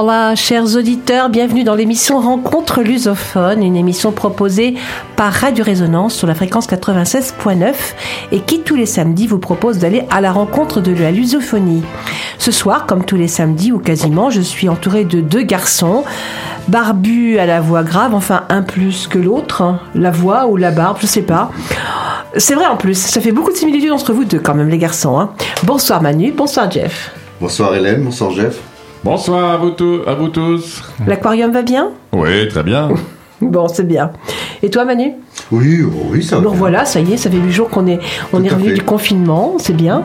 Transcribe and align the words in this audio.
Hola, 0.00 0.36
chers 0.36 0.76
auditeurs, 0.76 1.28
bienvenue 1.28 1.64
dans 1.64 1.74
l'émission 1.74 2.20
Rencontre 2.20 2.82
lusophone, 2.82 3.64
une 3.64 3.74
émission 3.74 4.12
proposée 4.12 4.74
par 5.16 5.32
Radio 5.32 5.64
Résonance 5.64 6.14
sur 6.14 6.28
la 6.28 6.36
fréquence 6.36 6.68
96.9 6.68 7.74
et 8.30 8.38
qui 8.38 8.60
tous 8.60 8.76
les 8.76 8.86
samedis 8.86 9.26
vous 9.26 9.40
propose 9.40 9.78
d'aller 9.78 10.04
à 10.08 10.20
la 10.20 10.30
rencontre 10.30 10.80
de 10.80 10.92
la 10.92 11.10
lusophonie. 11.10 11.82
Ce 12.38 12.52
soir, 12.52 12.86
comme 12.86 13.04
tous 13.04 13.16
les 13.16 13.26
samedis 13.26 13.72
ou 13.72 13.80
quasiment, 13.80 14.30
je 14.30 14.40
suis 14.40 14.68
entourée 14.68 15.04
de 15.04 15.20
deux 15.20 15.42
garçons, 15.42 16.04
barbus 16.68 17.40
à 17.40 17.46
la 17.46 17.60
voix 17.60 17.82
grave, 17.82 18.14
enfin 18.14 18.44
un 18.50 18.62
plus 18.62 19.08
que 19.08 19.18
l'autre, 19.18 19.62
hein. 19.62 19.80
la 19.96 20.12
voix 20.12 20.46
ou 20.46 20.56
la 20.56 20.70
barbe, 20.70 20.98
je 21.00 21.08
sais 21.08 21.22
pas. 21.22 21.50
C'est 22.36 22.54
vrai 22.54 22.66
en 22.66 22.76
plus, 22.76 22.96
ça 22.96 23.20
fait 23.20 23.32
beaucoup 23.32 23.50
de 23.50 23.56
similitudes 23.56 23.90
entre 23.90 24.12
vous 24.12 24.24
deux 24.24 24.38
quand 24.38 24.54
même 24.54 24.68
les 24.68 24.78
garçons. 24.78 25.18
Hein. 25.18 25.30
Bonsoir 25.64 26.02
Manu, 26.02 26.30
bonsoir 26.30 26.70
Jeff. 26.70 27.10
Bonsoir 27.40 27.74
Hélène, 27.74 28.04
bonsoir 28.04 28.30
Jeff. 28.30 28.60
Bonsoir 29.04 29.52
à 29.52 29.56
vous, 29.56 29.70
tous- 29.70 30.00
à 30.06 30.14
vous 30.14 30.28
tous. 30.28 30.82
L'aquarium 31.06 31.52
va 31.52 31.62
bien? 31.62 31.90
Oui, 32.12 32.48
très 32.48 32.62
bien. 32.62 32.88
Bon, 33.40 33.68
c'est 33.68 33.86
bien. 33.86 34.10
Et 34.64 34.68
toi 34.68 34.84
Manu? 34.84 35.12
Oui, 35.52 35.80
oh 35.84 36.08
oui, 36.10 36.24
ça 36.24 36.36
va. 36.38 36.42
Bon 36.42 36.50
voilà, 36.50 36.84
ça 36.84 36.98
y 36.98 37.12
est, 37.12 37.16
ça 37.16 37.30
fait 37.30 37.36
huit 37.36 37.52
jours 37.52 37.68
qu'on 37.68 37.86
est, 37.86 38.00
on 38.32 38.38
Tout 38.40 38.46
est 38.46 38.48
revenu 38.48 38.68
fait. 38.70 38.74
du 38.74 38.82
confinement, 38.82 39.54
c'est 39.58 39.76
bien. 39.76 40.02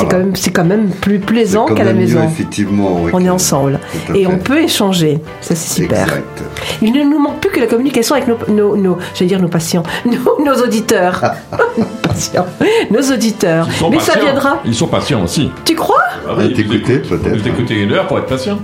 C'est 0.00 0.08
quand 0.08 0.18
même, 0.18 0.36
c'est 0.36 0.50
quand 0.50 0.64
même 0.64 0.88
plus 0.90 1.18
plaisant 1.18 1.66
qu'à 1.66 1.84
la 1.84 1.92
mieux, 1.92 2.00
maison. 2.00 2.24
effectivement. 2.24 2.98
oui, 3.02 3.10
On 3.14 3.24
est 3.24 3.28
ensemble 3.30 3.78
et 4.14 4.26
on 4.26 4.38
peut 4.38 4.58
échanger. 4.62 5.20
Ça 5.40 5.54
c'est 5.54 5.82
super. 5.82 6.02
Exact. 6.02 6.42
Il 6.82 6.92
ne 6.92 7.02
nous 7.04 7.18
manque 7.18 7.40
plus 7.40 7.50
que 7.50 7.60
la 7.60 7.66
communication 7.66 8.14
avec 8.16 8.26
nos, 8.28 8.36
nos, 8.48 8.76
nos- 8.76 8.98
j'allais 9.14 9.28
dire 9.28 9.40
nos 9.40 9.48
patients, 9.48 9.82
nos, 10.04 10.44
nos 10.44 10.62
auditeurs, 10.62 11.22
Nos 11.78 11.84
patients, 12.02 12.46
nos 12.90 13.02
auditeurs. 13.12 13.66
Ils 13.68 13.74
sont 13.76 13.90
Mais 13.90 13.98
ça 14.00 14.12
patients. 14.12 14.24
viendra. 14.24 14.58
Ils 14.64 14.74
sont 14.74 14.86
patients 14.88 15.22
aussi. 15.24 15.50
Tu 15.64 15.74
crois 15.74 16.02
Ah 16.28 16.32
oui, 16.38 16.52
t'écouter, 16.52 16.98
peut-être. 16.98 17.36
Vous 17.40 17.48
écoutez 17.48 17.74
une 17.74 17.92
heure 17.92 18.06
pour 18.06 18.18
être 18.18 18.26
patient. 18.26 18.58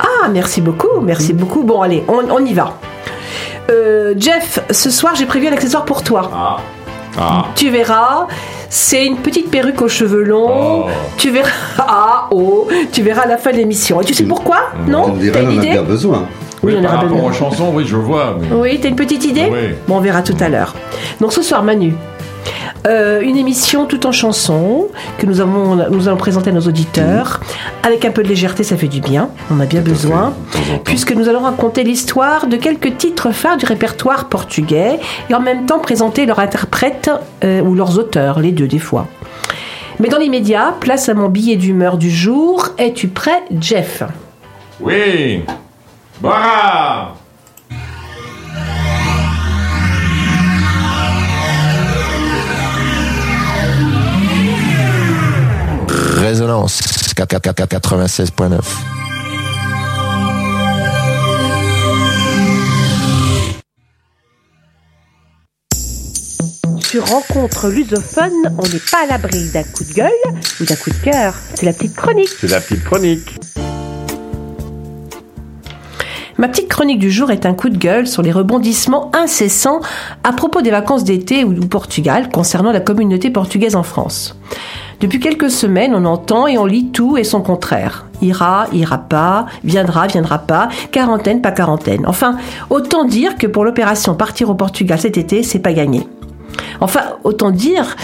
Ah, 0.00 0.28
merci 0.32 0.60
beaucoup, 0.60 1.00
merci 1.02 1.32
beaucoup. 1.32 1.62
Bon, 1.62 1.82
allez, 1.82 2.02
on, 2.08 2.22
on 2.30 2.44
y 2.44 2.52
va. 2.52 2.78
Euh, 3.70 4.14
Jeff, 4.18 4.60
ce 4.70 4.90
soir 4.90 5.14
j'ai 5.14 5.24
prévu 5.26 5.46
un 5.48 5.52
accessoire 5.52 5.84
pour 5.84 6.02
toi. 6.02 6.30
Ah. 6.34 6.56
Ah. 7.18 7.44
Tu 7.54 7.70
verras, 7.70 8.26
c'est 8.68 9.04
une 9.06 9.18
petite 9.18 9.50
perruque 9.50 9.80
aux 9.82 9.88
cheveux 9.88 10.22
longs. 10.22 10.84
Oh. 10.86 10.88
Tu 11.16 11.30
verras, 11.30 11.48
ah, 11.78 12.28
oh, 12.30 12.68
tu 12.92 13.02
verras 13.02 13.22
à 13.22 13.26
la 13.28 13.36
fin 13.38 13.52
de 13.52 13.56
l'émission. 13.56 14.00
Et 14.00 14.04
tu 14.04 14.14
sais 14.14 14.24
pourquoi 14.24 14.70
Non 14.86 15.04
On 15.08 15.12
dirait 15.14 15.40
qu'on 15.44 15.54
en 15.56 15.58
a 15.58 15.62
bien 15.62 15.82
besoin. 15.82 16.26
Oui, 16.62 16.72
Oui, 16.72 16.78
on 16.78 16.82
par 16.82 16.92
rapport 16.92 17.08
besoin. 17.10 17.28
aux 17.28 17.32
chansons, 17.32 17.70
oui, 17.74 17.84
je 17.86 17.96
vois. 17.96 18.36
mais- 18.40 18.48
Oui, 18.56 18.80
t'as 18.80 18.88
une 18.88 18.96
petite 18.96 19.24
idée 19.24 19.48
Oui. 19.52 19.74
Bon, 19.86 19.96
on 19.98 20.00
verra 20.00 20.22
tout 20.22 20.36
à 20.40 20.48
l'heure. 20.48 20.74
Donc 21.20 21.32
ce 21.32 21.42
soir, 21.42 21.62
Manu, 21.62 21.94
euh, 22.86 23.20
une 23.22 23.36
émission 23.36 23.86
tout 23.86 24.06
en 24.06 24.12
chansons 24.12 24.88
que 25.18 25.24
nous, 25.24 25.40
avons, 25.40 25.76
nous 25.90 26.08
allons 26.08 26.16
présenter 26.16 26.50
à 26.50 26.52
nos 26.52 26.60
auditeurs. 26.60 27.40
Avec 27.82 28.04
un 28.04 28.10
peu 28.10 28.22
de 28.22 28.28
légèreté, 28.28 28.62
ça 28.62 28.76
fait 28.76 28.88
du 28.88 29.00
bien. 29.00 29.30
On 29.50 29.58
a 29.60 29.66
bien 29.66 29.80
Tout 29.80 29.90
besoin. 29.90 30.34
Puisque 30.84 31.12
nous 31.12 31.28
allons 31.28 31.40
raconter 31.40 31.82
l'histoire 31.82 32.46
de 32.46 32.56
quelques 32.56 32.98
titres 32.98 33.30
phares 33.32 33.56
du 33.56 33.64
répertoire 33.64 34.28
portugais 34.28 35.00
et 35.30 35.34
en 35.34 35.40
même 35.40 35.64
temps 35.64 35.78
présenter 35.78 36.26
leurs 36.26 36.40
interprètes 36.40 37.10
euh, 37.42 37.62
ou 37.62 37.74
leurs 37.74 37.98
auteurs, 37.98 38.40
les 38.40 38.52
deux 38.52 38.68
des 38.68 38.78
fois. 38.78 39.06
Mais 39.98 40.08
dans 40.08 40.18
l'immédiat, 40.18 40.74
place 40.80 41.08
à 41.08 41.14
mon 41.14 41.28
billet 41.28 41.56
d'humeur 41.56 41.96
du 41.96 42.10
jour. 42.10 42.68
Es-tu 42.78 43.08
prêt, 43.08 43.42
Jeff? 43.60 44.02
Oui. 44.80 45.42
Bora 46.20 47.14
Résonance 56.24 56.80
96.9. 56.80 58.60
Sur 66.80 67.06
Rencontre 67.06 67.68
lusophone, 67.68 68.32
on 68.56 68.62
n'est 68.62 68.80
pas 68.90 69.02
à 69.02 69.06
l'abri 69.06 69.50
d'un 69.50 69.64
coup 69.64 69.84
de 69.84 69.92
gueule 69.92 70.10
ou 70.62 70.64
d'un 70.64 70.76
coup 70.76 70.88
de 70.88 71.04
cœur. 71.04 71.34
C'est 71.56 71.66
la 71.66 71.74
petite 71.74 71.94
chronique. 71.94 72.30
C'est 72.40 72.48
la 72.48 72.62
petite 72.62 72.84
chronique. 72.84 73.38
Ma 76.38 76.48
petite 76.48 76.68
chronique 76.68 77.00
du 77.00 77.10
jour 77.10 77.32
est 77.32 77.44
un 77.44 77.52
coup 77.52 77.68
de 77.68 77.76
gueule 77.76 78.06
sur 78.06 78.22
les 78.22 78.32
rebondissements 78.32 79.14
incessants 79.14 79.80
à 80.24 80.32
propos 80.32 80.62
des 80.62 80.70
vacances 80.70 81.04
d'été 81.04 81.44
ou 81.44 81.52
du 81.52 81.68
Portugal 81.68 82.30
concernant 82.30 82.72
la 82.72 82.80
communauté 82.80 83.28
portugaise 83.28 83.76
en 83.76 83.82
France. 83.82 84.38
Depuis 85.00 85.20
quelques 85.20 85.50
semaines, 85.50 85.94
on 85.94 86.04
entend 86.04 86.46
et 86.46 86.56
on 86.58 86.64
lit 86.66 86.88
tout 86.90 87.16
et 87.16 87.24
son 87.24 87.42
contraire. 87.42 88.06
Ira, 88.22 88.66
ira 88.72 88.98
pas, 88.98 89.46
viendra, 89.64 90.06
viendra 90.06 90.38
pas, 90.38 90.68
quarantaine, 90.92 91.42
pas 91.42 91.50
quarantaine. 91.52 92.04
Enfin, 92.06 92.36
autant 92.70 93.04
dire 93.04 93.36
que 93.36 93.46
pour 93.46 93.64
l'opération 93.64 94.14
partir 94.14 94.48
au 94.50 94.54
Portugal 94.54 94.98
cet 94.98 95.18
été, 95.18 95.42
c'est 95.42 95.58
pas 95.58 95.72
gagné. 95.72 96.06
Enfin, 96.80 97.00
autant 97.24 97.50
dire 97.50 97.96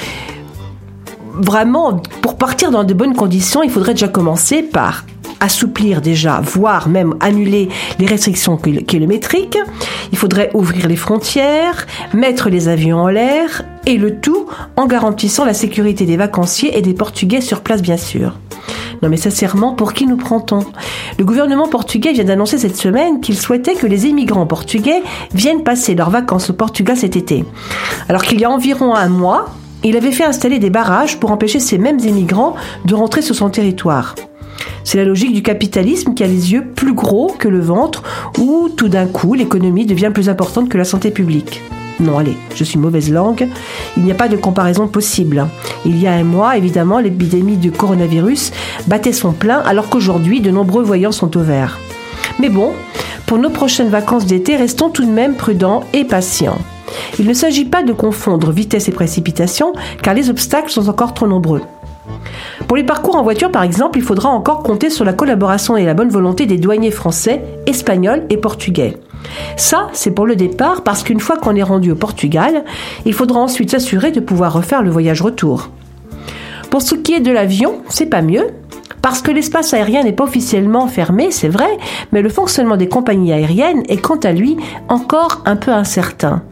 vraiment, 1.32 2.02
pour 2.22 2.36
partir 2.36 2.70
dans 2.70 2.84
de 2.84 2.92
bonnes 2.92 3.14
conditions, 3.14 3.62
il 3.62 3.70
faudrait 3.70 3.94
déjà 3.94 4.08
commencer 4.08 4.62
par 4.62 5.04
assouplir 5.42 6.02
déjà, 6.02 6.42
voire 6.42 6.88
même 6.88 7.14
annuler 7.20 7.70
les 7.98 8.06
restrictions 8.06 8.58
kil- 8.58 8.84
kilométriques. 8.84 9.56
Il 10.12 10.18
faudrait 10.18 10.50
ouvrir 10.52 10.86
les 10.86 10.96
frontières, 10.96 11.86
mettre 12.12 12.50
les 12.50 12.68
avions 12.68 12.98
en 12.98 13.08
l'air, 13.08 13.64
et 13.86 13.96
le 13.96 14.20
tout 14.20 14.46
en 14.76 14.86
garantissant 14.86 15.44
la 15.44 15.54
sécurité 15.54 16.06
des 16.06 16.16
vacanciers 16.16 16.76
et 16.76 16.82
des 16.82 16.94
Portugais 16.94 17.41
sur 17.41 17.60
place, 17.60 17.82
bien 17.82 17.96
sûr. 17.96 18.38
Non 19.02 19.08
mais 19.08 19.16
sincèrement, 19.16 19.72
pour 19.72 19.94
qui 19.94 20.06
nous 20.06 20.18
prend-on? 20.18 20.64
Le 21.18 21.24
gouvernement 21.24 21.68
portugais 21.68 22.12
vient 22.12 22.24
d'annoncer 22.24 22.58
cette 22.58 22.76
semaine 22.76 23.20
qu'il 23.20 23.38
souhaitait 23.38 23.74
que 23.74 23.86
les 23.86 24.06
immigrants 24.06 24.46
portugais 24.46 25.02
viennent 25.32 25.62
passer 25.62 25.94
leurs 25.94 26.10
vacances 26.10 26.50
au 26.50 26.52
Portugal 26.52 26.96
cet 26.96 27.16
été. 27.16 27.44
Alors 28.08 28.22
qu'il 28.22 28.41
y 28.41 28.44
a 28.44 28.50
environ 28.50 28.94
un 28.94 29.08
mois, 29.08 29.46
il 29.82 29.97
avait 29.97 30.12
fait 30.12 30.24
installer 30.24 30.58
des 30.58 30.68
barrages 30.68 31.18
pour 31.18 31.30
empêcher 31.30 31.60
ces 31.60 31.78
mêmes 31.78 32.00
immigrants 32.00 32.54
de 32.84 32.94
rentrer 32.94 33.22
sur 33.22 33.34
son 33.34 33.48
territoire. 33.48 34.14
C'est 34.84 34.98
la 34.98 35.04
logique 35.04 35.32
du 35.32 35.42
capitalisme 35.42 36.12
qui 36.12 36.22
a 36.22 36.26
les 36.26 36.52
yeux 36.52 36.66
plus 36.66 36.92
gros 36.92 37.34
que 37.38 37.48
le 37.48 37.60
ventre, 37.60 38.02
où 38.38 38.68
tout 38.68 38.88
d'un 38.88 39.06
coup 39.06 39.32
l'économie 39.32 39.86
devient 39.86 40.10
plus 40.12 40.28
importante 40.28 40.68
que 40.68 40.76
la 40.76 40.84
santé 40.84 41.10
publique. 41.10 41.62
Non, 42.00 42.16
allez, 42.16 42.36
je 42.54 42.64
suis 42.64 42.78
mauvaise 42.78 43.12
langue. 43.12 43.46
Il 43.96 44.04
n'y 44.04 44.10
a 44.10 44.14
pas 44.14 44.28
de 44.28 44.36
comparaison 44.36 44.88
possible. 44.88 45.46
Il 45.84 46.00
y 46.00 46.06
a 46.06 46.12
un 46.12 46.24
mois, 46.24 46.56
évidemment, 46.56 46.98
l'épidémie 46.98 47.58
de 47.58 47.68
coronavirus 47.68 48.52
battait 48.86 49.12
son 49.12 49.32
plein, 49.32 49.58
alors 49.58 49.90
qu'aujourd'hui, 49.90 50.40
de 50.40 50.50
nombreux 50.50 50.82
voyants 50.82 51.12
sont 51.12 51.36
au 51.36 51.40
vert. 51.40 51.78
Mais 52.38 52.48
bon, 52.48 52.72
pour 53.26 53.36
nos 53.36 53.50
prochaines 53.50 53.90
vacances 53.90 54.24
d'été, 54.24 54.56
restons 54.56 54.88
tout 54.88 55.04
de 55.04 55.10
même 55.10 55.34
prudents 55.34 55.84
et 55.92 56.04
patients. 56.04 56.58
Il 57.18 57.26
ne 57.26 57.34
s'agit 57.34 57.66
pas 57.66 57.82
de 57.82 57.92
confondre 57.92 58.50
vitesse 58.50 58.88
et 58.88 58.92
précipitation, 58.92 59.74
car 60.02 60.14
les 60.14 60.30
obstacles 60.30 60.70
sont 60.70 60.88
encore 60.88 61.12
trop 61.12 61.26
nombreux. 61.26 61.60
Pour 62.66 62.76
les 62.76 62.84
parcours 62.84 63.16
en 63.16 63.22
voiture, 63.22 63.50
par 63.50 63.62
exemple, 63.62 63.98
il 63.98 64.04
faudra 64.04 64.30
encore 64.30 64.62
compter 64.62 64.88
sur 64.88 65.04
la 65.04 65.12
collaboration 65.12 65.76
et 65.76 65.84
la 65.84 65.94
bonne 65.94 66.08
volonté 66.08 66.46
des 66.46 66.56
douaniers 66.56 66.90
français, 66.90 67.42
espagnols 67.66 68.24
et 68.30 68.36
portugais. 68.38 68.96
Ça, 69.56 69.89
c'est 69.92 70.12
pour 70.12 70.27
le 70.27 70.36
départ, 70.36 70.83
parce 70.83 71.03
qu'une 71.03 71.21
fois 71.21 71.36
qu'on 71.36 71.56
est 71.56 71.62
rendu 71.62 71.91
au 71.91 71.97
Portugal, 71.97 72.65
il 73.04 73.12
faudra 73.12 73.41
ensuite 73.41 73.71
s'assurer 73.71 74.10
de 74.10 74.21
pouvoir 74.21 74.53
refaire 74.53 74.83
le 74.83 74.91
voyage 74.91 75.22
retour. 75.22 75.71
Pour 76.71 76.83
ce 76.83 76.94
qui 76.94 77.15
est 77.15 77.21
de 77.21 77.33
l'avion, 77.33 77.83
c'est 77.89 78.06
pas 78.06 78.22
mieux. 78.22 78.47
Parce 79.03 79.22
que 79.22 79.30
l'espace 79.30 79.72
aérien 79.72 80.03
n'est 80.03 80.12
pas 80.12 80.24
officiellement 80.24 80.86
fermé, 80.86 81.30
c'est 81.30 81.48
vrai, 81.48 81.78
mais 82.12 82.21
le 82.21 82.28
fonctionnement 82.28 82.77
des 82.77 82.89
compagnies 82.89 83.33
aériennes 83.33 83.83
est 83.89 83.97
quant 83.97 84.18
à 84.18 84.33
lui 84.33 84.56
encore 84.89 85.42
un 85.47 85.56
peu 85.56 85.71
incertain, 85.71 86.42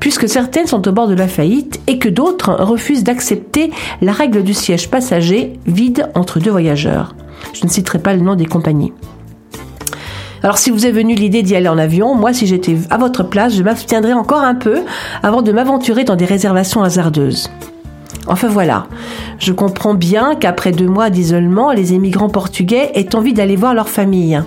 puisque 0.00 0.28
certaines 0.28 0.66
sont 0.66 0.88
au 0.88 0.92
bord 0.92 1.08
de 1.08 1.14
la 1.14 1.28
faillite 1.28 1.80
et 1.86 1.98
que 1.98 2.08
d'autres 2.08 2.52
refusent 2.52 3.04
d'accepter 3.04 3.70
la 4.00 4.12
règle 4.12 4.42
du 4.42 4.54
siège 4.54 4.88
passager 4.90 5.60
vide 5.66 6.10
entre 6.14 6.38
deux 6.38 6.50
voyageurs. 6.50 7.14
Je 7.52 7.66
ne 7.66 7.70
citerai 7.70 7.98
pas 7.98 8.14
le 8.14 8.22
nom 8.22 8.36
des 8.36 8.46
compagnies. 8.46 8.92
Alors 10.42 10.58
si 10.58 10.70
vous 10.70 10.86
est 10.86 10.92
venu 10.92 11.14
l'idée 11.14 11.42
d'y 11.42 11.56
aller 11.56 11.68
en 11.68 11.78
avion, 11.78 12.14
moi 12.14 12.32
si 12.32 12.46
j'étais 12.46 12.76
à 12.90 12.98
votre 12.98 13.22
place, 13.22 13.54
je 13.54 13.62
m'abstiendrais 13.62 14.12
encore 14.12 14.42
un 14.42 14.54
peu 14.54 14.82
avant 15.22 15.42
de 15.42 15.52
m'aventurer 15.52 16.04
dans 16.04 16.16
des 16.16 16.24
réservations 16.24 16.82
hasardeuses. 16.82 17.50
Enfin 18.26 18.48
voilà, 18.48 18.86
je 19.38 19.52
comprends 19.52 19.94
bien 19.94 20.34
qu'après 20.34 20.72
deux 20.72 20.86
mois 20.86 21.08
d'isolement, 21.08 21.72
les 21.72 21.94
émigrants 21.94 22.28
portugais 22.28 22.90
aient 22.94 23.14
envie 23.14 23.32
d'aller 23.32 23.56
voir 23.56 23.74
leur 23.74 23.88
famille. 23.88 24.40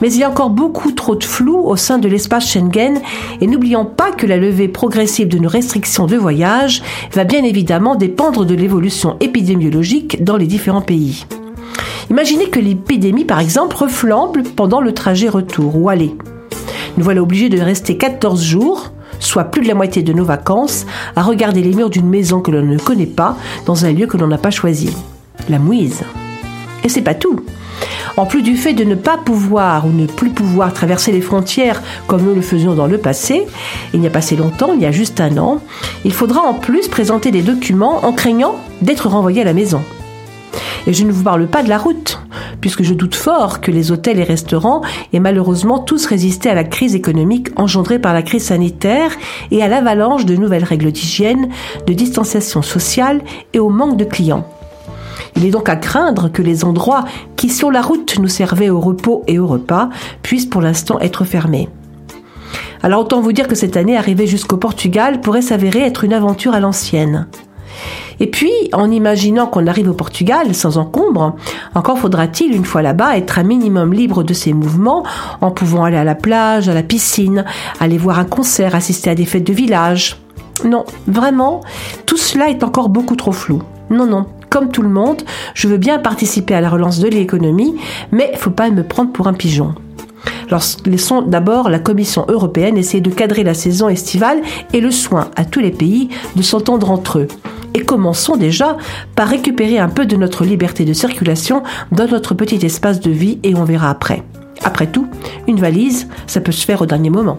Mais 0.00 0.10
il 0.10 0.20
y 0.20 0.24
a 0.24 0.30
encore 0.30 0.48
beaucoup 0.48 0.92
trop 0.92 1.14
de 1.14 1.24
flou 1.24 1.58
au 1.58 1.76
sein 1.76 1.98
de 1.98 2.08
l'espace 2.08 2.50
Schengen 2.50 2.98
et 3.42 3.46
n'oublions 3.46 3.84
pas 3.84 4.12
que 4.12 4.26
la 4.26 4.38
levée 4.38 4.68
progressive 4.68 5.28
de 5.28 5.38
nos 5.38 5.50
restrictions 5.50 6.06
de 6.06 6.16
voyage 6.16 6.82
va 7.12 7.24
bien 7.24 7.44
évidemment 7.44 7.94
dépendre 7.94 8.46
de 8.46 8.54
l'évolution 8.54 9.16
épidémiologique 9.20 10.24
dans 10.24 10.38
les 10.38 10.46
différents 10.46 10.80
pays. 10.80 11.26
Imaginez 12.10 12.50
que 12.50 12.60
l'épidémie, 12.60 13.24
par 13.24 13.40
exemple, 13.40 13.76
reflambe 13.76 14.42
pendant 14.56 14.80
le 14.80 14.92
trajet 14.92 15.28
retour 15.28 15.76
ou 15.76 15.88
aller. 15.88 16.14
Nous 16.96 17.04
voilà 17.04 17.22
obligés 17.22 17.48
de 17.48 17.60
rester 17.60 17.96
14 17.96 18.42
jours 18.42 18.92
soit 19.20 19.44
plus 19.44 19.62
de 19.62 19.68
la 19.68 19.74
moitié 19.74 20.02
de 20.02 20.12
nos 20.12 20.24
vacances, 20.24 20.86
à 21.14 21.22
regarder 21.22 21.62
les 21.62 21.74
murs 21.74 21.90
d'une 21.90 22.08
maison 22.08 22.40
que 22.40 22.50
l'on 22.50 22.62
ne 22.62 22.78
connaît 22.78 23.06
pas 23.06 23.36
dans 23.66 23.84
un 23.84 23.92
lieu 23.92 24.06
que 24.06 24.16
l'on 24.16 24.26
n'a 24.26 24.38
pas 24.38 24.50
choisi. 24.50 24.90
La 25.48 25.58
mouise. 25.58 26.02
Et 26.82 26.88
c'est 26.88 27.02
pas 27.02 27.14
tout. 27.14 27.40
En 28.16 28.26
plus 28.26 28.42
du 28.42 28.56
fait 28.56 28.72
de 28.72 28.84
ne 28.84 28.94
pas 28.94 29.18
pouvoir 29.18 29.86
ou 29.86 29.90
ne 29.90 30.06
plus 30.06 30.30
pouvoir 30.30 30.74
traverser 30.74 31.12
les 31.12 31.20
frontières 31.20 31.80
comme 32.06 32.22
nous 32.22 32.34
le 32.34 32.40
faisions 32.40 32.74
dans 32.74 32.86
le 32.86 32.98
passé, 32.98 33.46
il 33.94 34.00
n'y 34.00 34.06
a 34.06 34.10
pas 34.10 34.20
si 34.20 34.36
longtemps, 34.36 34.72
il 34.74 34.80
y 34.80 34.86
a 34.86 34.92
juste 34.92 35.20
un 35.20 35.36
an, 35.38 35.60
il 36.04 36.12
faudra 36.12 36.40
en 36.40 36.54
plus 36.54 36.88
présenter 36.88 37.30
des 37.30 37.42
documents 37.42 38.04
en 38.04 38.12
craignant 38.12 38.56
d'être 38.82 39.08
renvoyé 39.08 39.42
à 39.42 39.44
la 39.44 39.54
maison. 39.54 39.82
Et 40.90 40.92
je 40.92 41.04
ne 41.04 41.12
vous 41.12 41.22
parle 41.22 41.46
pas 41.46 41.62
de 41.62 41.68
la 41.68 41.78
route, 41.78 42.18
puisque 42.60 42.82
je 42.82 42.94
doute 42.94 43.14
fort 43.14 43.60
que 43.60 43.70
les 43.70 43.92
hôtels 43.92 44.18
et 44.18 44.24
restaurants 44.24 44.82
aient 45.12 45.20
malheureusement 45.20 45.78
tous 45.78 46.04
résisté 46.04 46.50
à 46.50 46.54
la 46.54 46.64
crise 46.64 46.96
économique 46.96 47.50
engendrée 47.54 48.00
par 48.00 48.12
la 48.12 48.22
crise 48.22 48.46
sanitaire 48.46 49.12
et 49.52 49.62
à 49.62 49.68
l'avalanche 49.68 50.26
de 50.26 50.34
nouvelles 50.34 50.64
règles 50.64 50.90
d'hygiène, 50.90 51.48
de 51.86 51.92
distanciation 51.92 52.60
sociale 52.60 53.22
et 53.52 53.60
au 53.60 53.68
manque 53.68 53.98
de 53.98 54.04
clients. 54.04 54.48
Il 55.36 55.44
est 55.44 55.50
donc 55.50 55.68
à 55.68 55.76
craindre 55.76 56.28
que 56.28 56.42
les 56.42 56.64
endroits 56.64 57.04
qui 57.36 57.50
sur 57.50 57.70
la 57.70 57.82
route 57.82 58.18
nous 58.18 58.26
servaient 58.26 58.68
au 58.68 58.80
repos 58.80 59.22
et 59.28 59.38
au 59.38 59.46
repas 59.46 59.90
puissent 60.22 60.46
pour 60.46 60.60
l'instant 60.60 60.98
être 60.98 61.22
fermés. 61.22 61.68
Alors 62.82 63.02
autant 63.02 63.20
vous 63.20 63.30
dire 63.30 63.46
que 63.46 63.54
cette 63.54 63.76
année, 63.76 63.96
arriver 63.96 64.26
jusqu'au 64.26 64.56
Portugal 64.56 65.20
pourrait 65.20 65.40
s'avérer 65.40 65.82
être 65.82 66.02
une 66.02 66.14
aventure 66.14 66.52
à 66.52 66.58
l'ancienne. 66.58 67.28
Et 68.20 68.26
puis, 68.26 68.52
en 68.74 68.90
imaginant 68.90 69.46
qu'on 69.46 69.66
arrive 69.66 69.88
au 69.88 69.94
Portugal 69.94 70.54
sans 70.54 70.76
encombre, 70.76 71.36
encore 71.74 71.98
faudra-t-il, 71.98 72.54
une 72.54 72.66
fois 72.66 72.82
là-bas, 72.82 73.16
être 73.16 73.38
un 73.38 73.42
minimum 73.42 73.94
libre 73.94 74.22
de 74.22 74.34
ses 74.34 74.52
mouvements, 74.52 75.04
en 75.40 75.50
pouvant 75.50 75.84
aller 75.84 75.96
à 75.96 76.04
la 76.04 76.14
plage, 76.14 76.68
à 76.68 76.74
la 76.74 76.82
piscine, 76.82 77.46
aller 77.80 77.96
voir 77.96 78.18
un 78.18 78.26
concert, 78.26 78.74
assister 78.74 79.08
à 79.08 79.14
des 79.14 79.24
fêtes 79.24 79.46
de 79.46 79.54
village. 79.54 80.18
Non, 80.64 80.84
vraiment, 81.06 81.62
tout 82.04 82.18
cela 82.18 82.50
est 82.50 82.62
encore 82.62 82.90
beaucoup 82.90 83.16
trop 83.16 83.32
flou. 83.32 83.62
Non, 83.88 84.06
non, 84.06 84.26
comme 84.50 84.70
tout 84.70 84.82
le 84.82 84.90
monde, 84.90 85.22
je 85.54 85.66
veux 85.66 85.78
bien 85.78 85.98
participer 85.98 86.54
à 86.54 86.60
la 86.60 86.68
relance 86.68 87.00
de 87.00 87.08
l'économie, 87.08 87.76
mais 88.12 88.32
faut 88.36 88.50
pas 88.50 88.68
me 88.68 88.82
prendre 88.82 89.12
pour 89.12 89.28
un 89.28 89.32
pigeon. 89.32 89.74
Laissons 90.84 91.22
d'abord 91.22 91.70
la 91.70 91.78
Commission 91.78 92.26
européenne 92.28 92.76
essayer 92.76 93.00
de 93.00 93.10
cadrer 93.10 93.44
la 93.44 93.54
saison 93.54 93.88
estivale 93.88 94.42
et 94.74 94.80
le 94.80 94.90
soin 94.90 95.30
à 95.36 95.44
tous 95.44 95.60
les 95.60 95.70
pays 95.70 96.10
de 96.36 96.42
s'entendre 96.42 96.90
entre 96.90 97.20
eux 97.20 97.28
et 97.74 97.84
commençons 97.84 98.36
déjà 98.36 98.76
par 99.16 99.28
récupérer 99.28 99.78
un 99.78 99.88
peu 99.88 100.06
de 100.06 100.16
notre 100.16 100.44
liberté 100.44 100.84
de 100.84 100.92
circulation 100.92 101.62
dans 101.92 102.06
notre 102.06 102.34
petit 102.34 102.64
espace 102.64 103.00
de 103.00 103.10
vie 103.10 103.38
et 103.42 103.54
on 103.54 103.64
verra 103.64 103.90
après. 103.90 104.22
Après 104.62 104.86
tout, 104.86 105.08
une 105.46 105.60
valise, 105.60 106.08
ça 106.26 106.40
peut 106.40 106.52
se 106.52 106.64
faire 106.64 106.82
au 106.82 106.86
dernier 106.86 107.10
moment. 107.10 107.38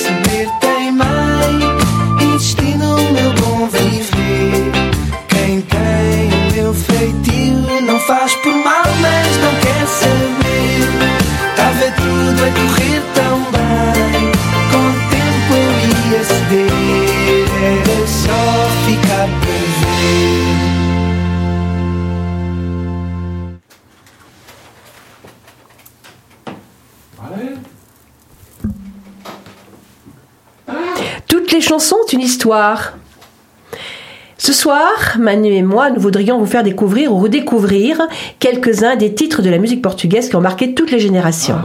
Ce 34.37 34.53
soir, 34.53 35.17
Manu 35.19 35.53
et 35.53 35.61
moi, 35.61 35.91
nous 35.91 36.01
voudrions 36.01 36.39
vous 36.39 36.47
faire 36.47 36.63
découvrir 36.63 37.13
ou 37.13 37.19
redécouvrir 37.19 38.01
quelques-uns 38.39 38.95
des 38.95 39.13
titres 39.13 39.43
de 39.43 39.49
la 39.51 39.59
musique 39.59 39.83
portugaise 39.83 40.27
qui 40.27 40.35
ont 40.35 40.41
marqué 40.41 40.73
toutes 40.73 40.89
les 40.89 40.99
générations. 40.99 41.61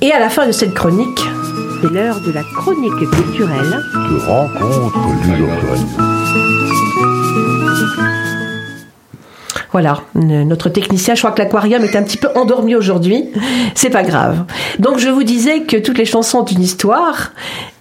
Et 0.00 0.12
à 0.12 0.20
la 0.20 0.30
fin 0.30 0.46
de 0.46 0.52
cette 0.52 0.74
chronique, 0.74 1.20
c'est 1.80 1.90
l'heure 1.90 2.20
de 2.20 2.30
la 2.30 2.42
chronique 2.56 3.10
culturelle. 3.10 3.80
De 3.92 4.18
rencontre 4.24 4.98
ludophone. 5.26 5.86
Voilà, 9.72 10.02
notre 10.14 10.68
technicien, 10.68 11.14
je 11.14 11.22
crois 11.22 11.32
que 11.32 11.40
l'aquarium 11.40 11.82
est 11.82 11.96
un 11.96 12.02
petit 12.02 12.18
peu 12.18 12.28
endormi 12.36 12.76
aujourd'hui. 12.76 13.30
C'est 13.74 13.90
pas 13.90 14.02
grave. 14.02 14.44
Donc 14.78 14.98
je 14.98 15.08
vous 15.08 15.24
disais 15.24 15.62
que 15.62 15.78
toutes 15.78 15.98
les 15.98 16.04
chansons 16.04 16.40
ont 16.40 16.44
une 16.44 16.60
histoire 16.60 17.32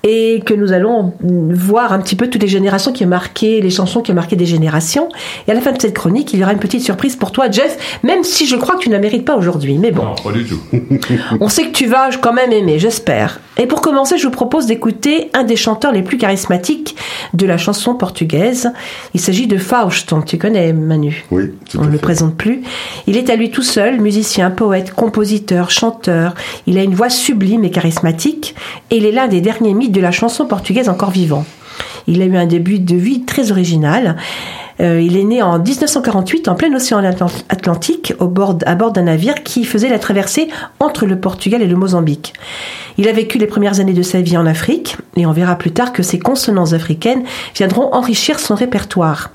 et 0.03 0.41
que 0.45 0.53
nous 0.53 0.71
allons 0.71 1.13
voir 1.21 1.93
un 1.93 1.99
petit 1.99 2.15
peu 2.15 2.27
toutes 2.27 2.41
les 2.41 2.47
générations 2.47 2.91
qui 2.91 3.05
ont 3.05 3.09
marqué, 3.09 3.61
les 3.61 3.69
chansons 3.69 4.01
qui 4.01 4.11
ont 4.11 4.15
marqué 4.15 4.35
des 4.35 4.45
générations. 4.45 5.09
Et 5.47 5.51
à 5.51 5.53
la 5.53 5.61
fin 5.61 5.71
de 5.71 5.81
cette 5.81 5.93
chronique, 5.93 6.33
il 6.33 6.39
y 6.39 6.43
aura 6.43 6.53
une 6.53 6.59
petite 6.59 6.81
surprise 6.81 7.15
pour 7.15 7.31
toi, 7.31 7.51
Jeff, 7.51 7.99
même 8.03 8.23
si 8.23 8.47
je 8.47 8.55
crois 8.55 8.75
que 8.75 8.81
tu 8.81 8.89
ne 8.89 8.95
la 8.95 8.99
mérites 8.99 9.25
pas 9.25 9.35
aujourd'hui. 9.35 9.77
Mais 9.77 9.91
bon. 9.91 10.03
Non, 10.03 10.15
pas 10.15 10.31
du 10.31 10.45
tout. 10.45 10.59
On 11.39 11.49
sait 11.49 11.65
que 11.65 11.71
tu 11.71 11.85
vas 11.85 12.09
quand 12.19 12.33
même 12.33 12.51
aimer, 12.51 12.79
j'espère. 12.79 13.39
Et 13.57 13.67
pour 13.67 13.81
commencer, 13.81 14.17
je 14.17 14.25
vous 14.25 14.31
propose 14.31 14.65
d'écouter 14.65 15.29
un 15.33 15.43
des 15.43 15.55
chanteurs 15.55 15.91
les 15.91 16.01
plus 16.01 16.17
charismatiques 16.17 16.95
de 17.33 17.45
la 17.45 17.57
chanson 17.57 17.95
portugaise. 17.95 18.71
Il 19.13 19.19
s'agit 19.19 19.45
de 19.45 19.57
Fausto. 19.57 20.21
Tu 20.25 20.37
connais, 20.37 20.73
Manu? 20.73 21.25
Oui, 21.31 21.51
tout 21.69 21.77
On 21.79 21.85
ne 21.85 21.91
le 21.91 21.97
présente 21.97 22.35
plus. 22.35 22.63
Il 23.07 23.17
est 23.17 23.29
à 23.29 23.35
lui 23.35 23.51
tout 23.51 23.61
seul, 23.61 23.99
musicien, 23.99 24.49
poète, 24.49 24.93
compositeur, 24.93 25.69
chanteur. 25.69 26.33
Il 26.65 26.77
a 26.77 26.83
une 26.83 26.95
voix 26.95 27.09
sublime 27.09 27.63
et 27.63 27.71
charismatique. 27.71 28.55
Et 28.89 28.97
il 28.97 29.05
est 29.05 29.11
l'un 29.11 29.27
des 29.27 29.41
derniers 29.41 29.73
mythes 29.73 29.90
de 29.91 30.01
la 30.01 30.11
chanson 30.11 30.45
portugaise 30.45 30.89
encore 30.89 31.11
vivant. 31.11 31.45
Il 32.07 32.21
a 32.21 32.25
eu 32.25 32.35
un 32.37 32.45
début 32.45 32.79
de 32.79 32.95
vie 32.95 33.21
très 33.21 33.51
original. 33.51 34.17
Euh, 34.79 35.01
il 35.01 35.17
est 35.17 35.23
né 35.23 35.41
en 35.41 35.59
1948 35.59 36.47
en 36.47 36.55
plein 36.55 36.73
océan 36.73 37.03
Atlant- 37.03 37.43
Atlantique 37.49 38.13
au 38.19 38.27
bord, 38.27 38.57
à 38.65 38.75
bord 38.75 38.91
d'un 38.91 39.03
navire 39.03 39.43
qui 39.43 39.63
faisait 39.65 39.89
la 39.89 39.99
traversée 39.99 40.47
entre 40.79 41.05
le 41.05 41.19
Portugal 41.19 41.61
et 41.61 41.67
le 41.67 41.75
Mozambique. 41.75 42.33
Il 42.97 43.07
a 43.07 43.13
vécu 43.13 43.37
les 43.37 43.47
premières 43.47 43.79
années 43.79 43.93
de 43.93 44.01
sa 44.01 44.21
vie 44.21 44.37
en 44.37 44.45
Afrique 44.45 44.97
et 45.15 45.25
on 45.25 45.31
verra 45.31 45.55
plus 45.55 45.71
tard 45.71 45.93
que 45.93 46.03
ses 46.03 46.19
consonances 46.19 46.73
africaines 46.73 47.23
viendront 47.55 47.93
enrichir 47.93 48.39
son 48.39 48.53
répertoire. 48.55 49.31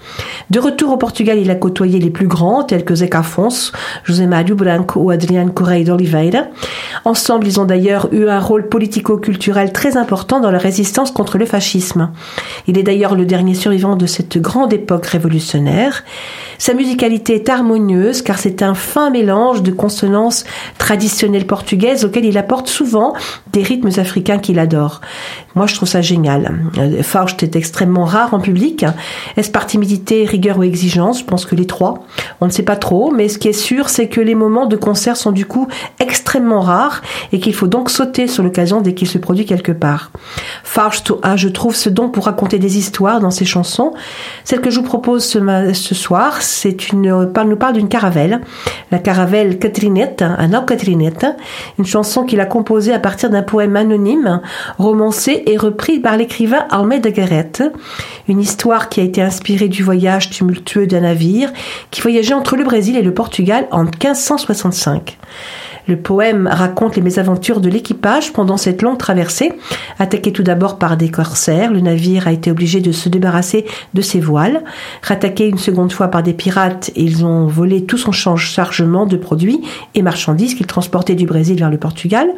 De 0.51 0.59
retour 0.61 0.93
au 0.93 0.97
Portugal, 0.97 1.39
il 1.39 1.51
a 1.51 1.55
côtoyé 1.55 1.99
les 1.99 2.11
plus 2.11 2.27
grands 2.29 2.63
tels 2.65 2.85
que 2.85 2.95
Zeca 2.95 3.21
Afonso, 3.21 3.73
José 4.05 4.27
Mário 4.27 4.55
Branco 4.55 5.01
ou 5.01 5.11
Adriano 5.11 5.51
Correia 5.53 5.85
d'Oliveira. 5.85 6.45
Ensemble, 7.05 7.47
ils 7.47 7.59
ont 7.61 7.65
d'ailleurs 7.65 8.09
eu 8.13 8.29
un 8.29 8.41
rôle 8.41 8.69
politico-culturel 8.69 9.73
très 9.73 9.97
important 9.97 10.41
dans 10.41 10.51
la 10.51 10.59
résistance 10.59 11.11
contre 11.11 11.39
le 11.39 11.47
fascisme. 11.47 12.11
Il 12.67 12.79
est 12.79 12.83
d'ailleurs 12.83 13.15
le 13.15 13.25
dernier 13.25 13.55
survivant 13.55 13.97
de 13.97 14.07
cette 14.07 14.39
grande 14.39 14.73
époque 14.73 15.07
révolutionnaire. 15.07 15.36
Sa 16.59 16.75
musicalité 16.75 17.35
est 17.35 17.49
harmonieuse 17.49 18.23
car 18.23 18.39
c'est 18.39 18.63
un 18.63 18.75
fin 18.75 19.11
mélange 19.11 19.63
de 19.63 19.71
consonances 19.71 20.45
traditionnelles 20.79 21.47
portugaises 21.47 22.05
auxquelles 22.05 22.25
il 22.25 22.39
apporte 22.39 22.69
souvent 22.69 23.15
des 23.53 23.63
rythmes 23.63 23.91
africains 23.99 24.39
qu'il 24.39 24.59
adore. 24.59 25.01
Moi, 25.57 25.67
je 25.67 25.75
trouve 25.75 25.89
ça 25.89 26.03
génial. 26.03 26.55
Euh, 26.77 27.03
Faust 27.03 27.43
est 27.43 27.57
extrêmement 27.57 28.05
rare 28.05 28.35
en 28.35 28.41
public. 28.41 28.85
Est-ce 29.39 29.51
par 29.51 29.65
timidité, 29.65 30.27
rigueur 30.27 30.59
ou 30.59 30.63
exigence? 30.63 31.21
Je 31.21 31.25
pense 31.25 31.47
que 31.47 31.55
les 31.55 31.67
trois. 31.67 32.05
On 32.43 32.47
ne 32.47 32.51
sait 32.51 32.63
pas 32.63 32.77
trop, 32.77 33.11
mais 33.11 33.31
ce 33.31 33.39
qui 33.39 33.49
est 33.49 33.55
sûr, 33.55 33.89
c'est 33.89 34.09
que 34.09 34.21
les 34.21 34.35
moments 34.35 34.67
de 34.67 34.77
concert 34.77 35.17
sont 35.17 35.33
du 35.33 35.47
coup 35.47 35.67
extrêmement 35.99 36.61
rares 36.61 37.01
et 37.33 37.41
qu'il 37.41 37.55
faut 37.55 37.69
donc 37.69 37.89
sauter 37.89 38.29
sur 38.29 38.43
l'occasion 38.43 38.83
dès 38.83 38.93
qu'il 38.93 39.09
se 39.09 39.17
produit 39.17 39.47
quelque 39.47 39.73
part. 39.73 40.11
Faust 40.63 41.15
a, 41.23 41.37
je 41.37 41.49
trouve, 41.49 41.75
ce 41.75 41.89
don 41.89 42.11
pour 42.11 42.27
raconter 42.27 42.59
des 42.59 42.77
histoires 42.77 43.21
dans 43.21 43.31
ses 43.31 43.47
chansons. 43.47 43.95
Celle 44.45 44.61
que 44.61 44.69
je 44.69 44.81
vous 44.81 44.85
propose 44.85 45.25
ce, 45.25 45.95
soir, 45.95 46.43
c'est 46.43 46.93
une, 46.93 47.33
parle, 47.33 47.49
nous 47.49 47.57
parle 47.57 47.73
d'une 47.73 47.89
caravelle. 47.89 48.43
La 48.91 48.99
caravelle 48.99 49.59
Catrinette, 49.59 50.21
un 50.21 50.53
Au 50.53 50.67
Catrinette, 50.67 51.27
une 51.79 51.87
chanson 51.87 52.25
qu'il 52.25 52.41
a 52.41 52.47
composée 52.47 52.93
à 52.93 52.99
partir 52.99 53.31
d'un 53.31 53.43
poème 53.43 53.77
anonyme, 53.77 54.43
romancé 54.77 55.45
et 55.47 55.57
repris 55.57 56.01
par 56.01 56.17
l'écrivain 56.17 56.67
Almeida 56.71 57.11
Garrett. 57.11 57.63
Une 58.29 58.41
histoire 58.41 58.89
qui 58.89 59.01
a 59.01 59.05
été 59.05 59.23
inspirée 59.23 59.69
du 59.69 59.83
voyage 59.83 60.31
tumultueux 60.31 60.87
d'un 60.87 61.01
navire 61.01 61.53
qui 61.91 62.01
voyageait 62.01 62.35
entre 62.35 62.57
le 62.57 62.65
Brésil 62.65 62.97
et 62.97 63.03
le 63.03 63.15
Portugal 63.15 63.67
en 63.71 63.85
1565. 63.85 65.17
Le 65.89 65.97
poème 65.97 66.49
raconte 66.51 66.97
les 66.97 67.03
mésaventures 67.03 67.61
de 67.61 67.69
l'équipage 67.69 68.33
pendant 68.33 68.57
cette 68.57 68.83
longue 68.83 68.99
traversée. 68.99 69.53
Attaqué 69.99 70.33
tout 70.33 70.43
d'abord 70.43 70.79
par 70.79 70.97
des 70.97 71.11
corsaires, 71.11 71.73
le 71.73 71.81
navire 71.81 72.27
a 72.27 72.33
été 72.33 72.51
obligé 72.51 72.81
de 72.81 72.93
se 72.93 73.09
débarrasser 73.09 73.67
de 73.95 74.03
ses 74.03 74.21
voiles. 74.21 74.65
Rattaqué 75.03 75.47
une 75.49 75.59
seconde 75.59 75.93
fois 75.93 76.09
par 76.09 76.23
des 76.23 76.33
pirates, 76.33 76.91
ils 76.97 77.25
ont 77.25 77.47
volé 77.47 77.85
tout 77.85 77.99
son 77.99 78.13
chargement 78.13 79.07
de 79.07 79.17
produits 79.17 79.61
et 79.95 80.03
marchandises 80.03 80.55
qu'ils 80.55 80.67
transportaient 80.67 81.15
du 81.15 81.27
Brésil 81.27 81.59
vers 81.59 81.71
le 81.71 81.79
Portugal. 81.79 82.29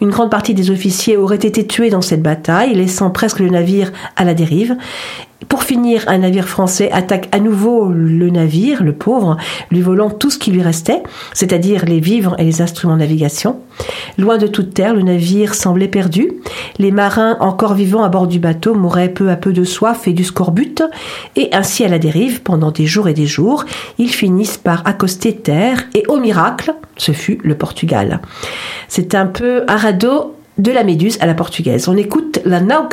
Une 0.00 0.10
grande 0.10 0.30
partie 0.30 0.54
des 0.54 0.70
officiers 0.70 1.16
auraient 1.16 1.36
été 1.36 1.66
tués 1.66 1.90
dans 1.90 2.02
cette 2.02 2.22
bataille, 2.22 2.74
laissant 2.74 3.10
presque 3.10 3.38
le 3.38 3.50
navire 3.50 3.92
à 4.16 4.24
la 4.24 4.34
dérive. 4.34 4.76
Pour 5.48 5.62
finir, 5.62 6.04
un 6.06 6.18
navire 6.18 6.48
français 6.48 6.90
attaque 6.92 7.28
à 7.32 7.40
nouveau 7.40 7.90
le 7.90 8.28
navire, 8.30 8.82
le 8.82 8.92
pauvre, 8.92 9.36
lui 9.70 9.80
volant 9.80 10.10
tout 10.10 10.30
ce 10.30 10.38
qui 10.38 10.50
lui 10.50 10.62
restait, 10.62 11.02
c'est-à-dire 11.32 11.86
les 11.86 11.98
vivres 11.98 12.36
et 12.38 12.44
les 12.44 12.60
instruments 12.60 12.94
de 12.94 13.00
navigation. 13.00 13.60
Loin 14.18 14.36
de 14.36 14.46
toute 14.46 14.74
terre, 14.74 14.94
le 14.94 15.02
navire 15.02 15.54
semblait 15.54 15.88
perdu. 15.88 16.32
Les 16.78 16.90
marins 16.90 17.36
encore 17.40 17.74
vivants 17.74 18.04
à 18.04 18.08
bord 18.10 18.26
du 18.26 18.38
bateau 18.38 18.74
mouraient 18.74 19.08
peu 19.08 19.30
à 19.30 19.36
peu 19.36 19.52
de 19.52 19.64
soif 19.64 20.06
et 20.06 20.12
du 20.12 20.24
scorbut, 20.24 20.82
et 21.36 21.48
ainsi 21.52 21.84
à 21.84 21.88
la 21.88 21.98
dérive 21.98 22.42
pendant 22.42 22.70
des 22.70 22.86
jours 22.86 23.08
et 23.08 23.14
des 23.14 23.26
jours, 23.26 23.64
ils 23.98 24.12
finissent 24.12 24.58
par 24.58 24.86
accoster 24.86 25.34
terre, 25.34 25.84
et 25.94 26.04
au 26.08 26.18
miracle, 26.18 26.74
ce 26.96 27.12
fut 27.12 27.38
le 27.42 27.54
Portugal. 27.54 28.20
C'est 28.88 29.14
un 29.14 29.26
peu 29.26 29.64
un 29.68 29.76
radeau 29.76 30.36
de 30.58 30.70
la 30.70 30.84
Méduse 30.84 31.16
à 31.20 31.26
la 31.26 31.34
portugaise. 31.34 31.88
On 31.88 31.96
écoute 31.96 32.40
la 32.44 32.60
Nau. 32.60 32.88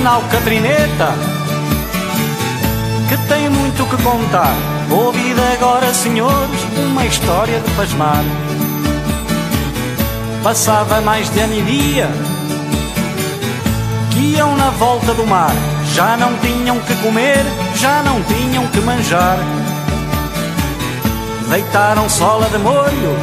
Lá 0.00 0.06
vem 0.06 0.06
a 0.06 0.10
nau 0.10 0.22
Catrineta 0.30 1.14
Que 3.08 3.16
tem 3.28 3.48
muito 3.48 3.84
que 3.84 4.02
contar. 4.02 4.54
Ouvid 4.90 5.40
agora, 5.54 5.92
senhores, 5.94 6.60
uma 6.76 7.06
história 7.06 7.60
de 7.60 7.70
pasmar. 7.72 8.24
Passava 10.42 11.00
mais 11.00 11.30
de 11.30 11.40
ano 11.40 11.54
e 11.54 11.62
dia 11.62 12.08
Que 14.10 14.36
iam 14.36 14.56
na 14.56 14.70
volta 14.70 15.14
do 15.14 15.26
mar. 15.26 15.52
Já 15.94 16.16
não 16.16 16.36
tinham 16.38 16.78
que 16.80 16.94
comer, 16.96 17.44
já 17.76 18.02
não 18.02 18.22
tinham 18.22 18.66
que 18.68 18.80
manjar. 18.80 19.38
Deitaram 21.48 22.08
sola 22.08 22.48
de 22.48 22.58
molho 22.58 23.18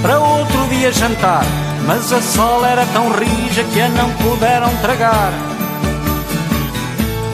Para 0.00 0.20
outro 0.20 0.68
dia 0.68 0.92
jantar 0.92 1.44
mas 1.88 2.12
a 2.12 2.20
sola 2.20 2.68
era 2.68 2.84
tão 2.92 3.10
rija 3.12 3.64
que 3.64 3.80
a 3.80 3.88
não 3.88 4.12
puderam 4.12 4.68
tragar. 4.82 5.32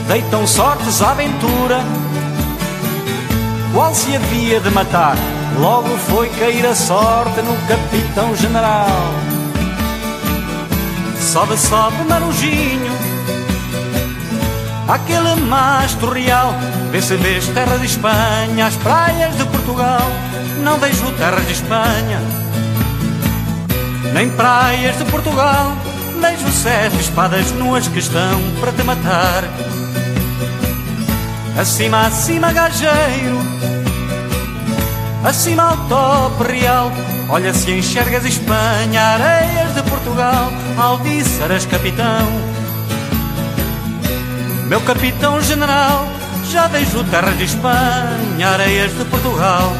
deitam 0.06 0.46
sortes 0.46 1.02
à 1.02 1.10
aventura. 1.10 1.80
Qual 3.74 3.92
se 3.92 4.14
havia 4.14 4.60
de 4.60 4.70
matar, 4.70 5.16
logo 5.58 5.88
foi 6.08 6.28
cair 6.28 6.64
a 6.64 6.74
sorte 6.74 7.42
no 7.42 7.56
capitão 7.66 8.36
general. 8.36 8.86
Sobe, 11.18 11.58
sobe, 11.58 12.04
marujinho, 12.08 12.92
aquele 14.86 15.34
mastro 15.48 16.12
real. 16.12 16.54
Vê 16.92 17.02
se 17.02 17.16
vês 17.16 17.48
terra 17.48 17.76
de 17.76 17.86
Espanha, 17.86 18.66
as 18.66 18.76
praias 18.76 19.36
de 19.36 19.44
Portugal. 19.46 20.06
Não 20.62 20.78
vejo 20.78 21.10
terras 21.18 21.44
de 21.44 21.54
Espanha, 21.54 22.43
nem 24.14 24.30
praias 24.30 24.96
de 24.96 25.04
Portugal. 25.06 25.72
Vejo 26.20 26.50
sete 26.52 26.96
espadas 27.00 27.50
nuas 27.50 27.88
que 27.88 27.98
estão 27.98 28.40
para 28.60 28.72
te 28.72 28.82
matar. 28.84 29.42
Acima, 31.58 32.06
acima, 32.06 32.52
gajeiro, 32.52 33.38
acima 35.24 35.64
ao 35.64 35.76
tope 35.88 36.52
real. 36.52 36.90
Olha 37.28 37.52
se 37.52 37.72
enxergas 37.72 38.24
Espanha, 38.24 39.00
areias 39.00 39.74
de 39.74 39.82
Portugal, 39.82 40.50
Alvíceras, 40.78 41.66
capitão. 41.66 42.26
Meu 44.68 44.80
capitão 44.80 45.40
general, 45.42 46.08
já 46.50 46.66
vejo 46.68 47.04
terra 47.04 47.32
de 47.32 47.44
Espanha, 47.44 48.48
areias 48.48 48.96
de 48.96 49.04
Portugal. 49.06 49.72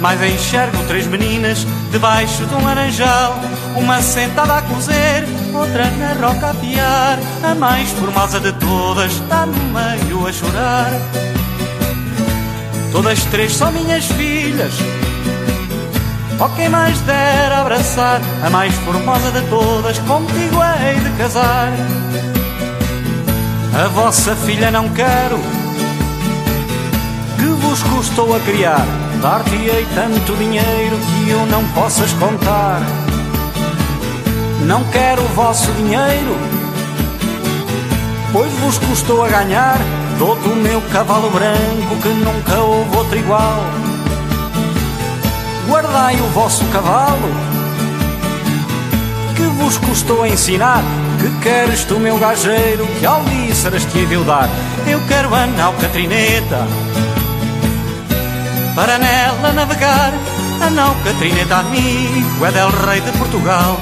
Mas 0.00 0.22
enxergo 0.22 0.82
três 0.88 1.06
meninas 1.06 1.66
debaixo 1.90 2.44
de 2.46 2.54
um 2.54 2.64
laranjal. 2.64 3.49
Uma 3.76 4.02
sentada 4.02 4.58
a 4.58 4.62
cozer, 4.62 5.24
outra 5.54 5.90
na 5.90 6.12
roca 6.26 6.50
a 6.50 6.54
piar. 6.54 7.18
A 7.42 7.54
mais 7.54 7.90
formosa 7.90 8.40
de 8.40 8.52
todas 8.52 9.12
está 9.12 9.46
no 9.46 9.54
meio 9.54 10.26
a 10.26 10.32
chorar. 10.32 10.90
Todas 12.92 13.24
três 13.26 13.54
são 13.54 13.70
minhas 13.72 14.04
filhas. 14.06 14.74
Oh, 16.42 16.48
quem 16.56 16.70
mais 16.70 16.98
dera 17.00 17.60
abraçar 17.60 18.20
a 18.42 18.48
mais 18.48 18.74
formosa 18.76 19.30
de 19.30 19.42
todas, 19.48 19.98
contigo 19.98 20.56
hei 20.62 20.98
de 20.98 21.10
casar. 21.18 21.70
A 23.74 23.88
vossa 23.88 24.34
filha 24.36 24.70
não 24.70 24.88
quero, 24.88 25.38
que 27.38 27.44
vos 27.44 27.82
custou 27.82 28.34
a 28.34 28.40
criar. 28.40 28.86
Dar-te-ei 29.20 29.86
tanto 29.94 30.34
dinheiro 30.36 30.98
que 30.98 31.30
eu 31.30 31.44
não 31.44 31.62
possas 31.72 32.10
contar. 32.14 32.80
Não 34.66 34.84
quero 34.84 35.22
o 35.22 35.28
vosso 35.28 35.72
dinheiro, 35.72 36.36
pois 38.32 38.52
vos 38.60 38.78
custou 38.78 39.24
a 39.24 39.28
ganhar. 39.28 39.78
Dou-te 40.18 40.48
o 40.48 40.54
meu 40.54 40.82
cavalo 40.92 41.30
branco 41.30 41.96
que 42.02 42.08
nunca 42.08 42.60
houve 42.60 42.96
outro 42.96 43.18
igual. 43.18 43.64
Guardai 45.66 46.16
o 46.16 46.26
vosso 46.34 46.62
cavalo, 46.66 47.30
que 49.34 49.42
vos 49.42 49.78
custou 49.78 50.26
ensinar. 50.26 50.82
Que 51.18 51.30
queres 51.42 51.84
tu, 51.84 51.98
meu 51.98 52.18
gajeiro, 52.18 52.86
que 52.98 53.06
alvíceras 53.06 53.84
te 53.86 54.06
eu 54.10 54.24
dar? 54.24 54.48
Eu 54.86 55.00
quero 55.08 55.34
a 55.34 55.46
nau 55.46 55.72
Catrineta, 55.80 56.66
para 58.74 58.98
nela 58.98 59.52
navegar. 59.54 60.12
A 60.60 60.68
nau 60.68 60.94
Catrineta, 61.02 61.56
amigo, 61.56 62.44
é 62.44 62.52
del 62.52 62.70
rei 62.70 63.00
de 63.00 63.10
Portugal. 63.12 63.79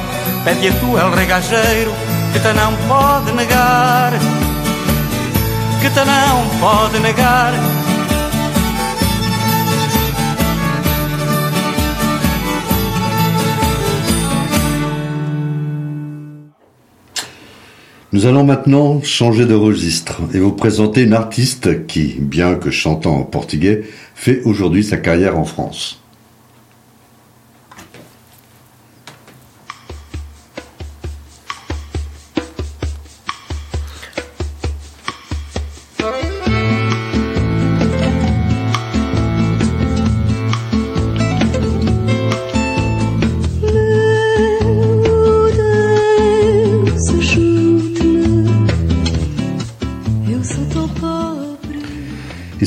Nous 18.10 18.24
allons 18.24 18.42
maintenant 18.42 19.02
changer 19.02 19.44
de 19.44 19.54
registre 19.54 20.22
et 20.32 20.38
vous 20.38 20.52
présenter 20.52 21.02
une 21.02 21.12
artiste 21.12 21.86
qui, 21.86 22.16
bien 22.18 22.54
que 22.54 22.70
chantant 22.70 23.16
en 23.16 23.22
portugais, 23.22 23.82
fait 24.14 24.40
aujourd'hui 24.44 24.82
sa 24.82 24.96
carrière 24.96 25.38
en 25.38 25.44
France. 25.44 25.97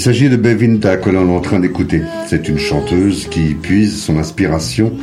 Il 0.02 0.06
s'agit 0.06 0.30
de 0.30 0.36
Bevinda 0.36 0.98
que 0.98 1.12
l'on 1.12 1.30
est 1.30 1.38
en 1.38 1.42
train 1.42 1.60
d'écouter. 1.60 2.02
C'est 2.26 2.50
une 2.50 2.58
chanteuse 2.58 3.28
qui 3.30 3.54
puise 3.54 4.02
son 4.02 4.18
inspiration 4.18 4.94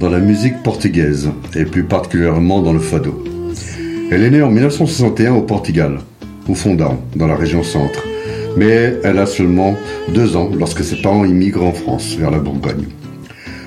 dans 0.00 0.10
la 0.10 0.18
musique 0.18 0.64
portugaise 0.64 1.30
et 1.54 1.64
plus 1.64 1.84
particulièrement 1.84 2.60
dans 2.60 2.72
le 2.72 2.80
fado. 2.80 3.22
Elle 4.10 4.24
est 4.24 4.30
née 4.30 4.42
en 4.42 4.50
1961 4.50 5.34
au 5.34 5.42
Portugal, 5.42 6.00
au 6.48 6.56
Fondão, 6.56 6.98
dans 7.14 7.28
la 7.28 7.36
région 7.36 7.62
centre. 7.62 8.04
Mais 8.56 8.96
elle 9.04 9.20
a 9.20 9.26
seulement 9.26 9.76
deux 10.12 10.34
ans 10.34 10.50
lorsque 10.52 10.82
ses 10.82 10.96
parents 10.96 11.24
immigrent 11.24 11.64
en 11.64 11.72
France, 11.72 12.16
vers 12.18 12.32
la 12.32 12.40
Bourgogne. 12.40 12.88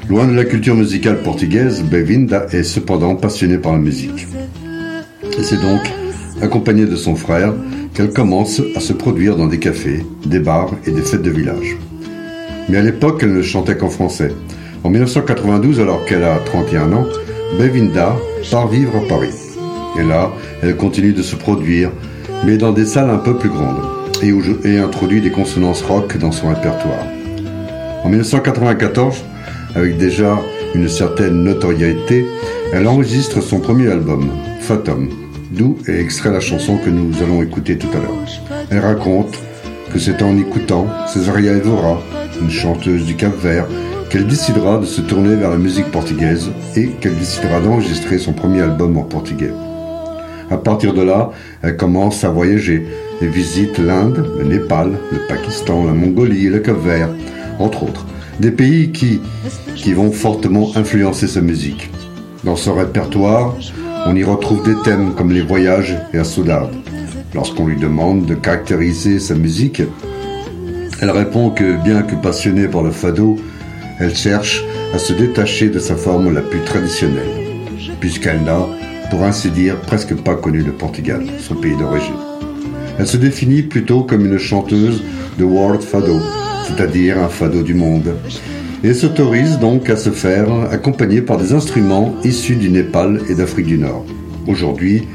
Loin 0.10 0.28
de 0.28 0.34
la 0.34 0.44
culture 0.44 0.76
musicale 0.76 1.22
portugaise, 1.22 1.84
Bevinda 1.84 2.48
est 2.52 2.64
cependant 2.64 3.16
passionnée 3.16 3.60
par 3.60 3.72
la 3.72 3.80
musique. 3.80 4.28
Et 5.40 5.44
c'est 5.44 5.62
donc, 5.62 5.90
accompagnée 6.42 6.86
de 6.86 6.98
son 6.98 7.16
frère, 7.16 7.54
qu'elle 7.94 8.12
commence 8.12 8.62
à 8.76 8.80
se 8.80 8.94
produire 8.94 9.36
dans 9.36 9.48
des 9.48 9.60
cafés, 9.60 10.06
des 10.26 10.40
bars 10.40 10.72
et 10.86 10.92
des 10.92 11.02
fêtes 11.02 11.22
de 11.22 11.30
village. 11.30 11.78
Mais 12.70 12.78
à 12.78 12.82
l'époque, 12.82 13.20
elle 13.24 13.34
ne 13.34 13.42
chantait 13.42 13.76
qu'en 13.76 13.90
français. 13.90 14.32
En 14.84 14.90
1992, 14.90 15.80
alors 15.80 16.06
qu'elle 16.06 16.24
a 16.24 16.38
31 16.38 16.94
ans, 16.94 17.06
Bevinda 17.58 18.16
part 18.50 18.68
vivre 18.68 18.98
à 18.98 19.08
Paris. 19.08 19.34
Et 20.00 20.04
là, 20.04 20.32
elle 20.64 20.78
continue 20.78 21.14
de 21.14 21.22
se 21.22 21.36
produire, 21.36 21.92
mais 22.46 22.58
dans 22.58 22.72
des 22.72 22.86
salles 22.86 23.10
un 23.10 23.18
peu 23.18 23.38
plus 23.38 23.50
grandes, 23.50 23.84
et, 24.24 24.32
où 24.32 24.42
introduit 24.66 25.22
des 25.22 25.32
consonances 25.32 25.82
rock 25.82 26.18
dans 26.18 26.32
son 26.32 26.50
répertoire. 26.50 27.06
En 28.04 28.10
1994, 28.10 29.24
avec 29.76 29.98
déjà 29.98 30.40
une 30.74 30.88
certaine 30.88 31.44
notoriété, 31.44 32.26
elle 32.74 32.88
enregistre 32.88 33.42
son 33.42 33.60
premier 33.60 33.90
album, 33.90 34.30
Fatum, 34.62 35.10
d'où 35.52 35.78
est 35.88 36.00
extrait 36.00 36.32
la 36.32 36.40
chanson 36.40 36.78
que 36.78 36.90
nous 36.90 37.22
allons 37.22 37.44
écouter 37.44 37.78
tout 37.78 37.90
à 37.94 38.00
l'heure. 38.00 38.66
Elle 38.70 38.80
raconte 38.80 39.38
que 39.94 40.00
c'est 40.00 40.22
en 40.22 40.38
écoutant 40.38 40.88
Cesaria 41.08 41.54
Evora, 41.54 42.02
une 42.42 42.50
chanteuse 42.50 43.06
du 43.06 43.16
Cap-Vert, 43.16 43.68
qu'elle 44.10 44.28
décidera 44.28 44.78
de 44.78 44.86
se 44.86 45.02
tourner 45.02 45.36
vers 45.36 45.52
la 45.52 45.58
musique 45.58 45.92
portugaise 45.92 46.50
et 46.76 46.88
qu'elle 46.88 47.16
décidera 47.16 47.60
d'enregistrer 47.60 48.18
son 48.18 48.34
premier 48.34 48.62
album 48.62 48.98
en 48.98 49.04
portugais. 49.04 49.54
À 50.50 50.58
partir 50.58 50.94
de 50.94 51.02
là, 51.02 51.32
elle 51.62 51.78
commence 51.78 52.24
à 52.24 52.30
voyager 52.30 52.86
et 53.22 53.28
visite 53.28 53.78
l'Inde, 53.78 54.30
le 54.38 54.44
Népal, 54.44 54.98
le 55.12 55.20
Pakistan, 55.28 55.86
la 55.86 55.94
Mongolie 55.94 56.50
le 56.50 56.60
Cap-Vert, 56.60 57.10
entre 57.60 57.84
autres. 57.84 58.06
Des 58.40 58.52
pays 58.52 58.92
qui, 58.92 59.22
qui 59.76 59.94
vont 59.94 60.12
fortement 60.12 60.72
influencer 60.76 61.28
sa 61.28 61.42
musique. 61.42 61.90
Dans 62.44 62.56
son 62.56 62.74
répertoire, 62.74 63.56
on 64.06 64.16
y 64.16 64.24
retrouve 64.24 64.64
des 64.64 64.82
thèmes 64.84 65.14
comme 65.16 65.32
les 65.32 65.42
voyages 65.42 65.98
et 66.14 66.18
la 66.18 66.24
saudade. 66.24 66.74
Lorsqu'on 67.34 67.68
lui 67.68 67.78
demande 67.78 68.26
de 68.26 68.36
caractériser 68.36 69.20
sa 69.20 69.36
musique, 69.36 69.82
elle 71.02 71.12
répond 71.12 71.50
que 71.50 71.82
bien 71.84 72.02
que 72.02 72.16
passionnée 72.16 72.68
par 72.68 72.84
le 72.84 72.92
fado, 72.92 73.38
elle 74.00 74.16
cherche 74.16 74.64
à 74.94 74.98
se 74.98 75.14
détacher 75.14 75.70
de 75.70 75.80
sa 75.80 75.96
forme 75.96 76.34
la 76.34 76.42
plus 76.42 76.62
traditionnelle, 76.62 77.30
puisqu'elle 78.00 78.44
n'a, 78.44 78.68
pour 79.10 79.24
ainsi 79.24 79.50
dire, 79.50 79.80
presque 79.82 80.16
pas 80.16 80.36
connu 80.36 80.62
le 80.62 80.74
Portugal, 80.74 81.24
son 81.40 81.56
pays 81.56 81.78
d'origine. 81.78 82.14
Elle 83.00 83.08
se 83.08 83.18
définit 83.18 83.62
plutôt 83.62 84.04
comme 84.04 84.26
une 84.26 84.38
chanteuse 84.38 85.02
de 85.40 85.44
world 85.44 85.82
fado, 85.82 86.20
c'est-à-dire 86.68 87.18
un 87.20 87.30
fado 87.30 87.64
du 87.64 87.74
monde, 87.74 88.14
et 88.84 88.94
s'autorise 88.94 89.60
donc 89.60 89.90
à 89.90 89.96
se 89.96 90.10
faire 90.10 90.48
accompagner 90.72 91.22
par 91.22 91.38
des 91.38 91.54
instruments 91.54 92.16
issus 92.24 92.56
du 92.56 92.70
Népal 92.70 93.22
et 93.30 93.36
d'Afrique 93.36 93.68
du 93.68 93.78
Nord. 93.78 94.06
Aujourd'hui, 94.48 95.08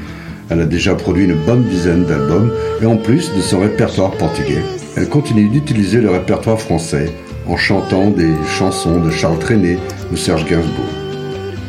elle 0.49 0.61
a 0.61 0.65
déjà 0.65 0.95
produit 0.95 1.25
une 1.25 1.35
bonne 1.45 1.63
dizaine 1.63 2.05
d'albums 2.05 2.53
et 2.81 2.85
en 2.85 2.95
plus 2.95 3.33
de 3.35 3.41
son 3.41 3.59
répertoire 3.59 4.11
portugais, 4.11 4.61
elle 4.95 5.09
continue 5.09 5.49
d'utiliser 5.49 5.99
le 5.99 6.09
répertoire 6.09 6.59
français 6.59 7.11
en 7.47 7.57
chantant 7.57 8.09
des 8.09 8.31
chansons 8.57 8.99
de 8.99 9.11
Charles 9.11 9.39
Trenet 9.39 9.77
ou 10.11 10.17
Serge 10.17 10.45
Gainsbourg. 10.45 10.85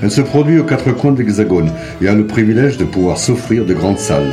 Elle 0.02 0.10
se 0.10 0.20
produit 0.20 0.58
aux 0.58 0.64
quatre 0.64 0.92
coins 0.92 1.12
de 1.12 1.18
l'Hexagone 1.18 1.72
et 2.00 2.08
a 2.08 2.14
le 2.14 2.26
privilège 2.26 2.78
de 2.78 2.84
pouvoir 2.84 3.18
s'offrir 3.18 3.64
de 3.64 3.74
grandes 3.74 3.98
salles, 3.98 4.32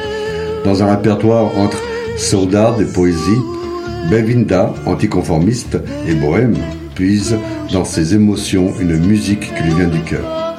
dans 0.63 0.83
un 0.83 0.91
répertoire 0.91 1.57
entre 1.57 1.81
Saudade 2.17 2.79
et 2.81 2.85
poésie, 2.85 3.41
Bevinda, 4.09 4.73
anticonformiste 4.85 5.77
et 6.07 6.13
bohème, 6.13 6.55
dans 7.73 7.83
ses 7.83 8.15
émotions 8.15 8.73
une 8.79 8.97
musique 8.97 9.53
qui 9.53 9.63
lui 9.63 9.73
vient 9.73 9.87
du 9.87 10.01
cœur. 10.01 10.55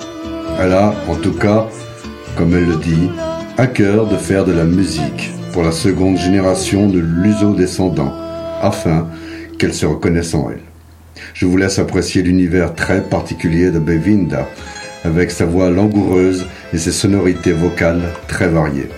Elle 0.60 0.72
a, 0.72 0.94
en 1.08 1.14
tout 1.14 1.32
cas, 1.32 1.66
comme 2.36 2.54
elle 2.54 2.66
le 2.66 2.76
dit, 2.76 3.10
à 3.56 3.66
cœur 3.66 4.06
de 4.06 4.16
faire 4.16 4.44
de 4.44 4.52
la 4.52 4.64
musique 4.64 5.30
pour 5.52 5.62
la 5.62 5.72
seconde 5.72 6.18
génération 6.18 6.88
de 6.88 6.98
luso-descendants, 6.98 8.12
afin 8.60 9.08
qu'elle 9.58 9.72
se 9.72 9.86
reconnaisse 9.86 10.34
en 10.34 10.50
elle. 10.50 10.60
Je 11.32 11.46
vous 11.46 11.56
laisse 11.56 11.78
apprécier 11.78 12.22
l'univers 12.22 12.74
très 12.74 13.00
particulier 13.00 13.70
de 13.70 13.78
Bevinda, 13.78 14.46
avec 15.04 15.30
sa 15.30 15.46
voix 15.46 15.70
langoureuse 15.70 16.44
et 16.74 16.78
ses 16.78 16.92
sonorités 16.92 17.52
vocales 17.52 18.02
très 18.28 18.48
variées. 18.48 18.90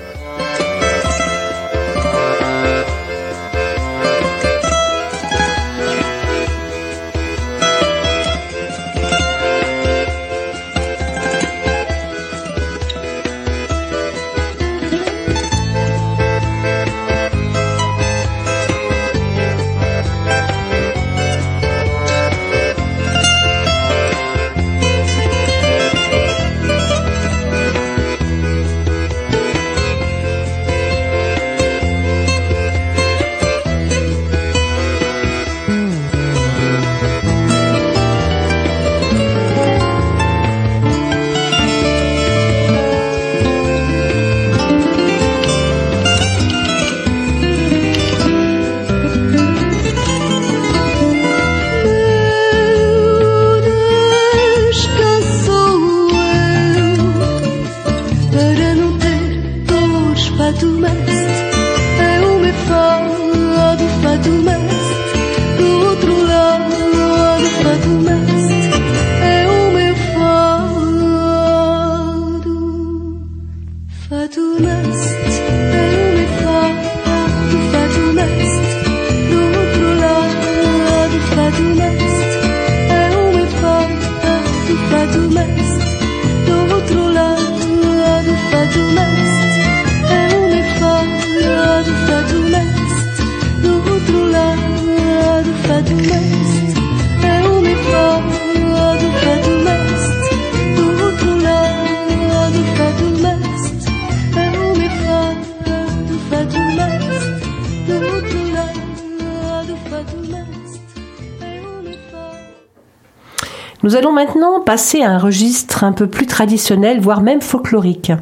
Maintenant 114.58 114.64
passer 114.64 115.02
à 115.02 115.10
un 115.10 115.18
registre 115.18 115.84
un 115.84 115.92
peu 115.92 116.06
plus 116.06 116.26
traditionnel, 116.26 117.00
voire 117.00 117.20
même 117.20 117.40
folklorique, 117.40 118.12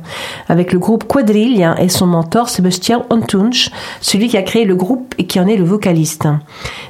avec 0.48 0.72
le 0.72 0.78
groupe 0.78 1.04
Quadrille 1.04 1.68
et 1.78 1.88
son 1.88 2.06
mentor 2.06 2.48
Sébastien 2.48 3.04
Antunch, 3.10 3.70
celui 4.00 4.28
qui 4.28 4.36
a 4.36 4.42
créé 4.42 4.64
le 4.64 4.76
groupe 4.76 5.14
et 5.18 5.26
qui 5.26 5.40
en 5.40 5.46
est 5.46 5.56
le 5.56 5.64
vocaliste. 5.64 6.28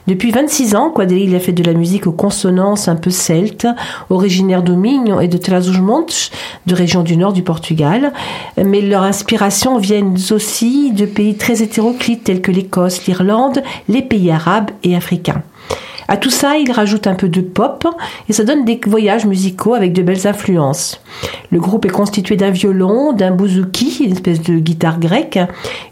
Depuis 0.07 0.31
26 0.31 0.75
ans, 0.77 0.91
Quadrille 0.91 1.35
a 1.35 1.41
fait 1.41 1.53
de 1.53 1.63
la 1.63 1.73
musique 1.73 2.07
aux 2.07 2.13
consonances 2.13 2.89
un 2.89 2.97
peu 2.97 3.11
celtes, 3.11 3.67
originaire 4.11 4.63
de 4.63 4.77
et 5.21 5.29
de 5.29 5.39
Trás-os-Montes, 5.39 6.31
de 6.67 6.75
région 6.75 7.03
du 7.03 7.17
nord 7.17 7.33
du 7.33 7.43
Portugal, 7.43 8.13
mais 8.63 8.83
leur 8.83 9.03
inspiration 9.03 9.79
viennent 9.79 10.19
aussi 10.31 10.93
de 10.93 11.07
pays 11.07 11.37
très 11.37 11.63
hétéroclites 11.63 12.25
tels 12.25 12.43
que 12.43 12.53
l'Écosse, 12.53 13.07
l'Irlande, 13.07 13.63
les 13.89 14.03
pays 14.03 14.31
arabes 14.31 14.71
et 14.85 14.95
africains. 14.95 15.43
À 16.09 16.17
tout 16.17 16.31
ça, 16.31 16.57
il 16.57 16.71
rajoute 16.71 17.07
un 17.07 17.15
peu 17.15 17.29
de 17.29 17.41
pop 17.41 17.87
et 18.29 18.33
ça 18.33 18.45
donne 18.45 18.65
des 18.65 18.81
voyages 18.87 19.27
musicaux 19.27 19.75
avec 19.75 19.93
de 19.93 20.03
belles 20.03 20.27
influences. 20.27 21.01
Le 21.51 21.59
groupe 21.59 21.85
est 21.85 21.91
constitué 21.91 22.37
d'un 22.37 22.51
violon, 22.51 23.13
d'un 23.13 23.33
bouzouki, 23.33 24.05
une 24.05 24.13
espèce 24.13 24.43
de 24.43 24.59
guitare 24.59 25.01
grecque, 25.01 25.39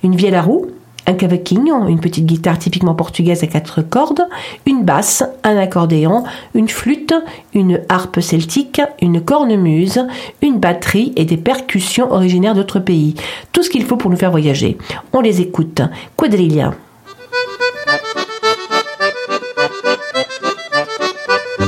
une 0.02 0.14
vielle 0.14 0.34
à 0.34 0.42
roue, 0.42 0.66
un 1.06 1.14
cavaquinho, 1.14 1.86
une 1.88 2.00
petite 2.00 2.26
guitare 2.26 2.58
typiquement 2.58 2.94
portugaise 2.94 3.42
à 3.42 3.46
quatre 3.46 3.82
cordes, 3.82 4.22
une 4.66 4.84
basse, 4.84 5.22
un 5.42 5.56
accordéon, 5.56 6.24
une 6.54 6.68
flûte, 6.68 7.14
une 7.52 7.80
harpe 7.88 8.20
celtique, 8.20 8.80
une 9.02 9.20
cornemuse, 9.20 10.06
une 10.42 10.58
batterie 10.58 11.12
et 11.16 11.24
des 11.24 11.36
percussions 11.36 12.10
originaires 12.10 12.54
d'autres 12.54 12.80
pays. 12.80 13.14
Tout 13.52 13.62
ce 13.62 13.70
qu'il 13.70 13.84
faut 13.84 13.96
pour 13.96 14.10
nous 14.10 14.16
faire 14.16 14.30
voyager. 14.30 14.78
On 15.12 15.20
les 15.20 15.40
écoute. 15.40 15.82
Quadrilla. 16.16 16.72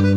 Foi 0.07 0.15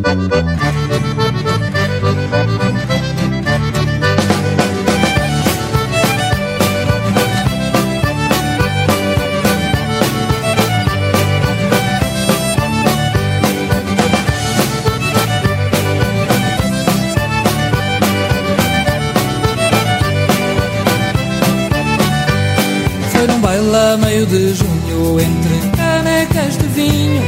num 23.26 23.40
baile 23.40 23.76
a 23.76 23.96
meio 23.96 24.24
de 24.26 24.54
junho 24.54 25.20
Entre 25.20 25.70
canecas 25.76 26.56
de 26.58 26.66
vinho 26.68 27.22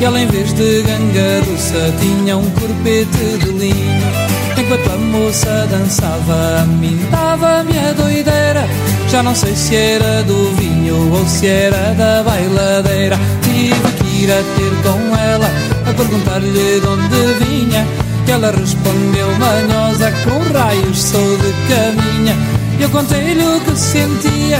E 0.00 0.04
ela 0.04 0.20
em 0.20 0.26
vez 0.26 0.52
de 0.52 0.82
ganga 0.82 1.47
russa 1.68 1.94
Tinha 2.00 2.36
um 2.36 2.50
corpete 2.50 3.38
de 3.44 3.50
linho. 3.52 4.28
Enquanto 4.56 4.90
a 4.90 4.96
moça 4.96 5.66
dançava 5.70 6.66
dava-me 7.10 7.78
a 7.78 7.92
doideira. 7.92 8.66
Já 9.08 9.22
não 9.22 9.34
sei 9.34 9.54
se 9.54 9.74
era 9.74 10.22
do 10.24 10.54
vinho 10.56 11.12
Ou 11.12 11.26
se 11.26 11.46
era 11.46 11.94
da 11.94 12.22
bailadeira. 12.22 13.18
Tive 13.42 13.92
que 13.98 14.24
ir 14.24 14.30
a 14.32 14.36
ter 14.36 14.82
com 14.82 15.16
ela 15.16 15.48
A 15.86 15.94
perguntar-lhe 15.94 16.80
de 16.80 16.86
onde 16.86 17.44
vinha. 17.44 17.86
Que 18.24 18.32
ela 18.32 18.50
respondeu 18.50 19.28
manhosa 19.38 20.12
Com 20.24 20.58
raios 20.58 21.02
sou 21.02 21.36
de 21.38 21.52
caminha. 21.68 22.36
Eu 22.80 22.90
contei-lhe 22.90 23.44
o 23.44 23.60
que 23.60 23.76
sentia 23.76 24.58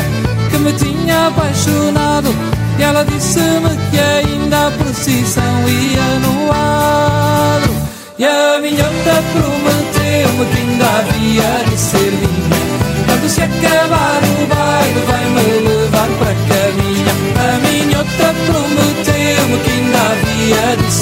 que 0.50 0.58
me 0.58 0.72
tinha 0.72 1.28
apaixonado 1.28 2.34
E 2.78 2.82
ela 2.82 3.04
disse-me 3.04 3.70
que 3.90 3.98
ainda 3.98 4.68
a 4.68 4.70
procissão 4.70 5.68
ia 5.68 6.18
no 6.20 6.52
adro. 6.52 7.74
E 8.18 8.24
a 8.24 8.60
minhota 8.60 9.22
prometeu-me 9.32 10.46
que 10.46 10.58
ainda 10.58 10.86
havia 10.86 11.64
de 11.70 11.78
ser 11.78 12.12
minha 12.12 12.58
Quando 13.06 13.28
se 13.28 13.42
acabar 13.42 14.20
o 14.22 14.46
baile 14.46 15.00
vai-me 15.06 15.68
levar 15.68 16.08
para 16.18 16.34
caminha. 16.48 17.14
A 17.36 17.58
minhota 17.66 18.34
prometeu-me 18.46 19.58
que 19.64 19.70
ainda 19.70 19.98
havia 19.98 20.76
de 20.76 20.92
ser 20.92 20.97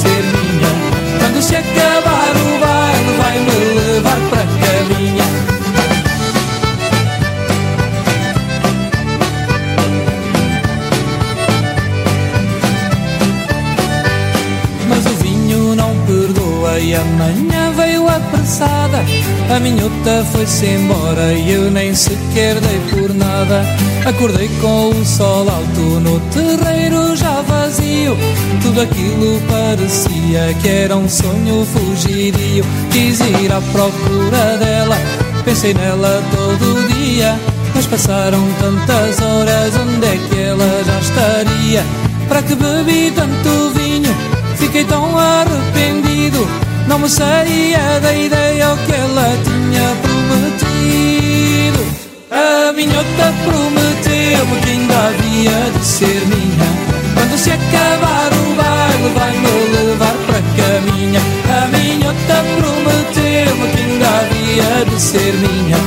sequer 22.36 22.56
por 22.90 23.14
nada. 23.14 23.64
Acordei 24.04 24.48
com 24.60 24.90
o 24.90 25.04
sol 25.06 25.48
alto 25.48 25.80
no 26.00 26.20
terreiro 26.30 27.16
já 27.16 27.40
vazio. 27.42 28.14
Tudo 28.62 28.82
aquilo 28.82 29.40
parecia 29.48 30.54
que 30.60 30.68
era 30.68 30.96
um 30.96 31.08
sonho 31.08 31.64
fugidio. 31.64 32.64
Quis 32.90 33.20
ir 33.20 33.50
à 33.50 33.60
procura 33.72 34.58
dela, 34.58 34.96
pensei 35.44 35.72
nela 35.72 36.22
todo 36.30 36.86
dia. 36.94 37.38
Mas 37.74 37.86
passaram 37.86 38.46
tantas 38.60 39.20
horas, 39.22 39.74
onde 39.76 40.06
é 40.06 40.18
que 40.28 40.40
ela 40.40 40.84
já 40.84 40.98
estaria? 40.98 41.84
Para 42.28 42.42
que 42.42 42.54
bebi 42.54 43.12
tanto 43.12 43.70
vinho? 43.74 44.14
Fiquei 44.56 44.84
tão 44.84 45.18
arrependido. 45.18 46.46
Não 46.86 46.98
me 46.98 47.08
saía 47.08 47.98
da 48.00 48.14
ideia 48.14 48.72
o 48.72 48.76
que 48.76 48.92
ela 48.92 49.32
tinha 49.42 49.80
prometido. 50.02 50.15
Minhota 52.76 53.32
prometeu-me 53.42 54.60
que 54.60 54.68
ainda 54.68 54.94
havia 55.08 55.70
de 55.72 55.82
ser 55.82 56.20
minha. 56.26 56.68
Quando 57.14 57.38
se 57.38 57.50
acabar 57.50 58.30
o 58.34 58.54
baile, 58.54 59.08
vai-me 59.14 59.48
levar 59.72 60.14
para 60.26 60.42
caminha. 60.58 61.20
A 61.56 61.68
minhota 61.68 62.44
prometeu-me 62.58 63.68
que 63.72 63.80
ainda 63.80 64.06
havia 64.20 64.84
de 64.84 65.00
ser 65.00 65.32
minha. 65.36 65.78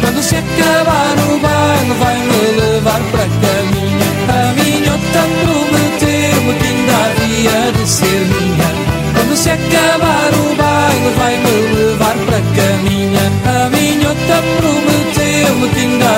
Quando 0.00 0.22
se 0.22 0.36
acabar 0.36 1.16
o 1.28 1.38
baile, 1.38 1.94
vai-me 2.00 2.60
levar 2.62 3.00
para 3.12 3.28
caminha. 3.44 4.08
A 4.32 4.52
minhota 4.54 5.22
prometeu-me 5.44 6.54
que 6.54 6.66
ainda 6.66 6.96
havia 7.04 7.72
de 7.72 7.86
ser 7.86 8.20
minha. 8.24 8.68
Quando 9.12 9.36
se 9.36 9.50
acabar 9.50 10.30
o 10.32 10.56
baile 10.56 11.10
vai-me 11.18 11.74
levar 11.74 12.16
para 12.24 12.40
caminha 12.56 13.32
A 13.44 13.68
minhota 13.68 14.42
ainda 14.62 15.07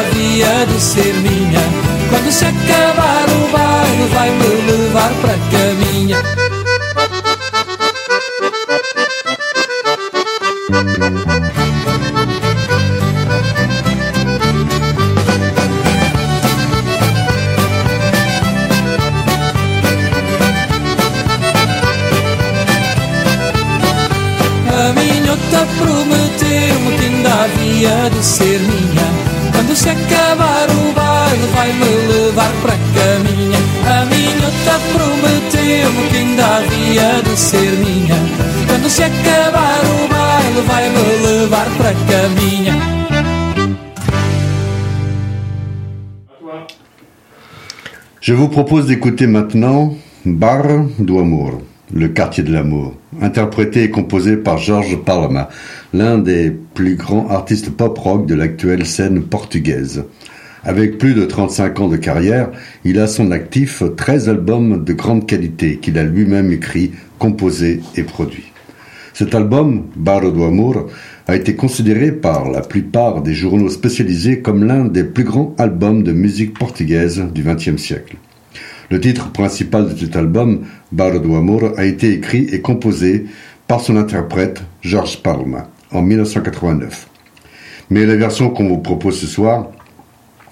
havia 0.00 0.66
de 0.66 0.80
ser 0.80 1.14
minha. 1.14 1.60
Quando 2.10 2.32
se 2.32 2.44
acabar 2.44 3.26
o 3.28 3.52
baile 3.52 4.08
vai-me 4.14 4.72
levar 4.72 5.12
para 5.20 5.34
caminha 5.50 6.39
Je 48.20 48.34
vous 48.34 48.48
propose 48.48 48.86
d'écouter 48.86 49.26
maintenant 49.26 49.94
Bar 50.24 50.64
do 50.98 51.20
Amor, 51.20 51.62
le 51.94 52.08
quartier 52.08 52.42
de 52.42 52.52
l'amour, 52.52 52.94
interprété 53.22 53.84
et 53.84 53.90
composé 53.90 54.36
par 54.36 54.58
Georges 54.58 54.96
Palma, 54.96 55.48
l'un 55.92 56.18
des 56.18 56.50
plus 56.50 56.96
grands 56.96 57.28
artistes 57.28 57.70
pop-rock 57.70 58.26
de 58.26 58.34
l'actuelle 58.34 58.86
scène 58.86 59.22
portugaise. 59.22 60.04
Avec 60.62 60.98
plus 60.98 61.14
de 61.14 61.24
35 61.24 61.80
ans 61.80 61.88
de 61.88 61.96
carrière, 61.96 62.50
il 62.84 62.98
a 62.98 63.06
son 63.06 63.30
actif 63.30 63.82
13 63.96 64.28
albums 64.28 64.84
de 64.84 64.92
grande 64.92 65.26
qualité 65.26 65.78
qu'il 65.78 65.98
a 65.98 66.04
lui-même 66.04 66.52
écrit, 66.52 66.92
composé 67.18 67.80
et 67.96 68.02
produit. 68.02 68.52
Cet 69.14 69.34
album, 69.34 69.86
Barro 69.96 70.30
do 70.30 70.44
Amor, 70.44 70.86
a 71.26 71.34
été 71.34 71.56
considéré 71.56 72.12
par 72.12 72.50
la 72.50 72.60
plupart 72.60 73.22
des 73.22 73.34
journaux 73.34 73.68
spécialisés 73.68 74.40
comme 74.40 74.64
l'un 74.64 74.84
des 74.84 75.04
plus 75.04 75.24
grands 75.24 75.54
albums 75.58 76.02
de 76.02 76.12
musique 76.12 76.58
portugaise 76.58 77.24
du 77.34 77.42
XXe 77.42 77.76
siècle. 77.76 78.16
Le 78.90 79.00
titre 79.00 79.30
principal 79.32 79.92
de 79.92 79.98
cet 79.98 80.16
album, 80.16 80.60
Barro 80.92 81.18
do 81.18 81.36
Amor, 81.36 81.72
a 81.76 81.84
été 81.84 82.12
écrit 82.12 82.48
et 82.52 82.60
composé 82.60 83.26
par 83.66 83.80
son 83.80 83.96
interprète, 83.96 84.62
Georges 84.82 85.22
Palma, 85.22 85.68
en 85.92 86.02
1989. 86.02 87.08
Mais 87.90 88.06
la 88.06 88.16
version 88.16 88.50
qu'on 88.50 88.68
vous 88.68 88.78
propose 88.78 89.18
ce 89.18 89.26
soir 89.26 89.68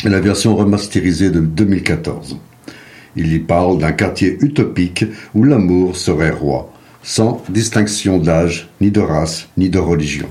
est 0.05 0.09
la 0.09 0.20
version 0.20 0.57
remasterisée 0.57 1.31
de 1.31 1.40
2014. 1.40 2.38
Il 3.16 3.33
y 3.33 3.38
parle 3.38 3.79
d'un 3.79 3.92
quartier 3.92 4.38
utopique 4.40 5.05
où 5.35 5.44
l'amour 5.44 5.96
serait 5.96 6.31
roi, 6.31 6.72
sans 7.03 7.42
distinction 7.48 8.18
d'âge, 8.18 8.68
ni 8.81 8.90
de 8.90 9.01
race, 9.01 9.48
ni 9.57 9.70
de 9.70 9.79
religion. 9.79 10.29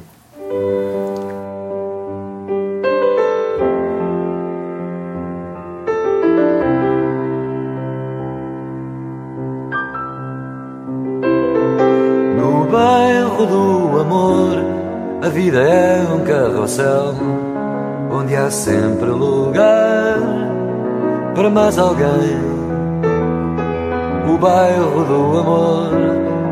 Mais 21.57 21.79
alguém. 21.79 22.37
O 24.31 24.37
bairro 24.37 25.03
do 25.05 25.39
amor 25.39 25.89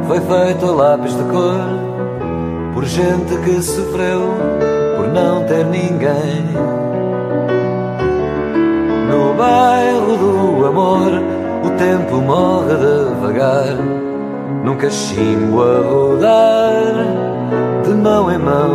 foi 0.08 0.20
feito 0.20 0.66
a 0.66 0.72
lápis 0.72 1.16
de 1.16 1.24
cor 1.26 1.62
por 2.74 2.84
gente 2.86 3.38
que 3.44 3.62
sofreu 3.62 4.22
por 4.98 5.08
não 5.10 5.44
ter 5.44 5.64
ninguém. 5.66 6.46
No 9.12 9.36
bairro 9.36 10.18
do 10.18 10.66
amor, 10.66 11.12
o 11.64 11.70
tempo 11.78 12.16
morre 12.16 12.74
devagar 12.74 13.78
num 14.64 14.76
cachimbo 14.76 15.62
a 15.62 15.82
rodar 15.88 16.82
de 17.84 17.94
mão 17.94 18.32
em 18.32 18.40
mão. 18.40 18.74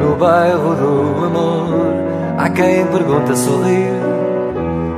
No 0.00 0.14
bairro 0.14 0.76
do 0.76 1.24
amor, 1.26 1.68
há 2.38 2.48
quem 2.48 2.86
pergunta 2.86 3.34
sorrir: 3.34 4.19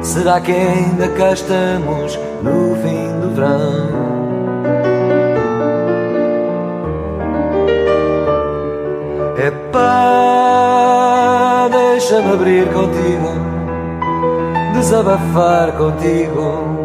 será 0.02 0.40
que 0.40 0.52
ainda 0.52 1.08
cá 1.08 1.32
estamos 1.32 2.18
no 2.42 2.76
fim 2.76 3.20
do 3.20 3.30
verão? 3.34 4.02
É 9.38 9.50
pá, 9.72 10.88
deixa-me 11.70 12.32
abrir 12.32 12.66
contigo, 12.72 13.30
desabafar 14.74 15.72
contigo 15.72 16.82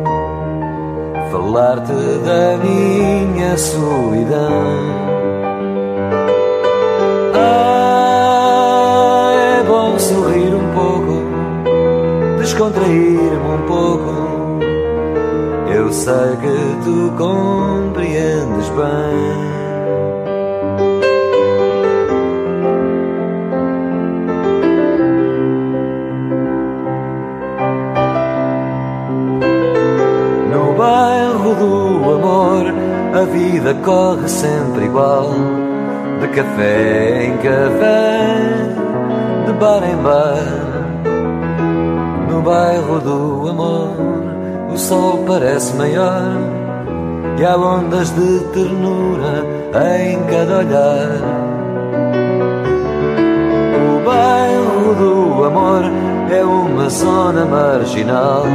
falar-te 1.31 1.93
da 2.25 2.57
minha 2.57 3.57
solidão. 3.57 4.63
Ah, 7.33 9.31
é 9.59 9.63
bom 9.63 9.97
sorrir 9.99 10.53
um 10.53 10.66
descontrair-me 12.57 13.37
um 13.37 13.61
pouco. 13.67 14.59
Eu 15.71 15.93
sei 15.93 16.35
que 16.41 16.83
tu 16.83 17.13
compreendes 17.15 18.69
bem. 18.69 19.57
No 30.51 30.73
bairro 30.73 31.55
do 31.55 32.11
amor, 32.11 32.65
a 33.13 33.25
vida 33.25 33.75
corre 33.85 34.27
sempre 34.27 34.85
igual. 34.85 35.29
De 36.21 36.27
café 36.29 37.25
em 37.25 37.37
café, 37.37 38.35
de 39.45 39.53
bar 39.53 39.83
em 39.83 39.95
bar. 39.97 40.66
Bairro 42.47 43.01
do 43.01 43.49
amor, 43.49 43.91
o 44.73 44.77
sol 44.77 45.21
parece 45.27 45.75
maior. 45.75 46.31
E 47.37 47.43
há 47.43 47.57
ondas 47.57 48.09
de 48.11 48.39
ternura 48.53 49.43
em 49.99 50.23
cada 50.23 50.59
olhar. 50.59 51.09
O 53.83 54.05
bairro 54.05 54.95
do 54.95 55.43
amor 55.43 55.83
é 56.31 56.41
uma 56.41 56.89
zona 56.89 57.43
marginal 57.43 58.45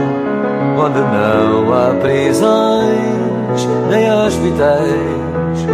onde 0.79 0.99
não 0.99 1.75
há 1.75 1.95
prisões 2.01 3.69
nem 3.91 4.11
hospitais. 4.11 5.67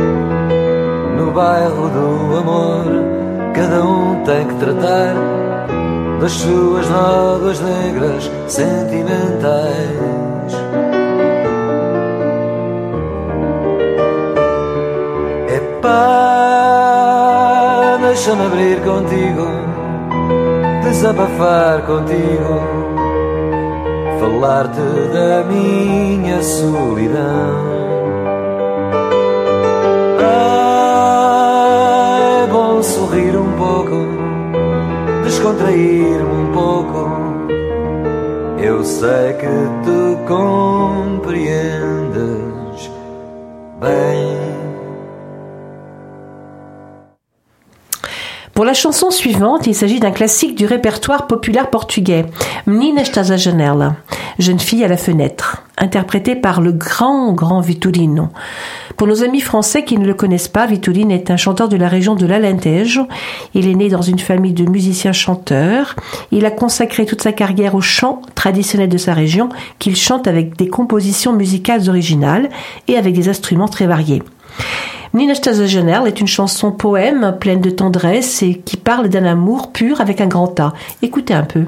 No 1.16 1.31
bairro 1.31 1.88
do 1.88 2.37
amor 2.37 3.18
Cada 3.59 3.85
um 3.85 4.22
tem 4.22 4.46
que 4.46 4.54
tratar 4.54 5.14
das 6.20 6.33
suas 6.33 6.88
nódoas 6.88 7.61
negras 7.61 8.28
sentimentais. 8.48 10.52
Epá, 15.48 15.98
deixa-me 18.00 18.46
abrir 18.46 18.81
contigo, 18.83 19.46
desabafar 20.83 21.83
contigo, 21.83 22.62
falar-te 24.18 24.81
da 25.12 25.44
minha 25.44 26.42
solidão. 26.42 27.68
Ah, 30.20 32.18
é 32.44 32.46
bom 32.50 32.83
sorrir 32.83 33.37
um 33.37 33.52
pouco, 33.52 34.17
descontrair-me 35.28 36.22
um 36.22 36.52
pouco. 36.52 37.10
Eu 38.58 38.82
sei 38.82 39.34
que 39.34 39.46
tu 39.84 40.16
compreendes 40.26 41.30
bem. 43.78 44.38
Pour 48.59 48.64
la 48.64 48.75
chanson 48.75 49.12
suivante, 49.12 49.68
il 49.68 49.75
s'agit 49.77 50.01
d'un 50.01 50.11
classique 50.11 50.57
du 50.57 50.66
répertoire 50.66 51.29
populaire 51.29 51.71
portugais, 51.71 52.27
Menina 52.66 53.03
estás 53.03 53.37
janela, 53.37 53.94
jeune 54.40 54.59
fille 54.59 54.83
à 54.83 54.88
la 54.88 54.97
fenêtre, 54.97 55.62
interprétée 55.77 56.35
par 56.35 56.61
le 56.61 56.73
grand, 56.73 57.33
grand 57.35 57.61
Vitorino. 57.61 58.31
Pour 58.97 59.07
nos 59.07 59.23
amis 59.23 59.42
français 59.42 59.85
qui 59.85 59.97
ne 59.97 60.05
le 60.05 60.14
connaissent 60.14 60.49
pas, 60.49 60.66
Vitorino 60.66 61.14
est 61.14 61.31
un 61.31 61.37
chanteur 61.37 61.68
de 61.68 61.77
la 61.77 61.87
région 61.87 62.16
de 62.16 62.27
l'Alentejo. 62.27 63.07
Il 63.55 63.68
est 63.68 63.77
né 63.77 63.90
dans 63.90 64.03
une 64.03 64.18
famille 64.18 64.55
de 64.55 64.68
musiciens 64.68 65.12
chanteurs. 65.12 65.94
Il 66.33 66.44
a 66.44 66.51
consacré 66.51 67.07
toute 67.07 67.23
sa 67.23 67.31
carrière 67.31 67.77
au 67.77 67.81
chant 67.81 68.23
traditionnel 68.35 68.88
de 68.88 68.99
sa 68.99 69.14
région, 69.14 69.51
qu'il 69.79 69.94
chante 69.94 70.27
avec 70.27 70.57
des 70.57 70.66
compositions 70.66 71.33
musicales 71.33 71.88
originales 71.88 72.49
et 72.88 72.97
avec 72.97 73.14
des 73.14 73.29
instruments 73.29 73.68
très 73.68 73.87
variés. 73.87 74.25
Nina 75.14 75.35
Janelle 75.35 76.07
est 76.07 76.21
une 76.21 76.27
chanson 76.27 76.71
poème 76.71 77.37
pleine 77.40 77.61
de 77.61 77.71
tendresse 77.71 78.42
et 78.42 78.55
qui 78.55 78.77
parle 78.77 79.09
d'un 79.09 79.25
amour 79.25 79.73
pur 79.73 80.01
avec 80.01 80.21
un 80.21 80.27
grand 80.27 80.59
A. 80.61 80.73
Écoutez 81.03 81.35
un 81.35 81.44
peu. 81.44 81.64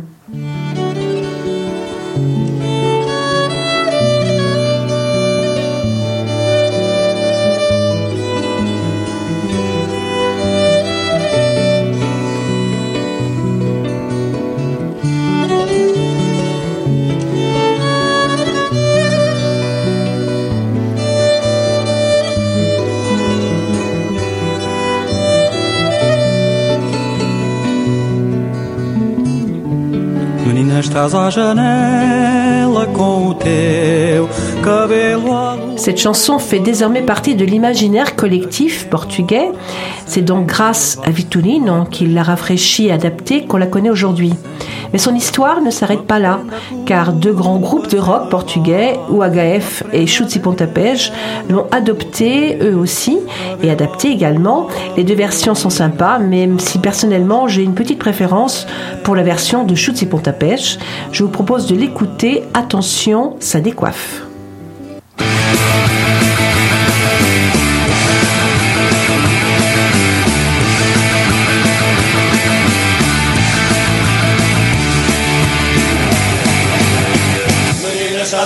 Estás 30.91 31.15
à 31.15 31.31
janela 31.31 32.87
com 32.89 33.29
o 33.29 33.35
teu 33.35 34.29
cabelo 34.61 35.33
à. 35.33 35.70
Cette 35.81 35.97
chanson 35.97 36.39
fait 36.39 36.59
désormais 36.59 37.01
partie 37.01 37.37
de 37.37 37.45
l'imaginaire 37.47 38.15
collectif 38.15 38.87
portugais. 38.91 39.51
C'est 40.05 40.21
donc 40.21 40.45
grâce 40.45 40.99
à 41.07 41.11
Vitorino 41.11 41.87
qu'il 41.87 42.13
l'a 42.13 42.23
rafraîchie 42.23 42.89
et 42.89 42.93
adaptée 42.93 43.47
qu'on 43.47 43.57
la 43.57 43.67
connaît 43.67 43.89
aujourd'hui. 43.89 44.35
Mais 44.93 44.99
son 44.99 45.15
histoire 45.15 45.63
ne 45.63 45.71
s'arrête 45.71 46.03
pas 46.03 46.19
là, 46.19 46.41
car 46.85 47.15
deux 47.15 47.33
grands 47.33 47.57
groupes 47.57 47.89
de 47.89 47.97
rock 47.97 48.29
portugais, 48.29 48.99
UHF 49.11 49.85
et 49.95 50.07
Chutes 50.07 50.37
e 50.37 50.41
Pontapés, 50.41 51.11
l'ont 51.49 51.67
adopté 51.71 52.59
eux 52.61 52.77
aussi 52.77 53.17
et 53.63 53.71
adapté 53.71 54.11
également. 54.11 54.69
Les 54.99 55.05
deux 55.05 55.15
versions 55.15 55.55
sont 55.55 55.71
sympas, 55.71 56.19
même 56.19 56.61
si 56.61 56.79
personnellement 56.79 57.49
j'ai 57.49 57.63
une 57.63 57.75
petite 57.75 57.99
préférence 57.99 58.67
pour 59.03 59.17
la 59.17 59.23
version 59.23 59.65
de 59.65 59.75
Chutes 59.75 60.03
e 60.03 60.07
Pontapés. 60.07 60.77
Je 61.11 61.25
vous 61.25 61.31
propose 61.31 61.67
de 61.67 61.75
l'écouter. 61.75 62.43
Attention, 62.53 63.37
ça 63.41 63.61
décoiffe. 63.61 64.30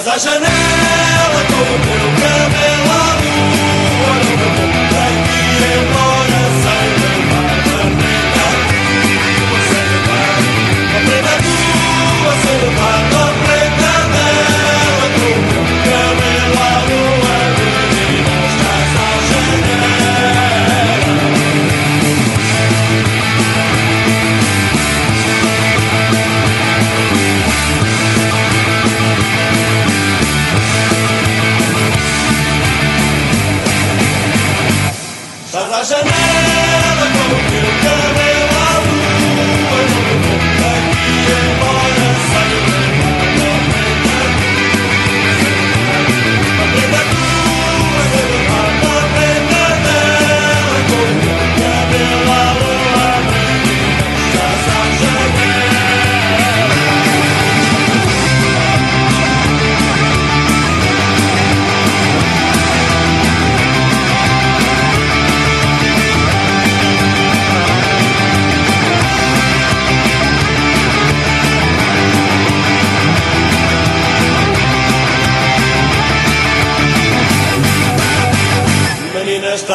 Menina, 0.05 0.17
estás 0.17 0.27
à 0.27 0.31
janela 0.31 1.45
com 1.49 2.21
o 2.21 2.24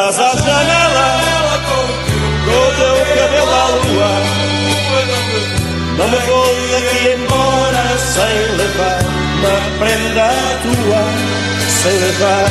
Estás 0.09 0.33
à 0.33 0.41
janela 0.41 1.61
Com 1.69 1.85
o 2.49 3.05
cabelo 3.15 3.53
à 3.53 3.67
lua. 3.67 4.11
Não 5.97 6.07
me 6.07 6.17
vou 6.25 6.49
daqui 6.71 7.01
embora 7.13 7.83
Sem 7.99 8.35
levar 8.57 9.01
uma 9.37 9.55
prenda 9.77 10.29
tua 10.63 11.01
Sem 11.69 11.93
levar 11.99 12.49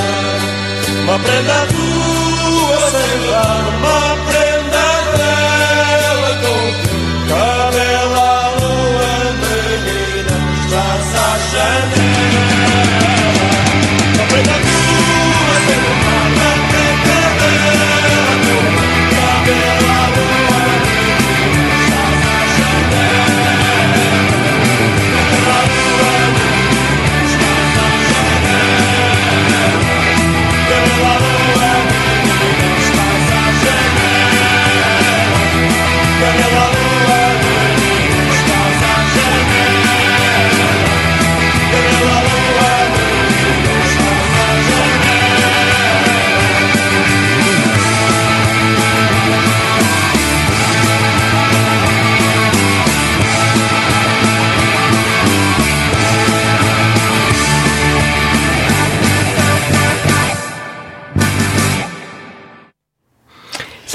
uma 1.03 1.19
prenda 1.19 1.59
tua 1.67 2.79
Sem 2.91 3.09
levar 3.23 3.61
uma 3.81 3.99
prenda 4.25 4.38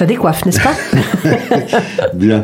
Ça 0.03 0.07
décoiffe, 0.07 0.45
n'est-ce 0.45 0.59
pas 0.59 0.75
Bien. 2.13 2.43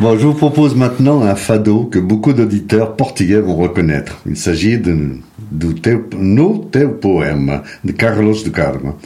Bon, 0.00 0.18
je 0.18 0.26
vous 0.26 0.34
propose 0.34 0.74
maintenant 0.74 1.22
un 1.22 1.36
fado 1.36 1.84
que 1.84 2.00
beaucoup 2.00 2.32
d'auditeurs 2.32 2.96
portugais 2.96 3.38
vont 3.38 3.54
reconnaître. 3.54 4.20
Il 4.26 4.36
s'agit 4.36 4.76
de, 4.76 5.10
do 5.52 5.72
No 6.18 6.68
Teu 6.72 6.90
Poème 6.90 7.62
de 7.84 7.92
Carlos 7.92 8.34
de 8.44 8.48
Carmo. 8.48 8.96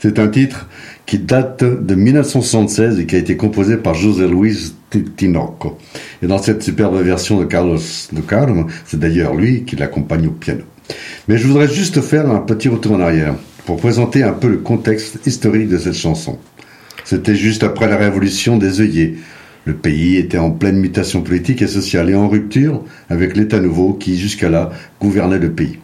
C'est 0.00 0.18
un 0.18 0.28
titre 0.28 0.70
qui 1.04 1.18
date 1.18 1.62
de 1.62 1.94
1976 1.94 3.00
et 3.00 3.04
qui 3.04 3.16
a 3.16 3.18
été 3.18 3.36
composé 3.36 3.76
par 3.76 3.92
José 3.92 4.26
Luis 4.26 4.72
Tinoco. 5.14 5.76
Et 6.22 6.26
dans 6.26 6.38
cette 6.38 6.62
superbe 6.62 6.96
version 7.02 7.38
de 7.38 7.44
Carlos 7.44 7.76
de 8.10 8.20
Carmo, 8.22 8.68
c'est 8.86 8.98
d'ailleurs 8.98 9.34
lui 9.34 9.64
qui 9.64 9.76
l'accompagne 9.76 10.28
au 10.28 10.30
piano. 10.30 10.62
Mais 11.28 11.36
je 11.36 11.46
voudrais 11.46 11.68
juste 11.68 12.00
faire 12.00 12.30
un 12.30 12.38
petit 12.38 12.70
retour 12.70 12.92
en 12.92 13.00
arrière 13.00 13.34
pour 13.66 13.76
présenter 13.76 14.22
un 14.22 14.32
peu 14.32 14.48
le 14.48 14.58
contexte 14.58 15.26
historique 15.26 15.68
de 15.68 15.76
cette 15.76 15.92
chanson. 15.92 16.38
C'était 17.04 17.36
juste 17.36 17.62
après 17.62 17.88
la 17.88 17.96
révolution 17.96 18.56
des 18.56 18.80
œillets. 18.80 19.14
Le 19.66 19.74
pays 19.74 20.16
était 20.16 20.38
en 20.38 20.50
pleine 20.50 20.78
mutation 20.78 21.22
politique 21.22 21.62
et 21.62 21.66
sociale 21.66 22.10
et 22.10 22.14
en 22.14 22.28
rupture 22.28 22.82
avec 23.08 23.36
l'État 23.36 23.60
nouveau 23.60 23.92
qui, 23.92 24.18
jusqu'à 24.18 24.48
là, 24.48 24.72
gouvernait 25.00 25.38
le 25.38 25.52
pays. 25.52 25.78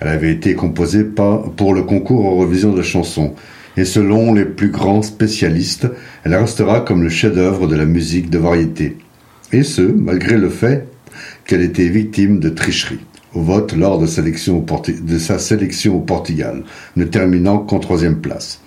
Elle 0.00 0.08
avait 0.08 0.32
été 0.32 0.54
composée 0.54 1.04
pour 1.04 1.74
le 1.74 1.82
concours 1.82 2.26
Eurovision 2.26 2.72
de 2.72 2.82
chansons. 2.82 3.34
Et 3.76 3.84
selon 3.84 4.34
les 4.34 4.44
plus 4.44 4.70
grands 4.70 5.02
spécialistes, 5.02 5.86
elle 6.24 6.34
restera 6.34 6.80
comme 6.80 7.02
le 7.02 7.08
chef-d'œuvre 7.08 7.66
de 7.66 7.76
la 7.76 7.86
musique 7.86 8.28
de 8.28 8.38
variété. 8.38 8.96
Et 9.52 9.62
ce, 9.62 9.82
malgré 9.82 10.36
le 10.36 10.48
fait 10.48 10.88
qu'elle 11.46 11.62
était 11.62 11.88
victime 11.88 12.40
de 12.40 12.48
tricherie 12.48 13.00
au 13.34 13.40
vote 13.40 13.74
lors 13.74 13.98
de 13.98 14.06
sa 14.06 15.38
sélection 15.38 15.96
au 15.96 16.00
Portugal, 16.00 16.64
ne 16.96 17.04
terminant 17.04 17.58
qu'en 17.58 17.78
troisième 17.78 18.20
place. 18.20 18.60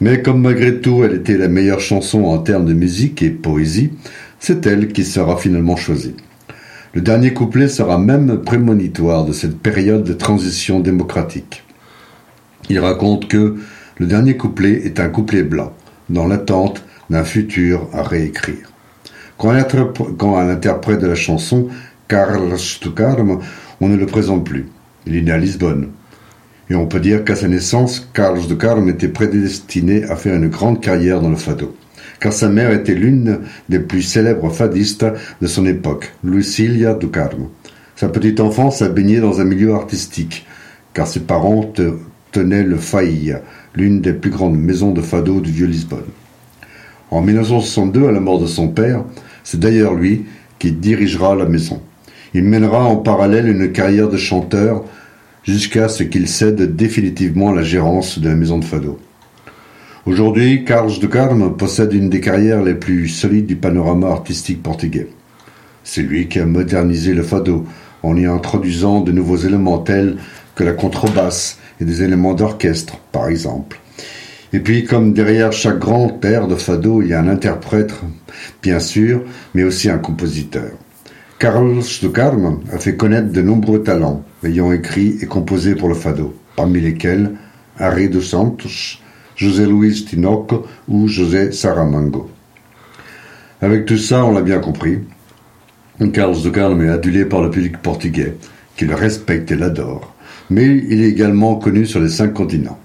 Mais 0.00 0.22
comme 0.22 0.42
malgré 0.42 0.80
tout 0.80 1.04
elle 1.04 1.14
était 1.14 1.36
la 1.36 1.48
meilleure 1.48 1.80
chanson 1.80 2.24
en 2.24 2.38
termes 2.38 2.64
de 2.64 2.72
musique 2.72 3.22
et 3.22 3.30
poésie, 3.30 3.90
c'est 4.38 4.66
elle 4.66 4.88
qui 4.88 5.04
sera 5.04 5.36
finalement 5.36 5.76
choisie. 5.76 6.16
Le 6.94 7.02
dernier 7.02 7.34
couplet 7.34 7.68
sera 7.68 7.98
même 7.98 8.42
prémonitoire 8.42 9.24
de 9.24 9.32
cette 9.32 9.58
période 9.58 10.02
de 10.02 10.14
transition 10.14 10.80
démocratique. 10.80 11.64
Il 12.68 12.78
raconte 12.80 13.28
que 13.28 13.56
le 13.98 14.06
dernier 14.06 14.36
couplet 14.36 14.80
est 14.84 14.98
un 14.98 15.08
couplet 15.08 15.42
blanc, 15.42 15.72
dans 16.08 16.26
l'attente 16.26 16.82
d'un 17.10 17.24
futur 17.24 17.88
à 17.92 18.02
réécrire. 18.02 18.72
Quand 19.36 19.50
un, 19.50 20.48
interprète 20.48 21.00
de 21.00 21.06
la 21.06 21.14
chanson, 21.14 21.68
Carlos 22.08 22.56
Stucarm, 22.56 23.40
on 23.80 23.88
ne 23.88 23.96
le 23.96 24.06
présente 24.06 24.44
plus. 24.44 24.66
Il 25.06 25.16
est 25.16 25.22
né 25.22 25.32
à 25.32 25.38
Lisbonne. 25.38 25.88
Et 26.70 26.76
on 26.76 26.86
peut 26.86 27.00
dire 27.00 27.24
qu'à 27.24 27.34
sa 27.34 27.48
naissance, 27.48 28.08
Carlos 28.14 28.46
de 28.46 28.54
Carme 28.54 28.88
était 28.88 29.08
prédestiné 29.08 30.04
à 30.04 30.14
faire 30.16 30.36
une 30.36 30.48
grande 30.48 30.80
carrière 30.80 31.20
dans 31.20 31.28
le 31.28 31.36
fado. 31.36 31.76
Car 32.20 32.32
sa 32.32 32.48
mère 32.48 32.70
était 32.70 32.94
l'une 32.94 33.40
des 33.68 33.80
plus 33.80 34.02
célèbres 34.02 34.50
fadistes 34.50 35.04
de 35.40 35.46
son 35.46 35.66
époque, 35.66 36.12
Lucilia 36.22 36.94
do 36.94 37.08
Carmo. 37.08 37.50
Sa 37.96 38.08
petite 38.08 38.40
enfance 38.40 38.82
a 38.82 38.88
baigné 38.88 39.20
dans 39.20 39.40
un 39.40 39.44
milieu 39.44 39.74
artistique, 39.74 40.46
car 40.94 41.06
ses 41.06 41.20
parents 41.20 41.64
te- 41.64 41.94
tenaient 42.30 42.62
le 42.62 42.76
Faïa, 42.76 43.42
l'une 43.74 44.00
des 44.00 44.12
plus 44.12 44.30
grandes 44.30 44.58
maisons 44.58 44.92
de 44.92 45.00
fado 45.00 45.40
du 45.40 45.50
vieux 45.50 45.66
Lisbonne. 45.66 46.04
En 47.10 47.20
1962, 47.22 48.06
à 48.06 48.12
la 48.12 48.20
mort 48.20 48.38
de 48.38 48.46
son 48.46 48.68
père, 48.68 49.02
c'est 49.42 49.58
d'ailleurs 49.58 49.94
lui 49.94 50.26
qui 50.58 50.70
dirigera 50.72 51.34
la 51.34 51.46
maison. 51.46 51.82
Il 52.32 52.44
mènera 52.44 52.84
en 52.84 52.96
parallèle 52.96 53.48
une 53.48 53.72
carrière 53.72 54.08
de 54.08 54.16
chanteur 54.16 54.84
jusqu'à 55.50 55.88
ce 55.88 56.04
qu'il 56.04 56.28
cède 56.28 56.76
définitivement 56.76 57.50
la 57.52 57.62
gérance 57.62 58.20
de 58.20 58.28
la 58.28 58.36
maison 58.36 58.58
de 58.58 58.64
fado. 58.64 59.00
Aujourd'hui, 60.06 60.64
Carlos 60.64 60.98
de 60.98 61.06
Carme 61.06 61.56
possède 61.56 61.92
une 61.92 62.08
des 62.08 62.20
carrières 62.20 62.62
les 62.62 62.74
plus 62.74 63.08
solides 63.08 63.46
du 63.46 63.56
panorama 63.56 64.08
artistique 64.08 64.62
portugais. 64.62 65.08
C'est 65.82 66.02
lui 66.02 66.28
qui 66.28 66.38
a 66.38 66.46
modernisé 66.46 67.14
le 67.14 67.24
fado 67.24 67.66
en 68.02 68.16
y 68.16 68.26
introduisant 68.26 69.00
de 69.00 69.10
nouveaux 69.10 69.38
éléments 69.38 69.78
tels 69.78 70.18
que 70.54 70.62
la 70.62 70.72
contrebasse 70.72 71.58
et 71.80 71.84
des 71.84 72.02
éléments 72.02 72.34
d'orchestre, 72.34 72.98
par 73.10 73.28
exemple. 73.28 73.80
Et 74.52 74.60
puis, 74.60 74.84
comme 74.84 75.12
derrière 75.12 75.52
chaque 75.52 75.78
grand 75.78 76.24
air 76.24 76.46
de 76.46 76.54
fado, 76.54 77.02
il 77.02 77.08
y 77.08 77.14
a 77.14 77.20
un 77.20 77.28
interprète, 77.28 77.92
bien 78.62 78.78
sûr, 78.78 79.22
mais 79.54 79.64
aussi 79.64 79.90
un 79.90 79.98
compositeur. 79.98 80.70
Carlos 81.40 81.82
de 82.02 82.08
Carme 82.08 82.60
a 82.70 82.76
fait 82.76 82.96
connaître 82.96 83.32
de 83.32 83.40
nombreux 83.40 83.82
talents, 83.82 84.22
ayant 84.44 84.72
écrit 84.72 85.16
et 85.22 85.26
composé 85.26 85.74
pour 85.74 85.88
le 85.88 85.94
fado, 85.94 86.34
parmi 86.54 86.82
lesquels 86.82 87.30
Harry 87.78 88.10
dos 88.10 88.20
Santos, 88.20 88.98
José 89.36 89.64
Luis 89.64 90.04
Tinoco 90.04 90.66
ou 90.86 91.08
José 91.08 91.50
Saramango. 91.50 92.28
Avec 93.62 93.86
tout 93.86 93.96
ça, 93.96 94.22
on 94.26 94.32
l'a 94.32 94.42
bien 94.42 94.58
compris, 94.58 94.98
Carlos 96.12 96.42
de 96.42 96.50
Carme 96.50 96.84
est 96.84 96.90
adulé 96.90 97.24
par 97.24 97.40
le 97.40 97.48
public 97.48 97.78
portugais, 97.78 98.36
qui 98.76 98.84
le 98.84 98.94
respecte 98.94 99.50
et 99.50 99.56
l'adore, 99.56 100.14
mais 100.50 100.66
il 100.66 101.00
est 101.00 101.08
également 101.08 101.54
connu 101.54 101.86
sur 101.86 102.00
les 102.00 102.10
cinq 102.10 102.34
continents. 102.34 102.78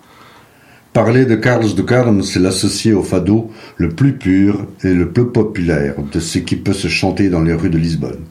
Parler 0.93 1.25
de 1.25 1.35
Carlos 1.35 1.73
de 1.73 1.81
Carme, 1.81 2.23
c'est 2.23 2.39
l'associer 2.39 2.93
au 2.93 3.03
fado 3.03 3.51
le 3.75 3.89
plus 3.89 4.13
pur 4.13 4.65
et 4.81 4.93
le 4.93 5.11
plus 5.11 5.25
populaire 5.25 5.95
de 6.09 6.21
ce 6.21 6.39
qui 6.39 6.55
peut 6.55 6.71
se 6.71 6.87
chanter 6.87 7.27
dans 7.27 7.41
les 7.41 7.53
rues 7.53 7.69
de 7.69 7.77
Lisbonne. 7.77 8.23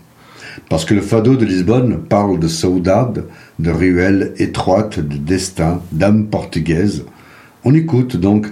Parce 0.68 0.84
que 0.84 0.94
le 0.94 1.00
fado 1.00 1.36
de 1.36 1.44
Lisbonne 1.44 1.98
parle 2.08 2.38
de 2.38 2.48
saudade, 2.48 3.24
de 3.58 3.70
ruelles 3.70 4.32
étroites, 4.38 5.00
de 5.00 5.16
destin, 5.16 5.80
d'âme 5.92 6.26
portugaise. 6.26 7.04
On 7.64 7.74
écoute 7.74 8.16
donc 8.16 8.46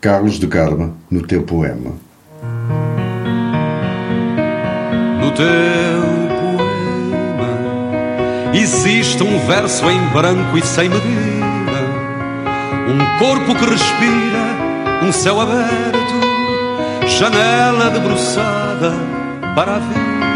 Carlos 0.00 0.38
de 0.38 0.46
Carme 0.46 0.92
no 1.10 1.22
teu 1.22 1.42
poema. 1.42 1.92
No 5.20 5.30
teu 5.30 5.46
poema 6.40 6.52
existe 8.52 9.22
um 9.22 9.38
verso 9.46 9.88
em 9.90 10.00
branco 10.12 10.58
e 10.58 10.62
sem 10.62 10.88
medida, 10.88 11.80
um 12.88 13.18
corpo 13.18 13.54
que 13.54 13.64
respira, 13.64 15.04
um 15.04 15.12
céu 15.12 15.40
aberto, 15.40 16.14
janela 17.06 17.90
debruçada 17.90 18.92
para 19.54 19.76
a 19.76 19.78
vida. 19.78 20.31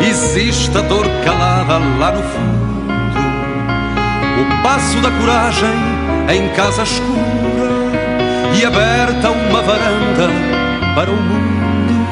Existe 0.00 0.76
a 0.76 0.80
dor 0.80 1.06
calada 1.24 1.78
lá 1.98 2.10
no 2.10 2.22
fundo, 2.22 2.92
o 4.40 4.62
passo 4.62 4.98
da 5.00 5.10
coragem 5.10 5.74
em 6.28 6.48
casa 6.54 6.82
escura 6.82 7.68
e 8.58 8.64
aberta 8.64 9.30
uma 9.30 9.62
varanda 9.62 10.28
para 10.94 11.10
o 11.10 11.16
mundo. 11.16 12.08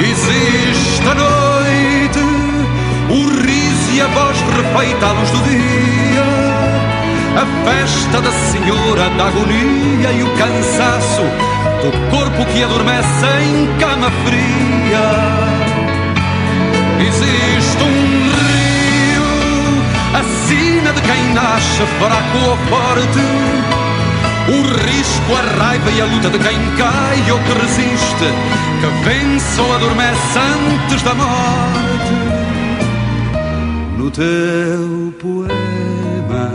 Existe 0.00 1.08
a 1.08 1.14
noite, 1.14 2.18
o 3.08 3.40
riso 3.40 3.92
e 3.92 4.00
a 4.00 4.06
voz 4.08 4.36
refeita 4.40 5.06
à 5.06 5.12
luz 5.12 5.30
do 5.30 5.42
dia, 5.48 6.24
a 7.40 7.46
festa 7.64 8.20
da 8.20 8.32
senhora 8.50 9.08
da 9.16 9.28
agonia 9.28 10.10
e 10.12 10.22
o 10.22 10.36
cansaço 10.36 11.22
do 11.82 11.90
corpo 12.10 12.44
que 12.52 12.62
adormece 12.62 13.26
em 13.42 13.66
cama 13.78 14.08
fria. 14.24 15.08
Existe 17.00 17.82
um 17.82 18.30
rio, 18.38 19.24
a 20.14 20.22
sina 20.46 20.92
de 20.92 21.00
quem 21.02 21.34
nasce 21.34 21.82
fraco 21.98 22.38
ou 22.48 22.56
forte. 22.68 23.18
O 24.48 24.62
risco, 24.86 25.34
a 25.34 25.64
raiva 25.64 25.90
e 25.90 26.00
a 26.00 26.04
luta 26.04 26.30
de 26.30 26.38
quem 26.38 26.58
cai 26.76 27.30
ou 27.30 27.38
que 27.40 27.52
resiste, 27.60 28.28
que 28.80 28.86
vence 29.04 29.60
ou 29.60 29.74
adormece 29.74 30.38
antes 30.38 31.02
da 31.02 31.14
morte. 31.14 32.12
No 33.98 34.10
teu 34.10 35.14
poema 35.20 36.50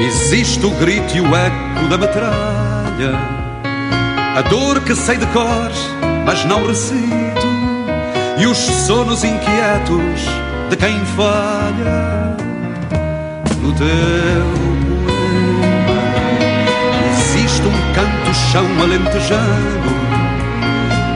existe 0.00 0.64
o 0.64 0.70
grito 0.70 1.16
e 1.16 1.20
o 1.20 1.36
eco 1.36 1.88
da 1.88 1.98
metralha, 1.98 3.45
a 4.36 4.42
dor 4.42 4.80
que 4.82 4.94
sei 4.94 5.16
de 5.16 5.24
cor, 5.28 5.72
mas 6.26 6.44
não 6.44 6.66
recito, 6.66 7.48
e 8.36 8.46
os 8.46 8.58
sonos 8.58 9.24
inquietos 9.24 10.20
de 10.68 10.76
quem 10.76 11.02
falha. 11.16 12.36
No 13.62 13.72
teu 13.72 13.86
existe 17.12 17.62
um 17.62 17.94
canto 17.94 18.34
chão 18.52 18.66
alentejano, 18.82 19.90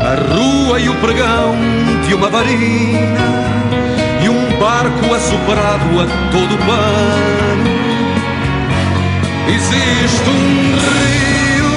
a 0.01 0.35
rua 0.35 0.81
e 0.81 0.89
o 0.89 0.95
pregão 0.95 1.55
de 2.09 2.15
uma 2.15 2.31
varina 2.31 3.21
e 4.25 4.29
um 4.31 4.59
barco 4.59 5.15
assoprado 5.15 6.01
a 6.01 6.07
todo 6.33 6.57
pano. 6.67 7.71
Existe 9.47 10.31
um 10.31 10.73
rio, 10.89 11.70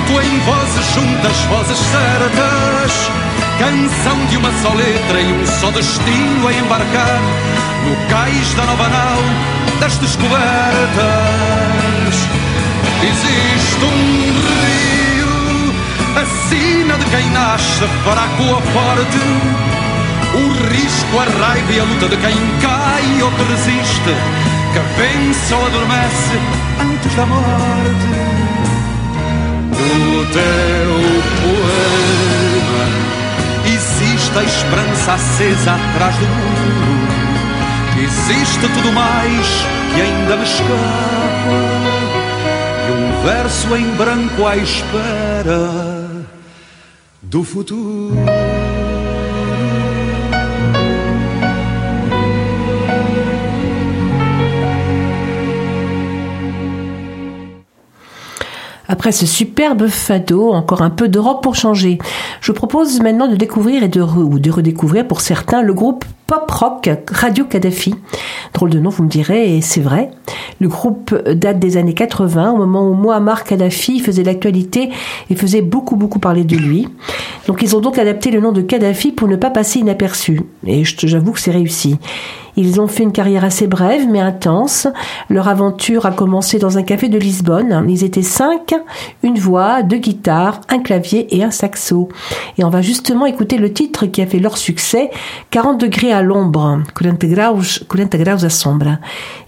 o 0.00 0.06
canto 0.06 0.20
em 0.20 0.38
vozes 0.40 0.94
juntas, 0.94 1.36
vozes 1.48 1.78
certas, 1.78 3.10
canção 3.58 4.26
de 4.26 4.36
uma 4.36 4.50
só 4.62 4.72
letra 4.74 5.20
e 5.20 5.32
um 5.32 5.46
só 5.46 5.70
destino 5.70 6.48
a 6.48 6.52
embarcar 6.52 7.20
no 7.84 7.96
cais 8.08 8.54
da 8.54 8.64
nova 8.66 8.88
nau 8.88 9.22
das 9.80 9.96
descobertas. 9.98 10.40
Existe 13.02 13.84
um 13.84 14.32
rio, 14.60 15.74
a 16.16 16.48
sina 16.48 16.96
de 16.96 17.04
quem 17.06 17.30
nasce 17.30 17.84
a 17.84 18.28
coa 18.36 18.60
forte. 18.60 19.18
O 20.32 20.72
risco, 20.72 21.18
a 21.18 21.46
raiva 21.46 21.72
e 21.72 21.80
a 21.80 21.84
luta 21.84 22.08
de 22.08 22.16
quem 22.16 22.36
cai 22.60 23.22
ou 23.22 23.30
que 23.32 23.42
resiste, 23.42 24.14
que 24.72 25.00
vence 25.00 25.54
ou 25.54 25.66
adormece 25.66 26.38
antes 26.80 27.14
da 27.16 27.26
morte. 27.26 28.29
No 29.80 30.26
teu 30.26 30.92
poema 31.40 33.10
existe 33.66 34.38
a 34.38 34.42
esperança 34.42 35.14
acesa 35.14 35.74
atrás 35.74 36.14
do 36.16 36.26
muro. 36.26 37.00
Existe 38.02 38.60
tudo 38.74 38.92
mais 38.92 39.46
que 39.94 40.00
ainda 40.00 40.36
me 40.36 40.44
escapa. 40.44 40.70
E 42.88 42.92
um 42.92 43.22
verso 43.24 43.76
em 43.76 43.90
branco 43.96 44.46
à 44.46 44.56
espera 44.56 46.06
do 47.22 47.42
futuro. 47.42 48.59
Après 58.92 59.12
ce 59.12 59.24
superbe 59.24 59.86
fado, 59.86 60.50
encore 60.52 60.82
un 60.82 60.90
peu 60.90 61.06
d'Europe 61.06 61.44
pour 61.44 61.54
changer. 61.54 61.98
Je 62.40 62.50
propose 62.50 63.00
maintenant 63.00 63.28
de 63.28 63.36
découvrir 63.36 63.84
et 63.84 63.88
de, 63.88 64.00
re- 64.02 64.16
ou 64.24 64.40
de 64.40 64.50
redécouvrir 64.50 65.06
pour 65.06 65.20
certains 65.20 65.62
le 65.62 65.72
groupe 65.72 66.04
pop-rock 66.30 66.88
Radio 67.10 67.44
Kadhafi. 67.44 67.92
Drôle 68.54 68.70
de 68.70 68.78
nom, 68.78 68.88
vous 68.88 69.02
me 69.02 69.08
direz, 69.08 69.56
et 69.56 69.60
c'est 69.60 69.80
vrai. 69.80 70.12
Le 70.60 70.68
groupe 70.68 71.12
date 71.28 71.58
des 71.58 71.76
années 71.76 71.92
80, 71.92 72.52
au 72.52 72.56
moment 72.56 72.88
où 72.88 72.94
Muammar 72.94 73.42
Kadhafi 73.42 73.98
faisait 73.98 74.22
l'actualité 74.22 74.90
et 75.28 75.34
faisait 75.34 75.60
beaucoup 75.60 75.96
beaucoup 75.96 76.20
parler 76.20 76.44
de 76.44 76.56
lui. 76.56 76.86
Donc 77.48 77.62
ils 77.62 77.74
ont 77.74 77.80
donc 77.80 77.98
adapté 77.98 78.30
le 78.30 78.40
nom 78.40 78.52
de 78.52 78.60
Kadhafi 78.60 79.10
pour 79.10 79.26
ne 79.26 79.34
pas 79.34 79.50
passer 79.50 79.80
inaperçu. 79.80 80.42
Et 80.64 80.84
j'avoue 80.84 81.32
que 81.32 81.40
c'est 81.40 81.50
réussi. 81.50 81.98
Ils 82.56 82.80
ont 82.80 82.88
fait 82.88 83.02
une 83.02 83.12
carrière 83.12 83.44
assez 83.44 83.66
brève 83.66 84.06
mais 84.08 84.20
intense. 84.20 84.86
Leur 85.28 85.48
aventure 85.48 86.06
a 86.06 86.10
commencé 86.10 86.58
dans 86.58 86.78
un 86.78 86.82
café 86.82 87.08
de 87.08 87.18
Lisbonne. 87.18 87.86
Ils 87.88 88.04
étaient 88.04 88.22
cinq, 88.22 88.74
une 89.22 89.38
voix, 89.38 89.82
deux 89.82 89.98
guitares, 89.98 90.60
un 90.68 90.80
clavier 90.80 91.34
et 91.36 91.42
un 91.42 91.50
saxo. 91.50 92.08
Et 92.58 92.64
on 92.64 92.70
va 92.70 92.82
justement 92.82 93.26
écouter 93.26 93.56
le 93.58 93.72
titre 93.72 94.06
qui 94.06 94.20
a 94.20 94.26
fait 94.26 94.38
leur 94.38 94.58
succès, 94.58 95.10
40 95.50 95.80
degrés 95.80 96.12
à 96.12 96.19
l'ombre, 96.22 96.82
40 96.98 97.24
graus, 97.26 97.84
40 97.88 98.16
graus 98.16 98.44
à. 98.44 98.98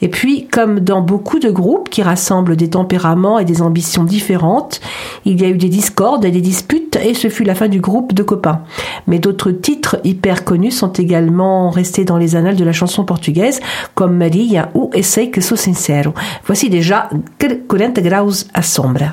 Et 0.00 0.08
puis, 0.08 0.46
comme 0.46 0.80
dans 0.80 1.00
beaucoup 1.00 1.38
de 1.38 1.50
groupes 1.50 1.88
qui 1.88 2.02
rassemblent 2.02 2.56
des 2.56 2.70
tempéraments 2.70 3.38
et 3.38 3.44
des 3.44 3.62
ambitions 3.62 4.04
différentes, 4.04 4.80
il 5.24 5.40
y 5.40 5.44
a 5.44 5.48
eu 5.48 5.56
des 5.56 5.68
discordes 5.68 6.24
et 6.24 6.30
des 6.30 6.40
disputes 6.40 6.96
et 6.96 7.14
ce 7.14 7.28
fut 7.28 7.44
la 7.44 7.54
fin 7.54 7.68
du 7.68 7.80
groupe 7.80 8.12
de 8.12 8.22
copains. 8.22 8.62
Mais 9.06 9.18
d'autres 9.18 9.50
titres 9.50 9.98
hyper 10.04 10.44
connus 10.44 10.72
sont 10.72 10.92
également 10.92 11.70
restés 11.70 12.04
dans 12.04 12.18
les 12.18 12.36
annales 12.36 12.56
de 12.56 12.64
la 12.64 12.72
chanson 12.72 13.04
portugaise, 13.04 13.60
comme 13.94 14.16
Maria 14.16 14.70
ou 14.74 14.90
Essay 14.94 15.30
que 15.30 15.40
sou 15.40 15.56
sincero. 15.56 16.12
Voici 16.46 16.70
déjà 16.70 17.08
40 17.38 18.00
graus 18.00 18.46
à 18.54 18.62
sombra. 18.62 19.12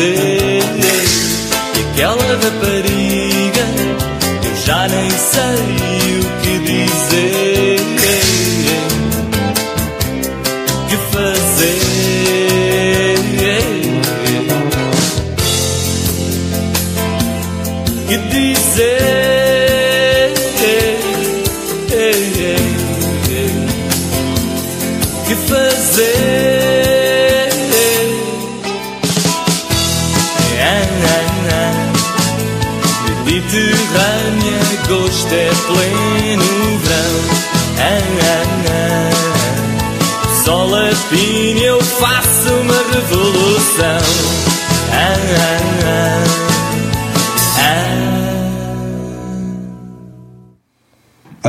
Arder. 0.00 0.62
E 1.76 1.90
aquela 1.92 2.24
rapariga, 2.36 3.66
eu 4.44 4.56
já 4.56 4.88
nem 4.88 5.10
sei 5.10 5.99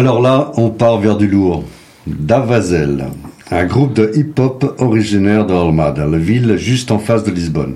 Alors 0.02 0.20
là, 0.20 0.52
on 0.58 0.72
part 0.72 1.00
vers 1.00 1.16
du 1.16 1.28
lourd. 1.28 1.64
Davazel, 2.08 3.06
un 3.52 3.66
groupe 3.66 3.94
de 3.94 4.12
hip-hop 4.16 4.74
originaire 4.80 5.46
de 5.46 5.54
Almada, 5.54 6.08
la 6.08 6.18
ville 6.18 6.58
juste 6.58 6.90
en 6.90 6.98
face 6.98 7.24
de 7.24 7.30
Lisbonne. 7.30 7.76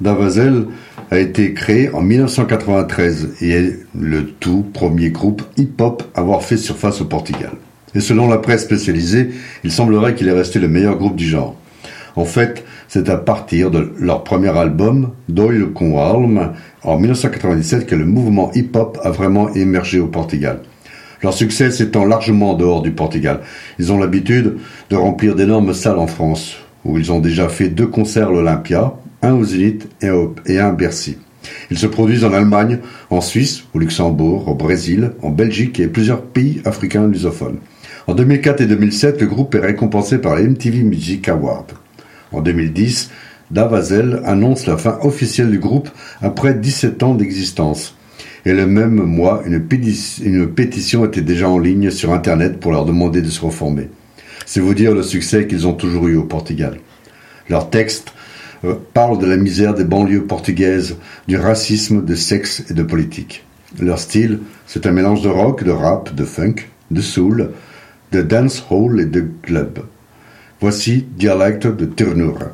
Davazel 0.00 0.66
a 1.12 1.18
été 1.20 1.54
créé 1.54 1.94
en 1.94 2.00
1993 2.00 3.36
et 3.40 3.50
est 3.50 3.78
le 3.96 4.26
tout 4.26 4.66
premier 4.74 5.10
groupe 5.10 5.42
hip-hop 5.56 6.02
à 6.16 6.22
avoir 6.22 6.42
fait 6.42 6.56
surface 6.56 7.00
au 7.02 7.04
Portugal. 7.04 7.52
Et 7.94 8.00
selon 8.00 8.28
la 8.28 8.38
presse 8.38 8.64
spécialisée, 8.64 9.30
il 9.62 9.70
semblerait 9.70 10.16
qu'il 10.16 10.26
est 10.26 10.32
resté 10.32 10.58
le 10.58 10.66
meilleur 10.66 10.96
groupe 10.96 11.14
du 11.14 11.28
genre. 11.28 11.54
En 12.16 12.24
fait, 12.24 12.64
c'est 12.88 13.08
à 13.08 13.16
partir 13.16 13.70
de 13.70 13.92
leur 14.00 14.24
premier 14.24 14.58
album, 14.58 15.10
Doyle 15.28 15.68
com 15.72 15.98
Alma, 15.98 16.54
en 16.82 16.98
1997, 16.98 17.86
que 17.86 17.94
le 17.94 18.06
mouvement 18.06 18.50
hip-hop 18.56 18.98
a 19.04 19.10
vraiment 19.10 19.54
émergé 19.54 20.00
au 20.00 20.08
Portugal. 20.08 20.62
Leur 21.22 21.34
succès 21.34 21.70
s'étend 21.70 22.04
largement 22.04 22.52
en 22.52 22.54
dehors 22.54 22.82
du 22.82 22.92
Portugal. 22.92 23.40
Ils 23.78 23.92
ont 23.92 23.98
l'habitude 23.98 24.56
de 24.90 24.96
remplir 24.96 25.34
d'énormes 25.34 25.74
salles 25.74 25.98
en 25.98 26.06
France, 26.06 26.56
où 26.84 26.98
ils 26.98 27.10
ont 27.10 27.18
déjà 27.18 27.48
fait 27.48 27.68
deux 27.68 27.86
concerts 27.86 28.28
à 28.28 28.32
l'Olympia, 28.32 28.94
un 29.22 29.34
au 29.34 29.44
Zénith 29.44 29.88
et, 30.00 30.08
un 30.58 30.68
à 30.68 30.72
Bercy. 30.72 31.18
Ils 31.70 31.78
se 31.78 31.86
produisent 31.86 32.24
en 32.24 32.32
Allemagne, 32.32 32.78
en 33.10 33.20
Suisse, 33.20 33.64
au 33.74 33.78
Luxembourg, 33.78 34.48
au 34.48 34.54
Brésil, 34.54 35.12
en 35.22 35.30
Belgique 35.30 35.80
et 35.80 35.88
plusieurs 35.88 36.22
pays 36.22 36.60
africains 36.64 37.06
lusophones. 37.06 37.58
En 38.06 38.14
2004 38.14 38.60
et 38.60 38.66
2007, 38.66 39.20
le 39.20 39.26
groupe 39.26 39.54
est 39.54 39.60
récompensé 39.60 40.18
par 40.18 40.36
les 40.36 40.46
MTV 40.46 40.82
Music 40.82 41.28
Awards. 41.28 41.66
En 42.32 42.40
2010, 42.40 43.10
Davazel 43.50 44.22
annonce 44.24 44.66
la 44.66 44.76
fin 44.76 44.98
officielle 45.02 45.50
du 45.50 45.58
groupe 45.58 45.88
après 46.20 46.54
17 46.54 47.02
ans 47.02 47.14
d'existence. 47.14 47.97
Et 48.44 48.52
le 48.52 48.66
même 48.66 49.02
mois, 49.02 49.42
une, 49.46 49.60
pétition 49.60 51.04
était 51.04 51.20
déjà 51.20 51.48
en 51.48 51.58
ligne 51.58 51.90
sur 51.90 52.12
Internet 52.12 52.60
pour 52.60 52.72
leur 52.72 52.84
demander 52.84 53.20
de 53.20 53.28
se 53.28 53.40
reformer. 53.40 53.88
C'est 54.46 54.60
vous 54.60 54.74
dire 54.74 54.94
le 54.94 55.02
succès 55.02 55.46
qu'ils 55.46 55.66
ont 55.66 55.74
toujours 55.74 56.08
eu 56.08 56.16
au 56.16 56.24
Portugal. 56.24 56.78
Leurs 57.48 57.70
textes 57.70 58.12
euh, 58.64 58.74
parlent 58.94 59.18
de 59.18 59.26
la 59.26 59.36
misère 59.36 59.74
des 59.74 59.84
banlieues 59.84 60.24
portugaises, 60.24 60.96
du 61.26 61.36
racisme, 61.36 62.04
de 62.04 62.14
sexe 62.14 62.64
et 62.70 62.74
de 62.74 62.82
politique. 62.82 63.44
Leur 63.78 63.98
style, 63.98 64.40
c'est 64.66 64.86
un 64.86 64.92
mélange 64.92 65.22
de 65.22 65.28
rock, 65.28 65.64
de 65.64 65.70
rap, 65.70 66.14
de 66.14 66.24
funk, 66.24 66.54
de 66.90 67.00
soul, 67.00 67.50
de 68.12 68.22
dancehall 68.22 69.00
et 69.00 69.06
de 69.06 69.26
club. 69.42 69.80
Voici 70.60 71.06
Dialecte 71.16 71.66
de 71.66 71.84
Ternura. 71.84 72.52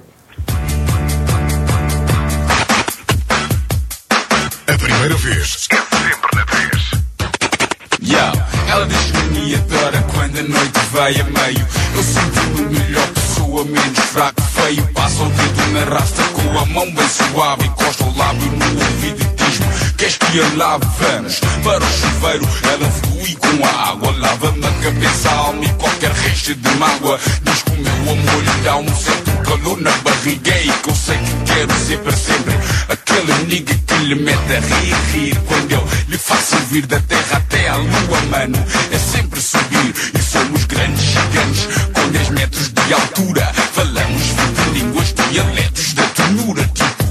Ela 8.74 8.86
diz-me 8.86 9.50
e 9.50 9.54
adora 9.54 10.04
quando 10.12 10.36
a 10.36 10.42
noite 10.42 10.80
vai 10.90 11.12
a 11.12 11.22
meio. 11.22 11.64
Eu 11.94 12.02
sinto-me 12.02 12.76
melhor 12.76 13.06
pessoa, 13.06 13.64
menos 13.64 13.98
fraco, 14.00 14.42
feio. 14.42 14.84
Passa 14.92 15.22
o 15.22 15.28
dedo 15.28 15.66
na 15.72 15.84
rasta 15.94 16.24
com 16.24 16.58
a 16.58 16.66
mão 16.66 16.92
bem 16.92 17.08
suave. 17.08 17.66
Encosta 17.66 18.02
o 18.02 18.18
lábio 18.18 18.50
no 18.50 18.84
ouvido 18.84 19.22
e 19.22 19.44
diz-me: 19.44 19.92
Queres 19.96 20.18
que 20.18 20.38
eu 20.38 20.56
lave? 20.56 20.84
Vamos 20.98 21.38
para 21.62 21.84
o 21.84 21.86
chuveiro. 21.86 22.48
Ela 22.64 22.90
flui 22.90 23.36
com 23.36 23.64
a 23.64 23.90
água, 23.90 24.12
lava-me 24.18 24.66
a 24.66 24.70
cabeça, 24.82 25.30
a 25.30 25.34
alma 25.34 25.64
e 25.64 25.68
qualquer 25.74 26.10
resto 26.10 26.54
de 26.56 26.74
mágoa. 26.74 27.20
Diz 27.44 27.62
que 27.62 27.70
o 27.70 27.76
meu 27.76 28.12
amor 28.12 28.42
lhe 28.42 28.62
dá 28.64 28.76
um 28.76 28.96
certo 28.96 29.33
calor 29.44 29.80
na 29.80 29.90
barriga 29.98 30.58
e 30.58 30.68
que 30.68 31.44
quero 31.46 31.72
ser 31.86 31.98
para 31.98 32.16
sempre. 32.16 32.54
Aquele 32.88 33.32
nigga 33.46 33.74
que 33.74 33.94
lhe 34.04 34.14
mete 34.14 34.52
a 34.56 34.60
rir, 34.60 34.96
rir 35.12 35.40
Quando 35.46 35.72
eu 35.72 35.88
lhe 36.08 36.18
faço 36.18 36.56
vir 36.70 36.86
da 36.86 37.00
terra 37.00 37.36
até 37.36 37.68
à 37.68 37.76
lua, 37.76 38.20
mano 38.30 38.58
É 38.90 38.98
sempre 38.98 39.40
subir 39.40 39.94
e 40.14 40.22
somos 40.22 40.64
grandes 40.64 41.02
gigantes 41.02 41.68
Com 41.92 42.10
10 42.10 42.28
metros 42.30 42.72
de 42.72 42.94
altura 42.94 43.52
Falamos 43.72 44.22
20 44.22 44.78
línguas, 44.78 45.14
dialetos 45.30 45.94
da 45.94 46.02
tenura 46.08 46.64
Tipo 46.74 47.03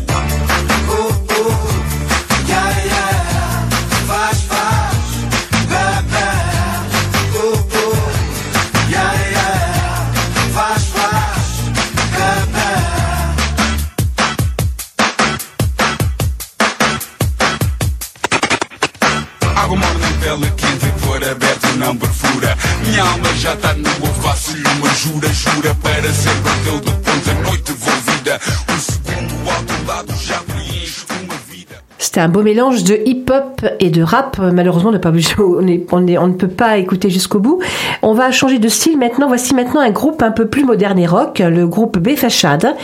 não 21.94 21.98
perfura. 21.98 22.58
Minha 22.86 23.04
alma 23.04 23.34
já 23.36 23.54
está 23.54 23.74
no 23.74 23.90
ovo, 23.90 24.22
faço-lhe 24.22 24.68
uma 24.68 24.94
jura, 24.96 25.30
jura 25.34 25.76
para 25.76 26.14
sempre 26.14 26.52
aquele 26.52 26.82
depois 26.82 27.30
a 27.30 27.34
noite 27.36 27.72
envolvida. 27.72 28.42
O 28.68 28.80
segundo 28.80 29.52
alto 29.52 29.86
lado 29.86 30.14
já 30.22 30.42
C'était 32.14 32.26
un 32.26 32.30
beau 32.30 32.44
mélange 32.44 32.84
de 32.84 33.00
hip-hop 33.08 33.66
et 33.80 33.90
de 33.90 34.04
rap. 34.04 34.38
Malheureusement, 34.38 34.92
on, 34.94 35.00
pas 35.00 35.10
on, 35.40 35.66
on 35.92 36.28
ne 36.28 36.34
peut 36.34 36.48
pas 36.48 36.78
écouter 36.78 37.10
jusqu'au 37.10 37.40
bout. 37.40 37.60
On 38.04 38.14
va 38.14 38.32
changer 38.32 38.60
de 38.60 38.70
style 38.70 39.00
maintenant. 39.00 39.28
Voici 39.28 39.56
maintenant 39.56 39.82
un 39.82 39.90
groupe 39.90 40.22
un 40.22 40.30
peu 40.30 40.46
plus 40.46 40.64
moderne 40.64 41.00
et 41.00 41.08
rock, 41.08 41.40
le 41.40 41.66
groupe 41.66 41.98
B 41.98 42.16
Fachade, 42.16 42.76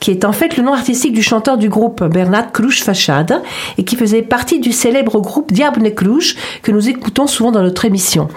qui 0.00 0.10
est 0.10 0.24
en 0.24 0.32
fait 0.32 0.56
le 0.56 0.62
nom 0.62 0.72
artistique 0.72 1.12
du 1.12 1.22
chanteur 1.22 1.58
du 1.58 1.68
groupe 1.68 2.02
Bernard 2.02 2.50
Cruz 2.50 2.82
Fachade 2.82 3.42
et 3.76 3.84
qui 3.84 3.94
faisait 3.94 4.22
partie 4.22 4.58
du 4.58 4.72
célèbre 4.72 5.20
groupe 5.20 5.52
Diable 5.52 5.92
Cruz 5.92 6.34
que 6.62 6.72
nous 6.72 6.88
écoutons 6.88 7.26
souvent 7.26 7.52
dans 7.52 7.62
notre 7.62 7.84
émission. 7.84 8.28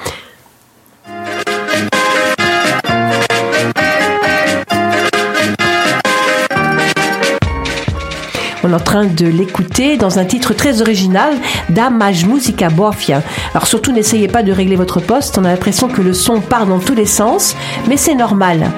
En 8.74 8.80
train 8.80 9.06
de 9.06 9.28
l'écouter 9.28 9.98
dans 9.98 10.18
un 10.18 10.24
titre 10.24 10.54
très 10.54 10.82
original, 10.82 11.34
Damage 11.70 12.26
Musica 12.26 12.70
Bofia. 12.70 13.22
Alors 13.54 13.68
surtout 13.68 13.92
n'essayez 13.92 14.30
pas 14.30 14.44
de 14.44 14.52
régler 14.54 14.78
votre 14.78 15.02
poste, 15.02 15.38
on 15.38 15.44
a 15.44 15.50
l'impression 15.50 15.90
que 15.90 16.02
le 16.02 16.14
son 16.14 16.40
part 16.40 16.66
dans 16.66 16.80
tous 16.80 16.94
les 16.94 17.06
sens, 17.06 17.56
mais 17.90 17.98
c'est 17.98 18.16
normal. 18.16 18.72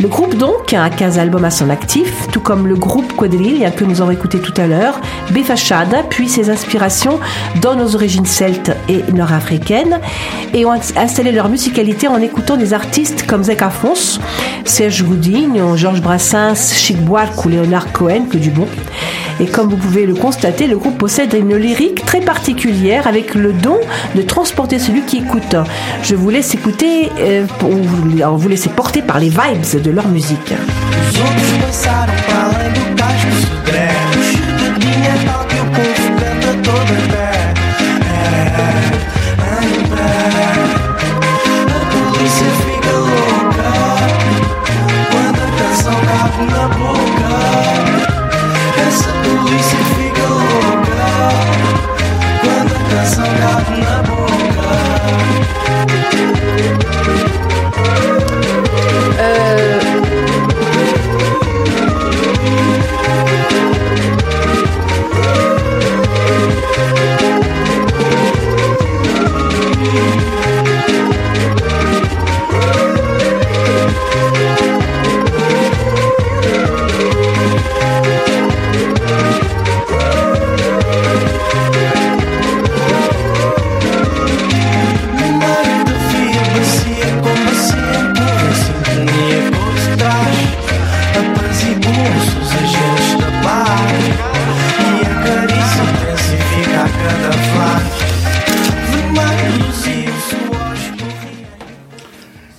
Le 0.00 0.08
groupe 0.08 0.36
donc 0.36 0.72
a 0.72 0.90
15 0.90 1.18
albums 1.18 1.44
à 1.44 1.50
son 1.50 1.70
actif, 1.70 2.28
tout 2.32 2.40
comme 2.40 2.66
le 2.66 2.76
groupe 2.76 3.14
Quadrille 3.16 3.68
que 3.76 3.84
nous 3.84 4.00
avons 4.00 4.12
écouté 4.12 4.38
tout 4.38 4.54
à 4.56 4.66
l'heure, 4.66 5.00
Befachada, 5.30 6.02
puis 6.08 6.28
ses 6.28 6.50
inspirations 6.50 7.18
dans 7.60 7.74
nos 7.74 7.94
origines 7.94 8.26
celtes 8.26 8.72
et 8.88 9.02
nord-africaines, 9.12 10.00
et 10.54 10.64
ont 10.64 10.72
installé 10.72 11.32
leur 11.32 11.48
musicalité 11.48 12.06
en 12.06 12.20
écoutant 12.20 12.56
des 12.56 12.74
artistes 12.74 13.26
comme 13.26 13.42
Zek 13.42 13.62
Afonso, 13.62 14.20
Serge 14.64 15.04
Goudin, 15.04 15.76
Georges 15.76 16.02
Brassens, 16.02 16.74
Chic 16.74 16.96
Buarque 17.04 17.44
ou 17.44 17.48
Léonard 17.48 17.92
Cohen, 17.92 18.26
que 18.30 18.38
du 18.38 18.50
bon. 18.50 18.68
Et 19.40 19.46
comme 19.46 19.68
vous 19.68 19.76
pouvez 19.76 20.06
le 20.06 20.14
constater, 20.14 20.66
le 20.66 20.78
groupe 20.78 20.98
possède 20.98 21.34
une 21.34 21.56
lyrique 21.56 22.04
très 22.04 22.20
particulière 22.20 23.06
avec 23.06 23.34
le 23.34 23.52
don 23.52 23.78
de 24.14 24.22
transporter 24.22 24.78
celui 24.78 25.02
qui 25.02 25.18
écoute. 25.18 25.56
Je 26.02 26.14
vous 26.14 26.30
laisse 26.30 26.54
écouter, 26.54 27.10
euh, 27.20 27.46
vous, 27.60 28.48
laisser 28.48 28.70
porter 28.70 29.02
par 29.02 29.18
les 29.18 29.28
vibes 29.28 29.82
de 29.82 29.90
leur 29.90 30.08
musique. 30.08 30.54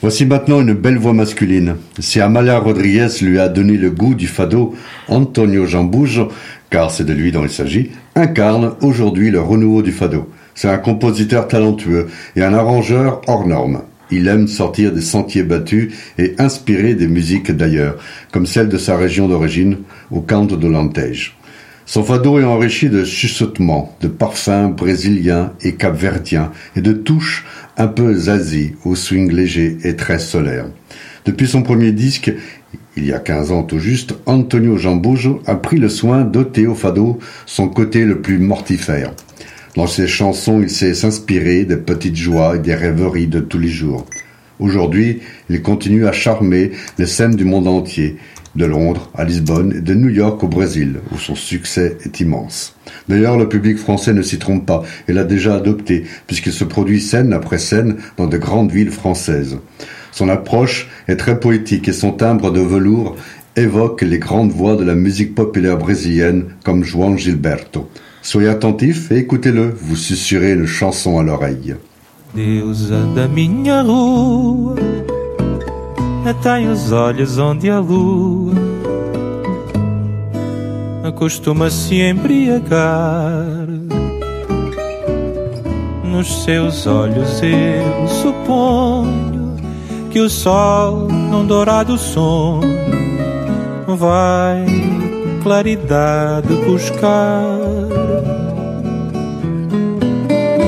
Voici 0.09 0.25
maintenant 0.25 0.61
une 0.61 0.73
belle 0.73 0.97
voix 0.97 1.13
masculine. 1.13 1.75
Si 1.99 2.19
Amalia 2.19 2.57
Rodriguez 2.57 3.09
lui 3.21 3.37
a 3.37 3.47
donné 3.47 3.77
le 3.77 3.91
goût 3.91 4.15
du 4.15 4.25
fado, 4.25 4.73
Antonio 5.07 5.67
Jambouge, 5.67 6.25
car 6.71 6.89
c'est 6.89 7.03
de 7.03 7.13
lui 7.13 7.31
dont 7.31 7.43
il 7.43 7.51
s'agit, 7.51 7.91
incarne 8.15 8.73
aujourd'hui 8.81 9.29
le 9.29 9.39
renouveau 9.39 9.83
du 9.83 9.91
fado. 9.91 10.27
C'est 10.55 10.67
un 10.67 10.79
compositeur 10.79 11.47
talentueux 11.47 12.07
et 12.35 12.41
un 12.41 12.55
arrangeur 12.55 13.21
hors 13.27 13.45
norme. 13.45 13.83
Il 14.09 14.27
aime 14.27 14.47
sortir 14.47 14.91
des 14.93 15.01
sentiers 15.01 15.43
battus 15.43 15.93
et 16.17 16.33
inspirer 16.39 16.95
des 16.95 17.07
musiques 17.07 17.51
d'ailleurs, 17.51 17.97
comme 18.31 18.47
celle 18.47 18.67
de 18.69 18.79
sa 18.79 18.97
région 18.97 19.27
d'origine, 19.27 19.77
au 20.09 20.21
Canto 20.21 20.57
de 20.57 20.67
l'Antège. 20.67 21.37
Son 21.91 22.03
fado 22.03 22.39
est 22.39 22.43
enrichi 22.43 22.87
de 22.87 23.03
chuchotements, 23.03 23.97
de 23.99 24.07
parfums 24.07 24.71
brésiliens 24.77 25.53
et 25.63 25.73
capverdiens 25.73 26.51
et 26.75 26.81
de 26.81 26.93
touches 26.93 27.47
un 27.77 27.87
peu 27.87 28.13
zazie 28.13 28.75
au 28.85 28.93
swing 28.93 29.31
léger 29.31 29.75
et 29.83 29.95
très 29.95 30.19
solaire. 30.19 30.67
Depuis 31.25 31.47
son 31.47 31.63
premier 31.63 31.91
disque, 31.91 32.31
il 32.95 33.07
y 33.07 33.11
a 33.11 33.17
15 33.17 33.51
ans 33.51 33.63
tout 33.63 33.79
juste, 33.79 34.13
Antonio 34.27 34.77
Jamboujo 34.77 35.41
a 35.47 35.55
pris 35.55 35.77
le 35.77 35.89
soin 35.89 36.25
d'ôter 36.25 36.67
au 36.67 36.75
fado 36.75 37.17
son 37.47 37.69
côté 37.69 38.05
le 38.05 38.21
plus 38.21 38.37
mortifère. 38.37 39.11
Dans 39.75 39.87
ses 39.87 40.05
chansons, 40.05 40.61
il 40.61 40.69
sait 40.69 40.93
s'inspirer 40.93 41.65
des 41.65 41.77
petites 41.77 42.17
joies 42.17 42.57
et 42.57 42.59
des 42.59 42.75
rêveries 42.75 43.25
de 43.25 43.39
tous 43.39 43.57
les 43.57 43.67
jours. 43.67 44.05
Aujourd'hui, 44.59 45.21
il 45.49 45.63
continue 45.63 46.05
à 46.05 46.11
charmer 46.11 46.71
les 46.99 47.07
scènes 47.07 47.35
du 47.35 47.45
monde 47.45 47.67
entier, 47.67 48.17
de 48.59 48.65
Londres 48.65 49.09
à 49.15 49.23
Lisbonne 49.23 49.73
et 49.77 49.81
de 49.81 49.93
New 49.95 50.09
York 50.09 50.43
au 50.43 50.47
Brésil, 50.47 50.99
où 51.11 51.17
son 51.17 51.33
succès 51.33 51.97
est 52.03 52.19
immense. 52.19 52.75
D'ailleurs, 53.07 53.37
le 53.37 53.47
public 53.47 53.77
français 53.77 54.13
ne 54.13 54.21
s'y 54.21 54.37
trompe 54.37 54.65
pas 54.65 54.83
et 55.07 55.13
l'a 55.13 55.23
déjà 55.23 55.55
adopté, 55.55 56.03
puisqu'il 56.27 56.51
se 56.51 56.65
produit 56.65 56.99
scène 56.99 57.33
après 57.33 57.57
scène 57.57 57.95
dans 58.17 58.27
de 58.27 58.37
grandes 58.37 58.71
villes 58.71 58.91
françaises. 58.91 59.57
Son 60.11 60.27
approche 60.27 60.89
est 61.07 61.15
très 61.15 61.39
poétique 61.39 61.87
et 61.87 61.93
son 61.93 62.11
timbre 62.11 62.51
de 62.51 62.59
velours 62.59 63.15
évoque 63.55 64.01
les 64.01 64.19
grandes 64.19 64.51
voix 64.51 64.75
de 64.75 64.83
la 64.83 64.95
musique 64.95 65.35
populaire 65.35 65.77
brésilienne 65.77 66.45
comme 66.63 66.83
João 66.83 67.17
Gilberto. 67.17 67.89
Soyez 68.21 68.49
attentifs 68.49 69.11
et 69.11 69.17
écoutez-le, 69.17 69.73
vous 69.81 69.95
susurrez 69.95 70.51
une 70.51 70.65
chanson 70.65 71.17
à 71.17 71.23
l'oreille. 71.23 71.75
Da 72.35 73.27
Tem 76.33 76.69
os 76.69 76.91
olhos 76.91 77.37
onde 77.37 77.69
a 77.69 77.79
lua 77.79 78.53
Costuma 81.15 81.69
se 81.69 82.01
embriagar. 82.01 83.67
Nos 86.03 86.43
seus 86.43 86.87
olhos 86.87 87.41
eu 87.41 88.07
suponho 88.07 89.57
Que 90.09 90.21
o 90.21 90.29
sol 90.29 91.09
num 91.09 91.45
dourado 91.45 91.97
sonho 91.97 92.69
Vai 93.97 94.65
claridade 95.39 96.53
buscar. 96.65 97.41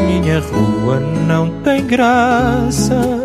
Minha 0.07 0.39
rua 0.39 0.99
não 1.27 1.49
tem 1.61 1.85
graça, 1.85 3.20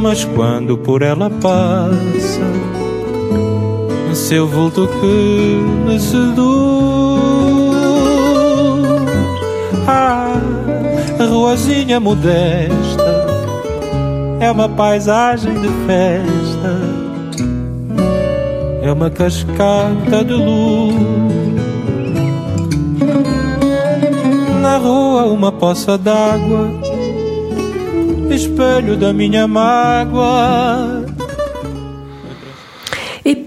mas 0.00 0.24
quando 0.24 0.78
por 0.78 1.02
ela 1.02 1.28
passa, 1.28 2.40
seu 4.14 4.48
vulto 4.48 4.88
que 4.88 5.60
me 5.86 6.00
seduz. 6.00 6.40
Ah, 9.86 10.34
a 11.18 11.24
ruazinha 11.24 12.00
modesta 12.00 13.26
é 14.40 14.50
uma 14.50 14.68
paisagem 14.68 15.52
de 15.60 15.68
festa, 15.86 16.80
é 18.82 18.90
uma 18.90 19.10
cascata 19.10 20.24
de 20.24 20.32
luz. 20.32 21.30
na 24.60 24.76
rua 24.76 25.24
uma 25.24 25.50
poça 25.50 25.98
d'água, 25.98 26.70
espelho 28.40 28.96
da 28.96 29.12
minha 29.12 29.46
mágoa. 29.46 30.99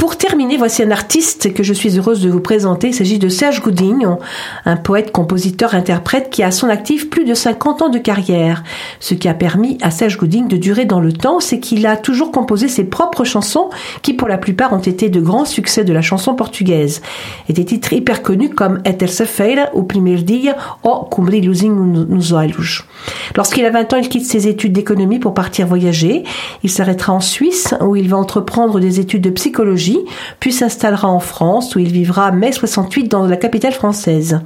Pour 0.03 0.17
terminer, 0.17 0.57
voici 0.57 0.83
un 0.83 0.91
artiste 0.91 1.53
que 1.53 1.63
je 1.63 1.73
suis 1.73 1.97
heureuse 1.97 2.19
de 2.19 2.29
vous 2.29 2.41
présenter. 2.41 2.87
Il 2.87 2.93
s'agit 2.93 3.19
de 3.19 3.29
Serge 3.29 3.61
Goudignon, 3.61 4.19
un 4.65 4.75
poète, 4.75 5.13
compositeur, 5.13 5.75
interprète 5.75 6.29
qui 6.29 6.43
a 6.43 6.47
à 6.47 6.51
son 6.51 6.67
actif 6.67 7.09
plus 7.09 7.23
de 7.23 7.33
50 7.33 7.83
ans 7.83 7.87
de 7.87 7.99
carrière. 7.99 8.63
Ce 8.99 9.13
qui 9.13 9.29
a 9.29 9.33
permis 9.33 9.77
à 9.81 9.91
Serge 9.91 10.17
Goudignon 10.17 10.47
de 10.47 10.57
durer 10.57 10.83
dans 10.83 10.99
le 10.99 11.13
temps, 11.13 11.39
c'est 11.39 11.61
qu'il 11.61 11.87
a 11.87 11.95
toujours 11.95 12.33
composé 12.33 12.67
ses 12.67 12.83
propres 12.83 13.23
chansons 13.23 13.69
qui 14.01 14.13
pour 14.13 14.27
la 14.27 14.37
plupart 14.37 14.73
ont 14.73 14.79
été 14.79 15.07
de 15.07 15.21
grands 15.21 15.45
succès 15.45 15.85
de 15.85 15.93
la 15.93 16.01
chanson 16.01 16.35
portugaise. 16.35 17.01
Et 17.47 17.53
des 17.53 17.63
titres 17.63 17.93
hyper 17.93 18.23
connus 18.23 18.49
comme 18.49 18.81
É 18.83 18.91
terça-feira, 18.91 19.69
O 19.73 19.83
primeiro 19.83 20.21
dia 20.21 20.57
ou 20.83 21.05
Com 21.09 21.23
brilhozinho 21.23 22.05
nos 22.09 22.33
olhos. 22.33 22.83
Lorsqu'il 23.37 23.65
a 23.65 23.69
20 23.69 23.93
ans, 23.93 23.97
il 23.97 24.09
quitte 24.09 24.25
ses 24.25 24.49
études 24.49 24.73
d'économie 24.73 25.19
pour 25.19 25.33
partir 25.33 25.65
voyager. 25.65 26.25
Il 26.61 26.69
s'arrêtera 26.69 27.13
en 27.13 27.21
Suisse 27.21 27.73
où 27.79 27.95
il 27.95 28.09
va 28.09 28.17
entreprendre 28.17 28.81
des 28.81 28.99
études 28.99 29.21
de 29.21 29.29
psychologie 29.29 29.92
puis 30.39 30.51
s'installera 30.51 31.07
en 31.07 31.19
France 31.19 31.75
où 31.75 31.79
il 31.79 31.91
vivra 31.91 32.31
mai 32.31 32.51
68 32.51 33.07
dans 33.09 33.25
la 33.25 33.37
capitale 33.37 33.73
française. 33.73 34.41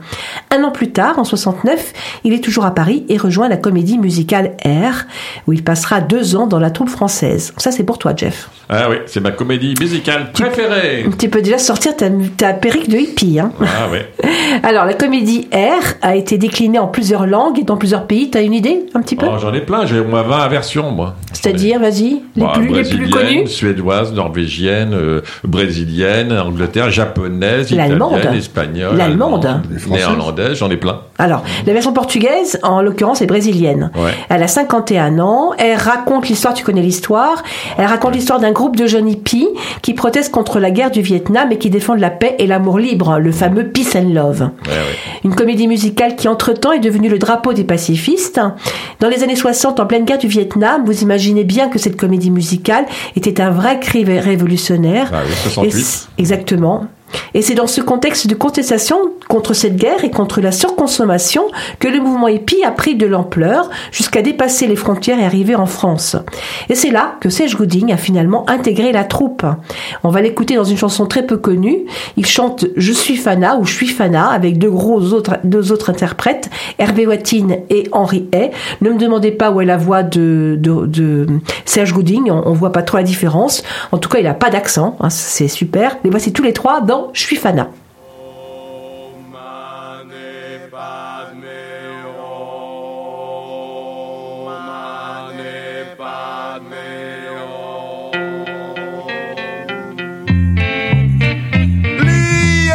Un 0.52 0.64
an 0.64 0.72
plus 0.72 0.91
tard, 0.91 1.20
en 1.20 1.24
69, 1.24 1.93
il 2.24 2.34
est 2.34 2.43
toujours 2.43 2.66
à 2.66 2.72
Paris 2.74 3.06
et 3.10 3.18
rejoint 3.18 3.48
la 3.50 3.58
comédie 3.58 3.98
musicale 3.98 4.56
R 4.66 5.06
où 5.48 5.54
il 5.54 5.64
passera 5.64 6.02
deux 6.02 6.36
ans 6.36 6.48
dans 6.48 6.60
la 6.60 6.70
troupe 6.72 6.89
française. 6.89 7.54
Ça 7.58 7.72
c'est 7.72 7.84
pour 7.84 7.98
toi 7.98 8.14
Jeff. 8.16 8.50
Ah 8.70 8.88
oui, 8.89 8.98
c'est 9.06 9.22
ma 9.22 9.32
comédie 9.32 9.74
musicale 9.80 10.32
préférée. 10.32 11.06
Tu 11.18 11.30
peux 11.30 11.41
déjà 11.41 11.58
sortir 11.58 11.95
ta, 11.95 12.08
ta 12.38 12.54
perruque 12.54 12.89
de 12.89 12.98
hippie. 12.98 13.39
Hein 13.39 13.52
Ah 13.62 13.89
ouais. 13.91 14.12
Alors 14.64 14.86
la 14.86 14.93
comédie 14.93 15.48
R 15.54 15.84
a 16.02 16.16
été 16.16 16.38
déclinée 16.38 16.80
en 16.80 16.88
plusieurs 16.88 17.26
langues 17.28 17.60
et 17.60 17.64
dans 17.64 17.78
plusieurs 17.78 18.08
pays. 18.08 18.30
T'as 18.30 18.43
une 18.43 18.54
idée 18.54 18.86
un 18.93 19.02
petit 19.02 19.16
peu? 19.16 19.26
Oh, 19.30 19.38
J'en 19.39 19.54
ai 19.54 19.62
plein, 19.62 19.86
j'ai 19.86 20.00
au 20.00 20.06
moins 20.06 20.24
20 20.24 20.48
versions 20.50 20.91
moi. 20.91 21.16
C'est-à-dire, 21.34 21.80
vas-y, 21.80 22.22
les, 22.36 22.43
Bah, 22.43 22.54
plus, 22.56 22.68
les 22.68 22.84
plus 22.84 23.10
connus 23.10 23.48
suédoise, 23.48 24.14
norvégienne, 24.14 24.93
euh, 24.93 25.22
brésilienne, 25.44 26.32
Angleterre, 26.32 26.90
japonaise, 26.90 27.72
italienne, 27.72 28.34
espagnole, 28.36 28.98
L'allemande. 28.98 29.62
néerlandaise, 29.90 30.58
j'en 30.58 30.70
ai 30.70 30.78
plein. 30.78 31.02
Alors, 31.18 31.44
la 31.66 31.74
version 31.74 31.94
portugaise, 31.94 32.60
en 32.64 32.82
l'occurrence, 32.82 33.22
est 33.22 33.26
brésilienne. 33.26 33.92
Ouais. 33.96 34.12
Elle 34.30 34.44
a 34.44 34.48
51 34.48 35.20
ans. 35.20 35.52
Elle 35.58 35.78
raconte 35.78 36.30
l'histoire, 36.30 36.54
tu 36.54 36.64
connais 36.64 36.82
l'histoire. 36.82 37.44
Elle 37.78 37.86
raconte 37.86 38.14
l'histoire 38.14 38.40
d'un 38.40 38.52
groupe 38.52 38.76
de 38.76 38.86
jeunes 38.88 39.10
hippies 39.10 39.48
qui 39.82 39.94
protestent 39.94 40.32
contre 40.32 40.60
la 40.60 40.72
guerre 40.72 40.92
du 40.92 41.02
Vietnam 41.02 41.52
et 41.52 41.58
qui 41.58 41.70
défendent 41.70 42.00
la 42.00 42.10
paix 42.12 42.36
et 42.40 42.48
l'amour 42.48 42.78
libre, 42.80 43.20
le 43.20 43.32
fameux 43.32 43.68
Peace 43.70 43.96
and 43.96 44.14
Love. 44.14 44.42
Ouais, 44.42 44.72
ouais. 44.72 44.96
Une 45.24 45.34
comédie 45.36 45.68
musicale 45.68 46.16
qui, 46.16 46.28
entre-temps, 46.28 46.72
est 46.72 46.80
devenue 46.80 47.10
le 47.10 47.18
drapeau 47.20 47.54
des 47.54 47.64
pacifistes. 47.64 48.40
Dans 49.00 49.10
les 49.10 49.24
années 49.24 49.36
60, 49.36 49.80
en 49.80 49.86
pleine 49.86 50.06
guerre 50.06 50.18
du 50.18 50.28
Vietnam, 50.28 50.84
vous 50.86 51.02
imaginez 51.02 51.44
bien 51.44 51.68
que 51.70 51.80
cette 51.80 51.98
comédie 51.98 52.32
musicale 52.32 52.86
était 53.16 53.42
un 53.42 53.50
vrai 53.50 53.80
cri 53.80 54.04
révolutionnaire. 54.06 55.12
Ah 55.18 55.24
oui, 55.26 55.32
Et 55.32 55.36
68. 55.36 55.84
c- 55.84 56.07
exactement. 56.18 56.88
Et 57.34 57.41
c'est 57.41 57.55
dans 57.55 57.68
ce 57.68 57.82
contexte 57.82 58.28
de 58.28 58.36
contestation 58.36 58.97
contre 59.28 59.53
cette 59.53 59.76
guerre 59.76 60.03
et 60.03 60.12
contre 60.12 60.41
la 60.41 60.51
surconsommation 60.51 61.43
que 61.80 61.88
le 61.88 61.99
mouvement 61.99 62.28
hippie 62.28 62.64
a 62.64 62.72
pris 62.72 62.95
de 62.95 63.05
l'ampleur 63.05 63.70
jusqu'à 63.91 64.22
dépasser 64.22 64.68
les 64.68 64.76
frontières 64.76 65.20
et 65.20 65.26
arriver 65.26 65.55
en 65.55 65.66
France. 65.66 66.16
Et 66.70 66.76
c'est 66.76 66.89
là 66.89 67.16
que 67.20 67.30
Serge 67.30 67.55
Gouding 67.55 67.91
a 67.91 67.97
finalement 67.97 68.49
intégré 68.49 68.91
la 68.91 69.03
troupe. 69.03 69.45
On 70.03 70.10
va 70.10 70.22
l'écouter 70.22 70.55
dans 70.55 70.64
une 70.64 70.78
chanson 70.78 71.05
très 71.05 71.26
peu 71.26 71.38
connue. 71.38 71.86
Il 72.16 72.26
chante 72.26 72.66
Je 72.76 72.91
suis 72.91 73.18
Fana 73.18 73.58
ou 73.58 73.66
Je 73.66 73.74
suis 73.74 73.88
Fana 73.88 74.30
avec 74.30 74.58
deux 74.58 74.72
gros 74.72 75.14
autres, 75.14 75.38
deux 75.43 75.72
autres 75.72 75.89
interprètes, 75.89 76.49
Hervé 76.80 77.05
Watine 77.05 77.58
et 77.70 77.88
Henri 77.91 78.28
Hay. 78.34 78.51
Ne 78.82 78.91
me 78.91 78.97
demandez 78.97 79.32
pas 79.32 79.51
où 79.51 79.62
est 79.62 79.66
la 79.66 79.78
voix 79.78 80.03
de, 80.03 80.58
de, 80.60 81.28
Serge 81.66 81.93
Gouding, 81.93 82.32
on, 82.32 82.43
on 82.47 82.53
voit 82.53 82.72
pas 82.72 82.82
trop 82.82 82.97
la 82.97 83.03
différence. 83.03 83.64
En 83.91 83.97
tout 83.97 84.10
cas, 84.10 84.20
il 84.20 84.28
a 84.28 84.34
pas 84.34 84.49
d'accent, 84.49 84.97
hein, 84.99 85.10
c'est 85.10 85.47
super. 85.47 85.97
Les 86.03 86.10
voici 86.10 86.34
tous 86.34 86.43
les 86.43 86.53
trois 86.53 86.82
dans 86.82 86.97
Je 87.14 87.22
suis 87.22 87.36
Fana. 87.36 87.70
Plier 102.00 102.74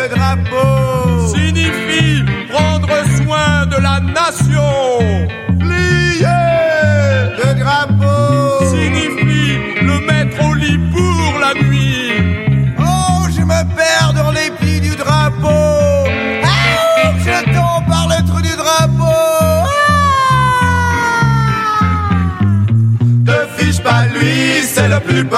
le 0.00 0.08
drapeau 0.14 1.34
signifie 1.34 2.24
prendre 2.50 2.88
soin 3.16 3.66
de 3.66 3.78
la 3.82 4.00
nation. 4.00 5.35
Plus 25.06 25.24
beau. 25.24 25.36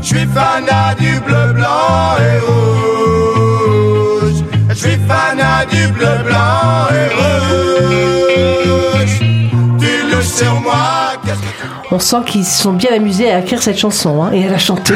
Je 0.00 0.06
suis 0.06 0.26
fanat 0.26 0.94
du 0.98 1.20
bleu, 1.20 1.52
blanc 1.54 2.16
et 2.18 2.38
rouge. 2.46 4.42
Je 4.68 4.74
suis 4.74 4.98
fanat 5.08 5.64
du 5.70 5.86
bleu, 5.88 6.18
blanc 6.24 6.88
et 6.90 7.08
rouge. 7.14 7.32
Tu 9.80 9.92
le 10.10 10.22
sur 10.22 10.54
moi, 10.60 11.12
qu'est-ce 11.24 11.36
que 11.36 11.42
tu 11.42 11.48
On 11.94 11.98
sent 11.98 12.22
qu'ils 12.26 12.44
se 12.44 12.62
sont 12.62 12.72
bien 12.72 12.92
amusés 12.94 13.30
à 13.30 13.40
écrire 13.40 13.62
cette 13.62 13.78
chanson 13.78 14.22
hein, 14.22 14.30
et 14.32 14.46
à 14.46 14.50
la 14.50 14.58
chanter. 14.58 14.94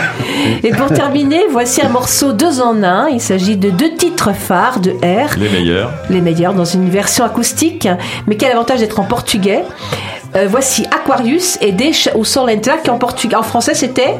et 0.62 0.70
pour 0.70 0.88
terminer, 0.88 1.42
voici 1.50 1.82
un 1.82 1.88
morceau 1.88 2.32
deux 2.32 2.60
en 2.60 2.82
un. 2.82 3.08
Il 3.08 3.20
s'agit 3.20 3.56
de 3.56 3.70
deux 3.70 3.94
titres 3.94 4.32
phares 4.32 4.80
de 4.80 4.90
R. 5.02 5.36
Les 5.38 5.48
meilleurs. 5.48 5.92
les 6.10 6.20
meilleurs 6.20 6.54
dans 6.54 6.64
une 6.64 6.90
version 6.90 7.24
acoustique. 7.24 7.88
Mais 8.26 8.36
quel 8.36 8.52
avantage 8.52 8.80
d'être 8.80 9.00
en 9.00 9.04
portugais 9.04 9.64
Euh, 10.36 10.46
Voici 10.48 10.86
Aquarius 10.86 11.58
et 11.60 11.72
Deixa 11.72 12.16
o 12.16 12.24
Sol 12.24 12.50
entrar, 12.50 12.82
qui 12.82 12.90
en 12.90 12.98
portugais, 12.98 13.36
en 13.36 13.42
français 13.42 13.74
c'était 13.74 14.16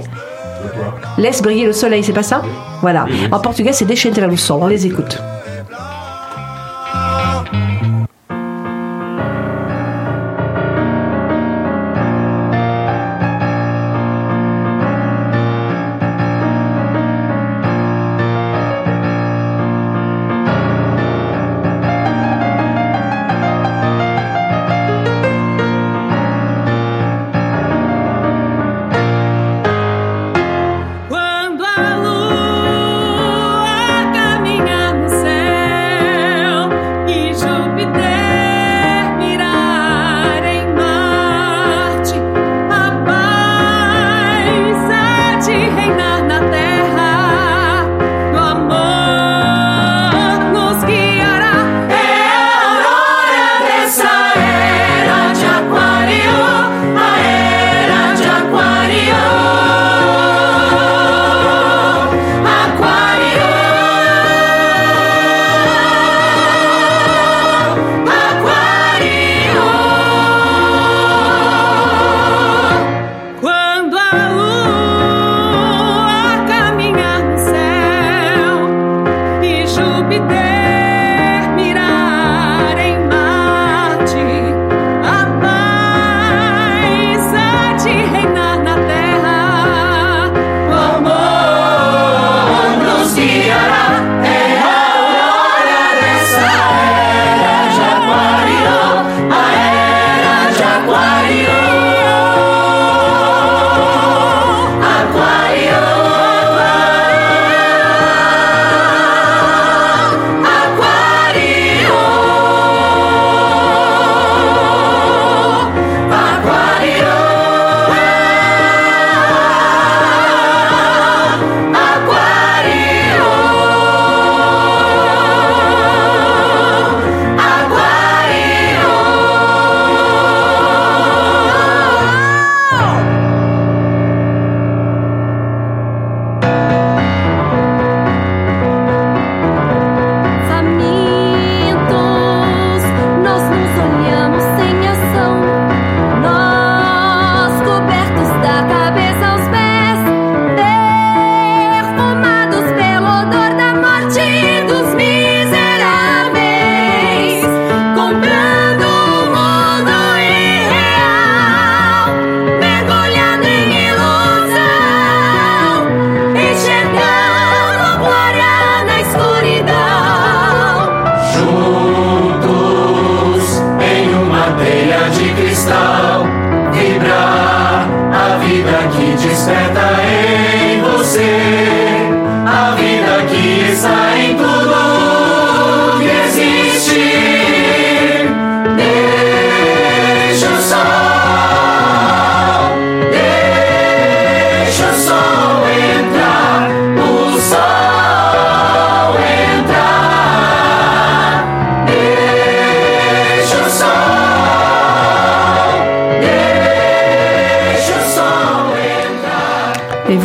Laisse 1.16 1.42
briller 1.42 1.66
le 1.66 1.72
soleil, 1.72 2.02
c'est 2.02 2.12
pas 2.12 2.22
ça? 2.22 2.42
Voilà. 2.80 3.06
En 3.32 3.40
portugais 3.40 3.72
c'est 3.72 3.84
entrar 3.84 4.32
o 4.32 4.36
sol. 4.36 4.58
On 4.62 4.66
les 4.66 4.86
écoute. 4.86 5.18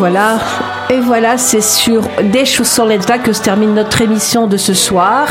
Voilà, 0.04 0.38
et 0.90 1.00
voilà, 1.00 1.38
c'est 1.38 1.62
sur 1.62 2.02
Des 2.22 2.44
Chaussoletta 2.44 3.20
que 3.20 3.32
se 3.32 3.42
termine 3.42 3.74
notre 3.74 4.02
émission 4.02 4.48
de 4.48 4.58
ce 4.58 4.74
soir. 4.74 5.28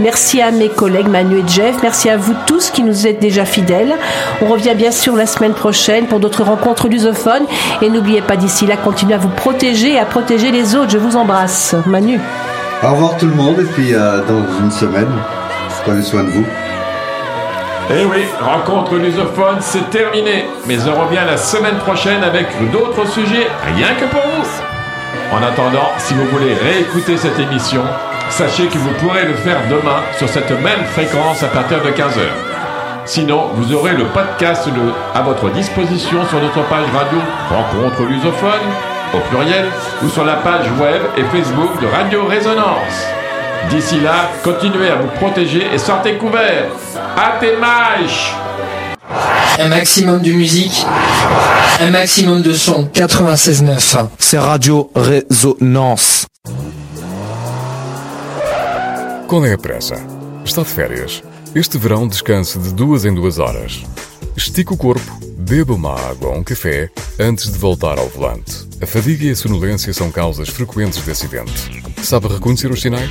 Merci 0.00 0.42
à 0.42 0.50
mes 0.50 0.68
collègues 0.68 1.06
Manu 1.06 1.38
et 1.38 1.44
Jeff. 1.46 1.76
Merci 1.80 2.10
à 2.10 2.16
vous 2.16 2.34
tous 2.44 2.70
qui 2.70 2.82
nous 2.82 3.06
êtes 3.06 3.20
déjà 3.20 3.44
fidèles. 3.44 3.94
On 4.42 4.46
revient 4.46 4.74
bien 4.74 4.90
sûr 4.90 5.14
la 5.14 5.26
semaine 5.26 5.54
prochaine 5.54 6.06
pour 6.08 6.18
d'autres 6.18 6.42
rencontres 6.42 6.88
lusophones. 6.88 7.46
Et 7.82 7.88
n'oubliez 7.88 8.20
pas 8.20 8.34
d'ici 8.34 8.66
là, 8.66 8.76
continuez 8.76 9.14
à 9.14 9.18
vous 9.18 9.28
protéger 9.28 9.92
et 9.92 9.98
à 10.00 10.06
protéger 10.06 10.50
les 10.50 10.74
autres. 10.74 10.90
Je 10.90 10.98
vous 10.98 11.14
embrasse. 11.14 11.76
Manu. 11.86 12.18
Au 12.82 12.90
revoir 12.90 13.16
tout 13.18 13.26
le 13.26 13.34
monde 13.34 13.60
et 13.60 13.74
puis 13.74 13.94
euh, 13.94 14.22
dans 14.26 14.42
une 14.60 14.72
semaine, 14.72 15.06
prenez 15.84 16.02
soin 16.02 16.24
de 16.24 16.30
vous. 16.30 16.44
Eh 17.88 18.04
oui, 18.04 18.24
rencontre 18.40 18.96
lusophone, 18.96 19.58
c'est 19.60 19.88
terminé. 19.90 20.46
Mais 20.66 20.76
on 20.88 21.04
revient 21.04 21.22
la 21.24 21.36
semaine 21.36 21.76
prochaine 21.78 22.24
avec 22.24 22.46
d'autres 22.72 23.06
sujets, 23.06 23.46
rien 23.76 23.94
que 23.94 24.06
pour 24.06 24.22
vous. 24.22 24.46
En 25.32 25.42
attendant, 25.42 25.90
si 25.98 26.14
vous 26.14 26.26
voulez 26.26 26.54
réécouter 26.54 27.16
cette 27.16 27.38
émission, 27.38 27.82
sachez 28.28 28.66
que 28.66 28.78
vous 28.78 28.90
pourrez 28.94 29.24
le 29.24 29.34
faire 29.34 29.60
demain 29.70 30.02
sur 30.18 30.28
cette 30.28 30.50
même 30.50 30.84
fréquence 30.94 31.44
à 31.44 31.48
partir 31.48 31.80
de 31.80 31.90
15h. 31.90 32.26
Sinon, 33.04 33.50
vous 33.54 33.72
aurez 33.72 33.92
le 33.92 34.06
podcast 34.06 34.68
à 35.14 35.22
votre 35.22 35.48
disposition 35.50 36.26
sur 36.26 36.40
notre 36.40 36.68
page 36.68 36.86
radio 36.92 37.18
Rencontre 37.48 38.02
lusophone, 38.02 38.66
au 39.14 39.18
pluriel, 39.28 39.66
ou 40.02 40.08
sur 40.08 40.24
la 40.24 40.34
page 40.34 40.66
web 40.80 41.02
et 41.16 41.22
Facebook 41.22 41.80
de 41.80 41.86
Radio 41.86 42.26
Résonance. 42.26 43.06
D'ici 43.70 44.00
là, 44.00 44.30
continuez 44.42 44.90
à 44.90 44.96
vous 44.96 45.08
protéger 45.20 45.66
et 45.72 45.78
sortez 45.78 46.14
couverts. 46.14 46.66
À 47.18 47.38
tes 47.40 47.56
mailles 47.56 48.12
Un 49.58 49.68
maximum 49.68 50.20
de 50.20 50.32
musique, 50.32 50.84
un 51.80 51.90
maximum 51.90 52.42
de 52.42 52.52
son. 52.52 52.90
96.9. 52.92 54.08
C'est 54.18 54.38
Radio 54.38 54.90
Résonance. 54.94 56.26
Qual 59.26 59.46
é 59.46 59.54
a 59.54 59.58
pressa? 59.58 59.96
Está 60.44 60.60
de 60.60 60.68
férias? 60.68 61.22
Este 61.54 61.78
verão 61.78 62.06
descanse 62.06 62.58
de 62.58 62.74
duas 62.74 63.06
em 63.06 63.14
duas 63.14 63.38
horas. 63.38 63.82
Estique 64.36 64.74
o 64.74 64.76
corpo, 64.76 65.18
beba 65.38 65.72
uma 65.72 65.94
água 65.94 66.28
ou 66.28 66.36
um 66.36 66.44
café 66.44 66.90
antes 67.18 67.50
de 67.50 67.56
voltar 67.56 67.98
ao 67.98 68.08
volante. 68.10 68.68
A 68.82 68.86
fadiga 68.86 69.24
e 69.24 69.30
a 69.30 69.36
sonolência 69.36 69.94
são 69.94 70.10
causas 70.10 70.50
frequentes 70.50 71.02
de 71.02 71.10
acidente. 71.10 71.82
Sabe 72.02 72.28
reconhecer 72.28 72.70
os 72.70 72.82
sinais? 72.82 73.10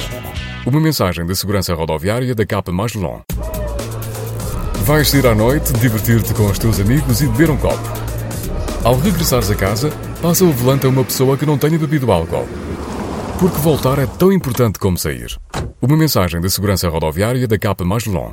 Uma 0.64 0.80
mensagem 0.80 1.26
da 1.26 1.34
segurança 1.34 1.74
rodoviária 1.74 2.36
da 2.36 2.46
capa 2.46 2.72
mais 2.72 2.94
long. 2.94 3.22
Vais 4.86 5.04
sair 5.10 5.26
à 5.26 5.34
noite, 5.34 5.74
divertir-te 5.74 6.32
com 6.36 6.46
os 6.46 6.60
teus 6.60 6.80
amigos 6.80 7.20
e 7.20 7.26
beber 7.26 7.50
um 7.50 7.58
copo. 7.58 7.82
Ao 8.84 8.96
regressares 8.96 9.50
a 9.50 9.56
casa, 9.56 9.90
passa 10.22 10.46
o 10.46 10.52
volante 10.52 10.86
a 10.86 10.90
uma 10.90 11.04
pessoa 11.04 11.36
que 11.36 11.44
não 11.44 11.58
tenha 11.58 11.80
bebido 11.80 12.12
álcool. 12.12 12.48
Porque 13.40 13.58
voltar 13.62 13.98
é 13.98 14.06
tão 14.06 14.32
importante 14.32 14.78
como 14.78 14.96
sair. 14.96 15.40
Uma 15.82 15.98
mensagem 15.98 16.40
da 16.40 16.50
segurança 16.50 16.88
rodoviária 16.88 17.48
da 17.48 17.58
capa 17.58 17.84
mais 17.84 18.06
long. 18.06 18.32